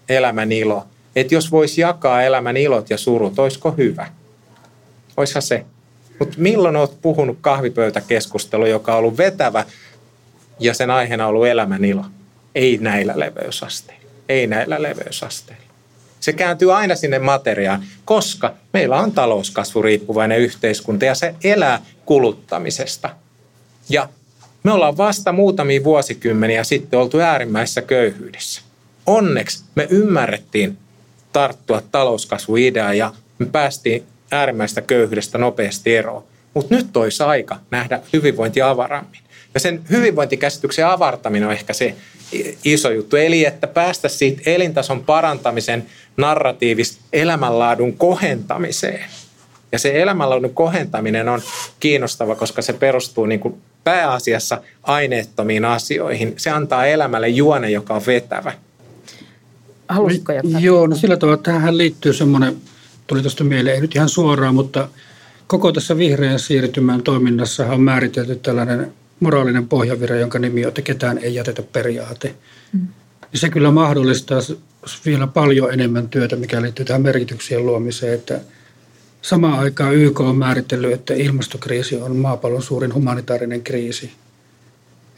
elämän 0.10 0.52
ilo. 0.52 0.86
Että 1.16 1.36
jos 1.36 1.52
voisi 1.52 1.82
jakaa 1.82 2.24
elämän 2.24 2.58
ilot 2.58 2.90
ja 2.90 2.98
surut, 2.98 3.40
olisiko 3.40 3.72
hyvä? 3.72 4.08
Oishan 5.18 5.42
se. 5.42 5.66
Mutta 6.22 6.36
milloin 6.38 6.76
olet 6.76 7.02
puhunut 7.02 7.38
kahvipöytäkeskustelu, 7.42 8.66
joka 8.66 8.94
on 8.94 9.00
ollut 9.00 9.18
vetävä 9.18 9.66
ja 10.60 10.74
sen 10.74 10.90
aiheena 10.90 11.24
on 11.24 11.30
ollut 11.30 11.48
elämän 11.48 11.86
ilo? 11.86 12.06
Ei 12.56 12.78
näillä 12.78 13.14
leveysasteilla. 13.16 14.04
Ei 14.30 14.48
näillä 14.48 14.82
leveysasteilla. 14.82 15.64
Se 16.20 16.34
kääntyy 16.34 16.74
aina 16.74 16.96
sinne 16.96 17.20
materiaan, 17.20 17.84
koska 18.06 18.54
meillä 18.74 19.00
on 19.00 19.12
talouskasvuriippuvainen 19.12 20.40
yhteiskunta 20.40 21.06
ja 21.06 21.16
se 21.16 21.36
elää 21.44 21.82
kuluttamisesta. 22.06 23.10
Ja 23.90 24.10
me 24.64 24.72
ollaan 24.72 24.98
vasta 24.98 25.32
muutamia 25.32 25.84
vuosikymmeniä 25.84 26.64
sitten 26.64 27.00
oltu 27.00 27.20
äärimmäisessä 27.20 27.82
köyhyydessä. 27.82 28.62
Onneksi 29.06 29.64
me 29.76 29.88
ymmärrettiin 29.90 30.78
tarttua 31.34 31.82
talouskasvuideaan 31.92 32.98
ja 32.98 33.14
me 33.40 33.46
päästiin 33.46 34.04
äärimmäistä 34.32 34.82
köyhyydestä 34.82 35.38
nopeasti 35.38 35.96
eroon. 35.96 36.24
Mutta 36.54 36.76
nyt 36.76 36.98
olisi 36.98 37.24
aika 37.24 37.58
nähdä 37.72 38.00
hyvinvointi 38.14 38.62
avarammin. 38.62 39.20
Ja 39.54 39.60
sen 39.60 39.82
hyvinvointikäsityksen 39.90 40.88
avartaminen 40.88 41.48
on 41.48 41.54
ehkä 41.54 41.74
se 41.74 41.96
iso 42.64 42.90
juttu. 42.90 43.16
Eli 43.16 43.46
että 43.46 43.68
päästä 43.68 44.10
siitä 44.10 44.42
elintason 44.46 45.04
parantamisen 45.04 45.86
narratiivista 46.18 47.02
elämänlaadun 47.14 47.98
kohentamiseen. 47.98 49.06
Ja 49.72 49.80
se 49.80 50.02
elämänlaadun 50.02 50.54
kohentaminen 50.54 51.30
on 51.30 51.42
kiinnostava, 51.80 52.36
koska 52.36 52.62
se 52.62 52.74
perustuu 52.74 53.26
niin 53.26 53.40
kuin 53.40 53.62
pääasiassa 53.84 54.62
aineettomiin 54.84 55.66
asioihin. 55.66 56.34
Se 56.38 56.50
antaa 56.50 56.86
elämälle 56.86 57.28
juone, 57.28 57.70
joka 57.70 57.94
on 57.94 58.02
vetävä. 58.08 58.54
Haluaisitko 59.90 60.32
jatkaa? 60.32 60.60
Joo, 60.60 60.88
no 60.88 60.96
sillä 60.96 61.18
tavalla 61.18 61.42
tähän 61.44 61.78
liittyy 61.78 62.14
semmoinen, 62.14 62.58
tuli 63.08 63.22
tuosta 63.22 63.44
mieleen, 63.44 63.76
ei 63.76 63.82
nyt 63.82 63.96
ihan 63.96 64.10
suoraan, 64.10 64.56
mutta 64.56 64.88
koko 65.48 65.72
tässä 65.72 65.98
vihreän 65.98 66.40
siirtymän 66.40 67.04
toiminnassa 67.04 67.66
on 67.66 67.82
määritelty 67.82 68.36
tällainen 68.36 68.94
moraalinen 69.20 69.68
pohjavire, 69.68 70.20
jonka 70.20 70.40
nimi 70.40 70.66
on, 70.66 70.68
että 70.68 70.82
ketään 70.82 71.18
ei 71.18 71.36
jätetä 71.36 71.62
periaate. 71.62 72.36
Mm. 72.74 72.88
se 73.34 73.50
kyllä 73.50 73.72
mahdollistaa 73.72 74.40
vielä 75.06 75.28
paljon 75.28 75.74
enemmän 75.74 76.10
työtä, 76.10 76.36
mikä 76.36 76.62
liittyy 76.62 76.86
tähän 76.86 77.02
merkityksien 77.02 77.66
luomiseen, 77.66 78.14
että 78.14 78.42
samaan 79.22 79.60
aikaan 79.60 79.96
YK 79.96 80.20
on 80.20 80.36
määritellyt, 80.36 80.94
että 80.94 81.14
ilmastokriisi 81.14 81.96
on 81.96 82.16
maapallon 82.16 82.62
suurin 82.62 82.94
humanitaarinen 82.94 83.64
kriisi. 83.64 84.12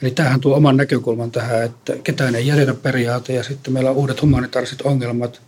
Eli 0.02 0.12
tähän 0.12 0.40
tuo 0.40 0.58
oman 0.58 0.78
näkökulman 0.78 1.32
tähän, 1.32 1.64
että 1.64 1.94
ketään 2.04 2.36
ei 2.36 2.48
jätetä 2.48 2.74
periaate 2.74 3.34
ja 3.34 3.44
sitten 3.44 3.74
meillä 3.74 3.90
on 3.90 3.96
uudet 3.96 4.22
humanitaariset 4.22 4.82
ongelmat, 4.82 5.42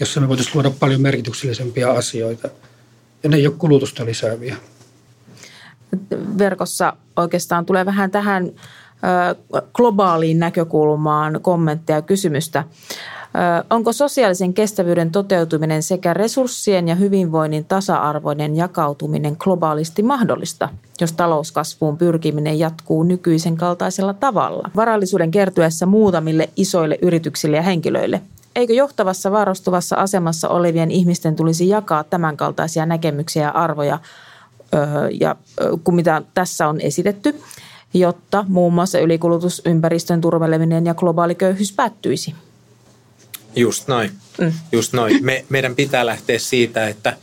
jossa 0.00 0.20
me 0.20 0.28
voitaisiin 0.28 0.54
luoda 0.54 0.70
paljon 0.80 1.00
merkityksellisempiä 1.00 1.90
asioita. 1.90 2.48
Ja 3.22 3.28
ne 3.28 3.36
ei 3.36 3.46
ole 3.46 3.54
kulutusta 3.58 4.04
lisääviä. 4.04 4.56
Verkossa 6.38 6.92
oikeastaan 7.16 7.66
tulee 7.66 7.86
vähän 7.86 8.10
tähän 8.10 8.50
globaaliin 9.72 10.38
näkökulmaan 10.38 11.38
kommentteja 11.42 11.98
ja 11.98 12.02
kysymystä. 12.02 12.64
Onko 13.70 13.92
sosiaalisen 13.92 14.54
kestävyyden 14.54 15.10
toteutuminen 15.10 15.82
sekä 15.82 16.14
resurssien 16.14 16.88
ja 16.88 16.94
hyvinvoinnin 16.94 17.64
tasa-arvoinen 17.64 18.56
jakautuminen 18.56 19.36
globaalisti 19.38 20.02
mahdollista, 20.02 20.68
jos 21.00 21.12
talouskasvuun 21.12 21.98
pyrkiminen 21.98 22.58
jatkuu 22.58 23.02
nykyisen 23.02 23.56
kaltaisella 23.56 24.14
tavalla? 24.14 24.70
Varallisuuden 24.76 25.30
kertyessä 25.30 25.86
muutamille 25.86 26.48
isoille 26.56 26.98
yrityksille 27.02 27.56
ja 27.56 27.62
henkilöille. 27.62 28.20
Eikö 28.56 28.72
johtavassa 28.72 29.30
varustuvassa 29.30 29.96
asemassa 29.96 30.48
olevien 30.48 30.90
ihmisten 30.90 31.36
tulisi 31.36 31.68
jakaa 31.68 32.04
tämänkaltaisia 32.04 32.86
näkemyksiä 32.86 33.42
ja 33.42 33.50
arvoja, 33.50 33.98
ja, 35.20 35.36
kuin 35.84 35.94
mitä 35.94 36.22
tässä 36.34 36.68
on 36.68 36.80
esitetty, 36.80 37.40
jotta 37.94 38.44
muun 38.48 38.74
muassa 38.74 38.98
ylikulutus, 38.98 39.62
ympäristön 39.64 40.20
turmeleminen 40.20 40.86
ja 40.86 40.94
globaali 40.94 41.34
köyhyys 41.34 41.72
päättyisi? 41.72 42.34
Just 43.56 43.88
noin. 43.88 44.10
Mm. 44.38 44.52
Just 44.72 44.92
noin. 44.92 45.24
Me, 45.24 45.44
meidän 45.48 45.74
pitää 45.74 46.06
lähteä 46.06 46.38
siitä, 46.38 46.88
että 46.88 47.16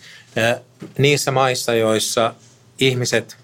niissä 0.97 1.32
maissa, 1.32 1.73
joissa 1.73 2.34
ihmiset 2.80 3.38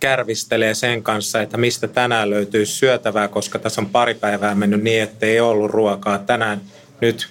kärvistelee 0.00 0.74
sen 0.74 1.02
kanssa, 1.02 1.42
että 1.42 1.56
mistä 1.56 1.88
tänään 1.88 2.30
löytyy 2.30 2.66
syötävää, 2.66 3.28
koska 3.28 3.58
tässä 3.58 3.80
on 3.80 3.86
pari 3.86 4.14
päivää 4.14 4.54
mennyt 4.54 4.82
niin, 4.82 5.02
että 5.02 5.26
ei 5.26 5.40
ollut 5.40 5.70
ruokaa. 5.70 6.18
Tänään 6.18 6.60
nyt 7.04 7.28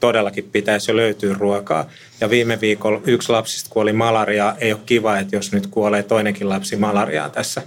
todellakin 0.00 0.44
pitäisi 0.44 0.90
jo 0.90 0.96
löytyä 0.96 1.34
ruokaa. 1.38 1.90
Ja 2.20 2.30
viime 2.30 2.60
viikolla 2.60 3.00
yksi 3.04 3.32
lapsista 3.32 3.70
kuoli 3.70 3.92
malariaa. 3.92 4.56
Ei 4.58 4.72
ole 4.72 4.80
kiva, 4.86 5.18
että 5.18 5.36
jos 5.36 5.52
nyt 5.52 5.66
kuolee 5.66 6.02
toinenkin 6.02 6.48
lapsi 6.48 6.76
malariaan 6.76 7.30
tässä. 7.30 7.62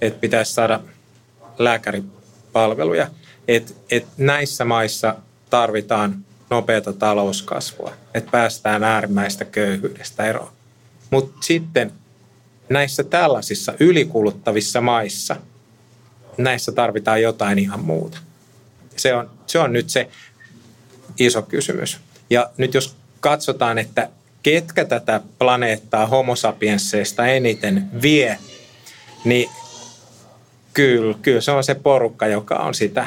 Että 0.00 0.20
pitäisi 0.20 0.52
saada 0.52 0.80
lääkäripalveluja. 1.58 3.06
Et, 3.48 3.76
et 3.90 4.06
näissä 4.16 4.64
maissa 4.64 5.16
tarvitaan 5.50 6.24
nopeata 6.50 6.92
talouskasvua, 6.92 7.92
että 8.14 8.30
päästään 8.30 8.84
äärimmäistä 8.84 9.44
köyhyydestä 9.44 10.24
eroon. 10.24 10.52
Mutta 11.10 11.36
sitten 11.40 11.92
näissä 12.68 13.04
tällaisissa 13.04 13.74
ylikuluttavissa 13.80 14.80
maissa, 14.80 15.36
näissä 16.38 16.72
tarvitaan 16.72 17.22
jotain 17.22 17.58
ihan 17.58 17.80
muuta. 17.80 18.18
Se 18.96 19.14
on, 19.14 19.30
se 19.46 19.58
on 19.58 19.72
nyt 19.72 19.90
se 19.90 20.08
iso 21.18 21.42
kysymys. 21.42 21.98
Ja 22.30 22.50
nyt 22.56 22.74
jos 22.74 22.96
katsotaan, 23.20 23.78
että 23.78 24.08
ketkä 24.42 24.84
tätä 24.84 25.20
planeettaa 25.38 26.06
homo 26.06 26.36
sapiensseista 26.36 27.26
eniten 27.26 27.88
vie, 28.02 28.38
niin 29.24 29.50
kyllä, 30.74 31.18
kyllä 31.22 31.40
se 31.40 31.50
on 31.50 31.64
se 31.64 31.74
porukka, 31.74 32.26
joka 32.26 32.54
on 32.54 32.74
sitä 32.74 33.06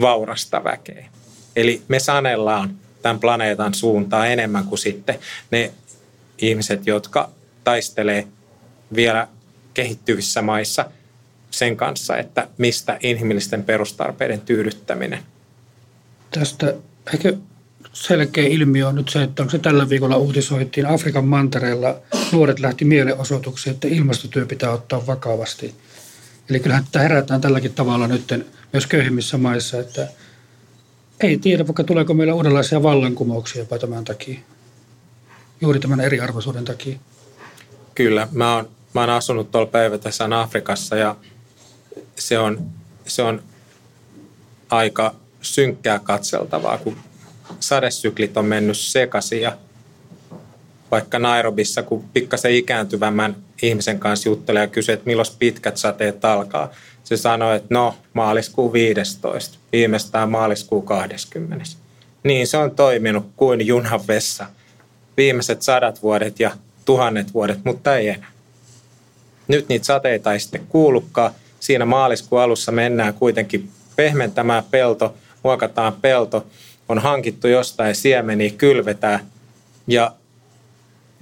vaurasta 0.00 0.64
väkeä. 0.64 1.06
Eli 1.56 1.82
me 1.88 1.98
sanellaan 1.98 2.76
tämän 3.02 3.20
planeetan 3.20 3.74
suuntaan 3.74 4.28
enemmän 4.28 4.64
kuin 4.64 4.78
sitten 4.78 5.18
ne 5.50 5.72
ihmiset, 6.38 6.86
jotka 6.86 7.30
taistelee 7.64 8.26
vielä 8.94 9.28
kehittyvissä 9.74 10.42
maissa 10.42 10.84
sen 11.50 11.76
kanssa, 11.76 12.16
että 12.16 12.48
mistä 12.58 12.98
inhimillisten 13.00 13.64
perustarpeiden 13.64 14.40
tyydyttäminen. 14.40 15.22
Tästä 16.30 16.74
ehkä 17.14 17.32
selkeä 17.92 18.46
ilmiö 18.46 18.88
on 18.88 18.94
nyt 18.94 19.08
se, 19.08 19.22
että 19.22 19.42
onko 19.42 19.50
se 19.50 19.58
tällä 19.58 19.88
viikolla 19.88 20.16
uutisoitiin 20.16 20.86
Afrikan 20.86 21.24
mantereella 21.24 21.96
nuoret 22.32 22.60
lähti 22.60 22.84
mielenosoituksiin, 22.84 23.74
että 23.74 23.88
ilmastotyö 23.88 24.46
pitää 24.46 24.70
ottaa 24.70 25.06
vakavasti. 25.06 25.74
Eli 26.50 26.60
kyllähän 26.60 26.84
tätä 26.84 26.98
herätään 26.98 27.40
tälläkin 27.40 27.74
tavalla 27.74 28.08
nyt 28.08 28.46
myös 28.72 28.86
köyhimmissä 28.86 29.38
maissa, 29.38 29.80
että 29.80 30.08
ei 31.20 31.38
tiedä, 31.38 31.66
vaikka 31.66 31.84
tuleeko 31.84 32.14
meillä 32.14 32.34
uudenlaisia 32.34 32.82
vallankumouksia 32.82 33.62
jopa 33.62 33.78
tämän 33.78 34.04
takia. 34.04 34.40
Juuri 35.60 35.80
tämän 35.80 36.00
eriarvoisuuden 36.00 36.64
takia. 36.64 36.98
Kyllä, 37.94 38.28
mä 38.32 38.54
oon, 38.54 38.68
mä 38.94 39.00
oon 39.00 39.10
asunut 39.10 39.50
tuolla 39.50 39.66
päivätässä 39.66 40.40
Afrikassa 40.40 40.96
ja 40.96 41.16
se 42.18 42.38
on, 42.38 42.66
se 43.06 43.22
on 43.22 43.42
aika 44.70 45.14
synkkää 45.42 45.98
katseltavaa, 45.98 46.78
kun 46.78 46.96
sadesyklit 47.60 48.36
on 48.36 48.44
mennyt 48.44 48.78
sekaisin 48.78 49.40
ja 49.40 49.56
vaikka 50.90 51.18
Nairobissa, 51.18 51.82
kun 51.82 52.04
pikkasen 52.12 52.54
ikääntyvämmän 52.54 53.36
ihmisen 53.62 53.98
kanssa 53.98 54.28
juttelee 54.28 54.62
ja 54.62 54.66
kysyy, 54.66 54.92
että 54.92 55.06
milloin 55.06 55.28
pitkät 55.38 55.76
sateet 55.76 56.24
alkaa, 56.24 56.70
se 57.04 57.16
sanoi, 57.16 57.56
että 57.56 57.74
no 57.74 57.94
maaliskuu 58.12 58.72
15, 58.72 59.58
viimeistään 59.72 60.30
maaliskuu 60.30 60.82
20. 60.82 61.64
Niin 62.24 62.46
se 62.46 62.56
on 62.56 62.70
toiminut 62.70 63.26
kuin 63.36 63.66
junan 63.66 64.00
vessa 64.08 64.46
viimeiset 65.16 65.62
sadat 65.62 66.02
vuodet 66.02 66.40
ja 66.40 66.50
tuhannet 66.84 67.34
vuodet, 67.34 67.58
mutta 67.64 67.96
ei 67.96 68.08
enää. 68.08 68.32
Nyt 69.48 69.68
niitä 69.68 69.84
sateita 69.84 70.32
ei 70.32 70.40
sitten 70.40 70.66
kuulukaan. 70.68 71.32
Siinä 71.60 71.84
maaliskuun 71.84 72.42
alussa 72.42 72.72
mennään 72.72 73.14
kuitenkin 73.14 73.70
pehmentämään 73.96 74.64
pelto, 74.70 75.14
muokataan 75.42 75.92
pelto, 75.92 76.46
on 76.88 76.98
hankittu 76.98 77.48
jostain 77.48 77.94
siemeniä, 77.94 78.50
kylvetään 78.50 79.20
ja 79.86 80.12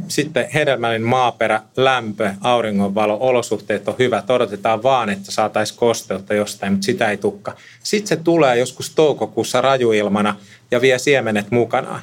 sitten 0.09 0.49
hedelmällinen 0.55 1.09
maaperä, 1.09 1.63
lämpö, 1.77 2.35
auringonvalo, 2.41 3.17
olosuhteet 3.21 3.89
on 3.89 3.95
hyvät. 3.99 4.31
Odotetaan 4.31 4.83
vaan, 4.83 5.11
että 5.11 5.33
saataisiin 5.33 5.79
kosteutta 5.79 6.35
jostain, 6.35 6.73
mutta 6.73 6.85
sitä 6.85 7.11
ei 7.11 7.17
tukka. 7.17 7.57
Sitten 7.83 8.09
se 8.09 8.17
tulee 8.17 8.59
joskus 8.59 8.91
toukokuussa 8.95 9.61
rajuilmana 9.61 10.37
ja 10.71 10.81
vie 10.81 10.99
siemenet 10.99 11.51
mukanaan. 11.51 12.03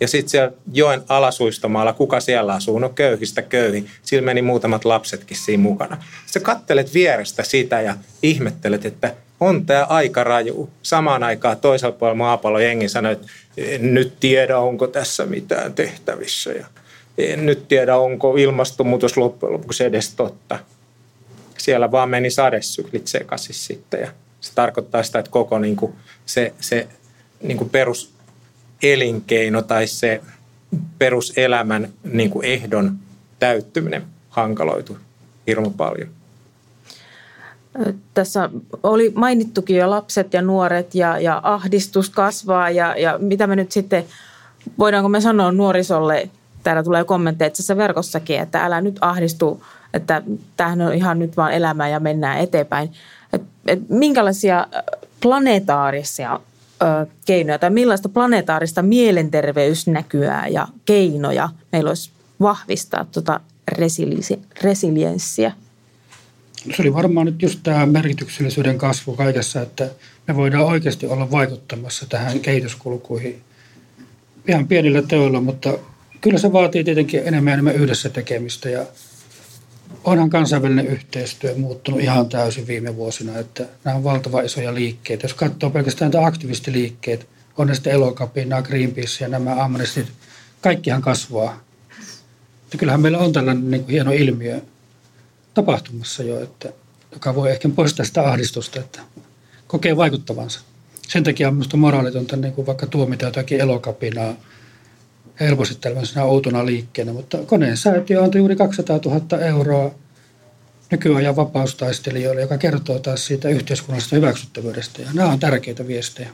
Ja 0.00 0.08
sitten 0.08 0.30
siellä 0.30 0.52
joen 0.72 1.02
alasuistomaalla, 1.08 1.92
kuka 1.92 2.20
siellä 2.20 2.52
asuu? 2.52 2.78
No 2.78 2.88
köyhistä 2.88 3.42
köyhi. 3.42 3.86
Sillä 4.02 4.24
meni 4.24 4.42
muutamat 4.42 4.84
lapsetkin 4.84 5.36
siinä 5.36 5.62
mukana. 5.62 6.04
Sä 6.26 6.40
kattelet 6.40 6.94
vierestä 6.94 7.42
sitä 7.42 7.80
ja 7.80 7.94
ihmettelet, 8.22 8.86
että 8.86 9.14
on 9.40 9.66
tämä 9.66 9.84
aika 9.84 10.24
raju. 10.24 10.70
Samaan 10.82 11.22
aikaan 11.22 11.56
toisella 11.56 11.96
puolella 11.96 12.18
maapallon 12.18 12.64
jengi 12.64 12.88
sanoi, 12.88 13.12
että 13.12 13.26
en 13.56 13.94
nyt 13.94 14.20
tiedä, 14.20 14.58
onko 14.58 14.86
tässä 14.86 15.26
mitään 15.26 15.74
tehtävissä. 15.74 16.52
Ja 16.52 16.66
en 17.18 17.46
nyt 17.46 17.68
tiedä, 17.68 17.96
onko 17.96 18.36
ilmastonmuutos 18.36 19.16
loppujen 19.16 19.52
lopuksi 19.52 19.84
edes 19.84 20.14
totta. 20.14 20.58
Siellä 21.58 21.90
vaan 21.90 22.10
meni 22.10 22.30
sadesyklit 22.30 23.06
sekaisin 23.06 23.54
sitten. 23.54 24.00
Ja 24.00 24.08
se 24.40 24.52
tarkoittaa 24.54 25.02
sitä, 25.02 25.18
että 25.18 25.30
koko 25.30 25.58
niin 25.58 25.76
kuin 25.76 25.92
se, 26.26 26.52
se 26.60 26.88
niin 27.42 27.58
kuin 27.58 27.70
peruselinkeino 27.70 29.62
tai 29.62 29.86
se 29.86 30.20
peruselämän 30.98 31.92
niin 32.04 32.30
kuin 32.30 32.46
ehdon 32.46 32.98
täyttyminen 33.38 34.02
hankaloitu 34.28 34.98
hirmu 35.46 35.70
paljon. 35.70 36.19
Tässä 38.14 38.50
oli 38.82 39.12
mainittukin 39.14 39.76
jo 39.76 39.90
lapset 39.90 40.34
ja 40.34 40.42
nuoret 40.42 40.94
ja, 40.94 41.18
ja 41.18 41.40
ahdistus 41.44 42.10
kasvaa 42.10 42.70
ja, 42.70 42.96
ja 42.98 43.18
mitä 43.18 43.46
me 43.46 43.56
nyt 43.56 43.72
sitten, 43.72 44.04
voidaanko 44.78 45.08
me 45.08 45.20
sanoa 45.20 45.52
nuorisolle, 45.52 46.30
täällä 46.62 46.82
tulee 46.82 47.04
kommentteja 47.04 47.48
itse 47.48 47.76
verkossakin, 47.76 48.40
että 48.40 48.64
älä 48.64 48.80
nyt 48.80 48.98
ahdistu, 49.00 49.64
että 49.94 50.22
tämähän 50.56 50.80
on 50.80 50.94
ihan 50.94 51.18
nyt 51.18 51.36
vaan 51.36 51.52
elämää 51.52 51.88
ja 51.88 52.00
mennään 52.00 52.38
eteenpäin. 52.38 52.92
Et, 53.32 53.42
et 53.66 53.88
minkälaisia 53.88 54.66
planetaarisia 55.22 56.40
ö, 56.82 57.06
keinoja 57.26 57.58
tai 57.58 57.70
millaista 57.70 58.08
planetaarista 58.08 58.82
mielenterveysnäkyää 58.82 60.48
ja 60.48 60.68
keinoja 60.84 61.48
meillä 61.72 61.90
olisi 61.90 62.10
vahvistaa 62.40 63.04
tuota 63.04 63.40
resilienssiä? 64.62 65.52
Se 66.76 66.82
oli 66.82 66.94
varmaan 66.94 67.26
nyt 67.26 67.42
just 67.42 67.60
tämä 67.62 67.86
merkityksellisyyden 67.86 68.78
kasvu 68.78 69.16
kaikessa, 69.16 69.62
että 69.62 69.90
me 70.28 70.36
voidaan 70.36 70.64
oikeasti 70.64 71.06
olla 71.06 71.30
vaikuttamassa 71.30 72.06
tähän 72.06 72.40
kehityskulkuihin 72.40 73.42
ihan 74.48 74.68
pienillä 74.68 75.02
teoilla, 75.02 75.40
mutta 75.40 75.78
kyllä 76.20 76.38
se 76.38 76.52
vaatii 76.52 76.84
tietenkin 76.84 77.22
enemmän 77.24 77.50
ja 77.50 77.54
enemmän 77.54 77.74
yhdessä 77.74 78.08
tekemistä 78.08 78.68
ja 78.68 78.86
onhan 80.04 80.30
kansainvälinen 80.30 80.86
yhteistyö 80.86 81.54
muuttunut 81.54 82.00
ihan 82.00 82.28
täysin 82.28 82.66
viime 82.66 82.96
vuosina, 82.96 83.38
että 83.38 83.66
nämä 83.84 83.96
on 83.96 84.04
valtava 84.04 84.40
isoja 84.40 84.74
liikkeitä. 84.74 85.24
Jos 85.24 85.34
katsoo 85.34 85.70
pelkästään 85.70 86.10
näitä 86.10 86.26
aktivistiliikkeet, 86.26 87.28
on 87.58 87.66
ne 87.66 87.74
sitten 87.74 87.92
Elokapina, 87.92 88.62
Greenpeace 88.62 89.24
ja 89.24 89.28
nämä 89.28 89.64
Amnestit, 89.64 90.06
kaikkihan 90.60 91.02
kasvaa. 91.02 91.60
Ja 92.72 92.78
kyllähän 92.78 93.00
meillä 93.00 93.18
on 93.18 93.32
tällainen 93.32 93.70
niin 93.70 93.88
hieno 93.88 94.12
ilmiö 94.12 94.60
tapahtumassa 95.54 96.22
jo, 96.22 96.42
että, 96.42 96.72
joka 97.12 97.34
voi 97.34 97.50
ehkä 97.50 97.68
poistaa 97.68 98.06
sitä 98.06 98.28
ahdistusta, 98.28 98.80
että 98.80 99.00
kokee 99.66 99.96
vaikuttavansa. 99.96 100.60
Sen 101.08 101.24
takia 101.24 101.48
on 101.48 101.54
minusta 101.54 101.76
moraalitonta 101.76 102.36
niin 102.36 102.52
kuin 102.52 102.66
vaikka 102.66 102.86
tuomita 102.86 103.24
jotakin 103.24 103.60
elokapinaa 103.60 104.34
helposti 105.40 105.74
tällaisena 105.74 106.24
outona 106.24 106.66
liikkeenä, 106.66 107.12
mutta 107.12 107.38
koneen 107.38 107.76
säätiö 107.76 108.22
antoi 108.22 108.38
juuri 108.38 108.56
200 108.56 109.00
000 109.04 109.38
euroa 109.38 109.94
nykyajan 110.90 111.36
vapaustaistelijoille, 111.36 112.40
joka 112.40 112.58
kertoo 112.58 112.98
taas 112.98 113.26
siitä 113.26 113.48
yhteiskunnallisesta 113.48 114.16
hyväksyttävyydestä. 114.16 115.02
Ja 115.02 115.08
nämä 115.14 115.32
on 115.32 115.40
tärkeitä 115.40 115.86
viestejä. 115.86 116.30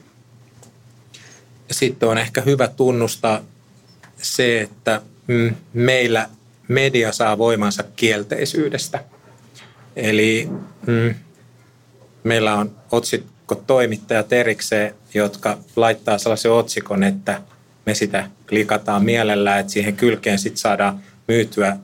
Sitten 1.71 2.09
on 2.09 2.19
ehkä 2.19 2.41
hyvä 2.41 2.69
tunnustaa 2.69 3.41
se, 4.23 4.61
että 4.61 5.03
mm, 5.27 5.55
meillä 5.73 6.29
media 6.69 7.13
saa 7.13 7.39
voimansa 7.39 7.85
kielteisyydestä. 7.97 9.05
Eli 9.97 10.49
mm, 10.87 11.15
meillä 12.25 12.55
on 12.55 12.77
otsikkotoimittajat 12.93 14.33
erikseen, 14.33 14.95
jotka 15.15 15.59
laittaa 15.77 16.19
sellaisen 16.19 16.53
otsikon, 16.53 17.03
että 17.03 17.43
me 17.87 17.95
sitä 17.95 18.31
klikataan 18.49 19.05
mielellään, 19.05 19.61
että 19.61 19.73
siihen 19.73 19.97
kylkeen 19.97 20.39
sitten 20.39 20.59
saadaan 20.59 21.01
myytyä 21.29 21.77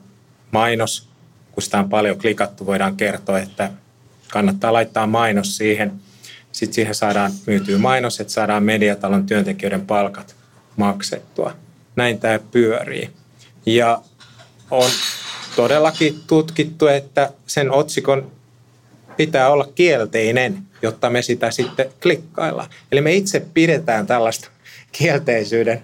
mainos. 0.51 1.09
Kun 1.51 1.63
sitä 1.63 1.79
on 1.79 1.89
paljon 1.89 2.17
klikattu, 2.17 2.65
voidaan 2.65 2.97
kertoa, 2.97 3.39
että 3.39 3.71
kannattaa 4.31 4.73
laittaa 4.73 5.07
mainos 5.07 5.57
siihen. 5.57 5.91
Sitten 6.51 6.73
siihen 6.73 6.95
saadaan 6.95 7.31
myytyä 7.47 7.77
mainos, 7.77 8.19
että 8.19 8.33
saadaan 8.33 8.63
mediatalon 8.63 9.25
työntekijöiden 9.25 9.85
palkat 9.85 10.35
maksettua. 10.75 11.55
Näin 11.95 12.19
tämä 12.19 12.39
pyörii. 12.51 13.09
Ja 13.65 14.01
on 14.73 14.89
todellakin 15.55 16.19
tutkittu, 16.27 16.87
että 16.87 17.31
sen 17.47 17.71
otsikon 17.71 18.31
pitää 19.17 19.49
olla 19.49 19.67
kielteinen, 19.75 20.57
jotta 20.81 21.09
me 21.09 21.21
sitä 21.21 21.51
sitten 21.51 21.89
klikkaillaan. 22.01 22.69
Eli 22.91 23.01
me 23.01 23.13
itse 23.13 23.45
pidetään 23.53 24.07
tällaista 24.07 24.49
kielteisyyden 24.91 25.81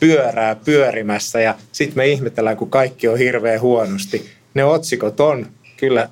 pyörää 0.00 0.54
pyörimässä 0.54 1.40
ja 1.40 1.54
sitten 1.72 1.96
me 1.96 2.08
ihmetellään, 2.08 2.56
kun 2.56 2.70
kaikki 2.70 3.08
on 3.08 3.18
hirveän 3.18 3.60
huonosti. 3.60 4.30
Ne 4.54 4.64
otsikot 4.64 5.20
on 5.20 5.46
kyllä 5.76 6.08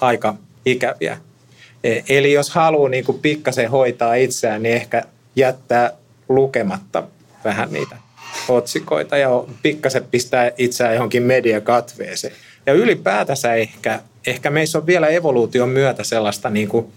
aika 0.00 0.34
ikäviä. 0.66 1.18
E, 1.84 2.00
eli 2.08 2.32
jos 2.32 2.50
haluaa 2.50 2.88
niin 2.88 3.04
pikkasen 3.22 3.70
hoitaa 3.70 4.14
itseään, 4.14 4.62
niin 4.62 4.74
ehkä 4.74 5.02
jättää 5.36 5.92
lukematta 6.28 7.02
vähän 7.44 7.72
niitä 7.72 8.01
otsikoita 8.48 9.16
ja 9.16 9.28
pikkasen 9.62 10.04
pistää 10.10 10.50
itseään 10.58 10.94
johonkin 10.94 11.22
mediakatveeseen. 11.22 12.34
Ja 12.66 12.72
ylipäätänsä 12.72 13.54
ehkä, 13.54 14.00
ehkä 14.26 14.50
meissä 14.50 14.78
on 14.78 14.86
vielä 14.86 15.06
evoluution 15.06 15.68
myötä 15.68 16.04
sellaista 16.04 16.50
niin 16.50 16.68
kuin 16.68 16.92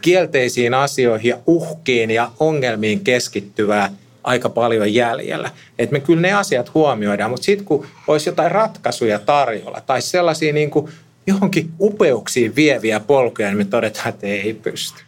kielteisiin 0.00 0.74
asioihin 0.74 1.28
ja 1.28 1.38
uhkiin 1.46 2.10
ja 2.10 2.30
ongelmiin 2.40 3.00
keskittyvää 3.00 3.90
aika 4.24 4.48
paljon 4.48 4.94
jäljellä. 4.94 5.50
Että 5.78 5.92
me 5.92 6.00
kyllä 6.00 6.20
ne 6.20 6.32
asiat 6.32 6.74
huomioidaan, 6.74 7.30
mutta 7.30 7.44
sitten 7.44 7.66
kun 7.66 7.86
olisi 8.06 8.28
jotain 8.28 8.50
ratkaisuja 8.50 9.18
tarjolla 9.18 9.80
tai 9.80 10.02
sellaisia 10.02 10.52
niin 10.52 10.70
kuin 10.70 10.92
johonkin 11.26 11.70
upeuksiin 11.80 12.56
vieviä 12.56 13.00
polkuja, 13.00 13.48
niin 13.48 13.58
me 13.58 13.64
todetaan, 13.64 14.08
että 14.08 14.26
ei 14.26 14.54
pysty. 14.54 15.02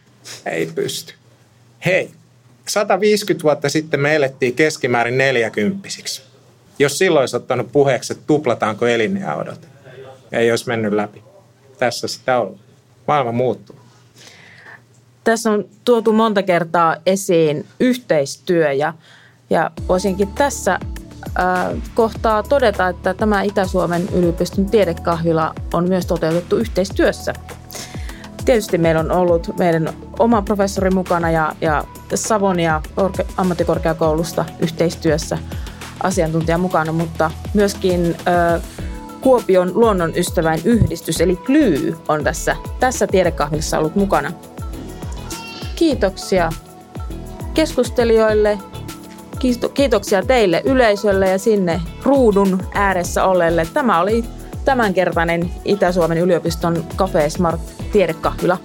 Ei 0.45 0.65
pysty. 0.75 1.13
hei, 1.85 2.11
150 2.67 3.43
vuotta 3.43 3.69
sitten 3.69 3.99
me 3.99 4.15
elettiin 4.15 4.53
keskimäärin 4.53 5.17
neljäkymppisiksi. 5.17 6.21
Jos 6.79 6.97
silloin 6.97 7.21
olisi 7.21 7.35
ottanut 7.35 7.71
puheeksi, 7.71 8.13
että 8.13 8.23
tuplataanko 8.27 8.85
odote, 9.35 9.67
ei 10.31 10.51
olisi 10.51 10.67
mennyt 10.67 10.93
läpi. 10.93 11.23
Tässä 11.79 12.07
sitä 12.07 12.39
on. 12.39 12.59
Maailma 13.07 13.31
muuttuu. 13.31 13.75
Tässä 15.23 15.51
on 15.51 15.65
tuotu 15.85 16.13
monta 16.13 16.43
kertaa 16.43 16.95
esiin 17.05 17.65
yhteistyö 17.79 18.71
ja, 18.71 18.93
ja 19.49 19.71
voisinkin 19.87 20.27
tässä 20.27 20.79
kohtaa 21.93 22.43
todeta, 22.43 22.87
että 22.87 23.13
tämä 23.13 23.41
Itä-Suomen 23.41 24.09
yliopiston 24.13 24.65
tiedekahvila 24.65 25.53
on 25.73 25.89
myös 25.89 26.05
toteutettu 26.05 26.57
yhteistyössä. 26.57 27.33
Tietysti 28.45 28.77
meillä 28.77 29.01
on 29.01 29.11
ollut 29.11 29.57
meidän 29.59 29.89
oma 30.19 30.41
professori 30.41 30.89
mukana 30.89 31.31
ja, 31.31 31.55
ja 31.61 31.83
Savonia 32.15 32.81
ammattikorkeakoulusta 33.37 34.45
yhteistyössä 34.59 35.37
asiantuntija 36.03 36.57
mukana, 36.57 36.91
mutta 36.91 37.31
myöskin 37.53 38.15
äh, 38.27 38.61
Kuopion 39.21 39.71
luonnonystäväin 39.75 40.61
yhdistys 40.65 41.21
eli 41.21 41.35
KLY 41.35 41.97
on 42.07 42.23
tässä, 42.23 42.55
tässä 42.79 43.07
tiedekahvilassa 43.07 43.79
ollut 43.79 43.95
mukana. 43.95 44.31
Kiitoksia 45.75 46.49
keskustelijoille, 47.53 48.57
kiitoksia 49.73 50.23
teille 50.23 50.61
yleisölle 50.65 51.29
ja 51.29 51.39
sinne 51.39 51.81
ruudun 52.03 52.59
ääressä 52.73 53.25
olleille. 53.25 53.67
Tämä 53.73 53.99
oli 54.01 54.25
tämänkertainen 54.65 55.51
Itä-Suomen 55.65 56.17
yliopiston 56.17 56.83
Cafe 56.97 57.29
Smart 57.29 57.82
tiedekahvila. 57.93 58.57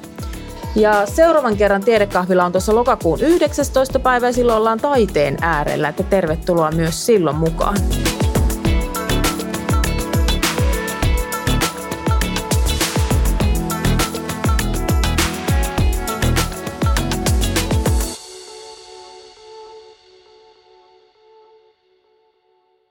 Ja 0.76 1.06
seuraavan 1.06 1.56
kerran 1.56 1.84
tiedekahvila 1.84 2.44
on 2.44 2.52
tuossa 2.52 2.74
lokakuun 2.74 3.20
19. 3.20 3.98
päivä 3.98 4.26
ja 4.26 4.32
silloin 4.32 4.58
ollaan 4.58 4.80
taiteen 4.80 5.36
äärellä, 5.40 5.88
että 5.88 6.02
tervetuloa 6.02 6.70
myös 6.70 7.06
silloin 7.06 7.36
mukaan. 7.36 7.76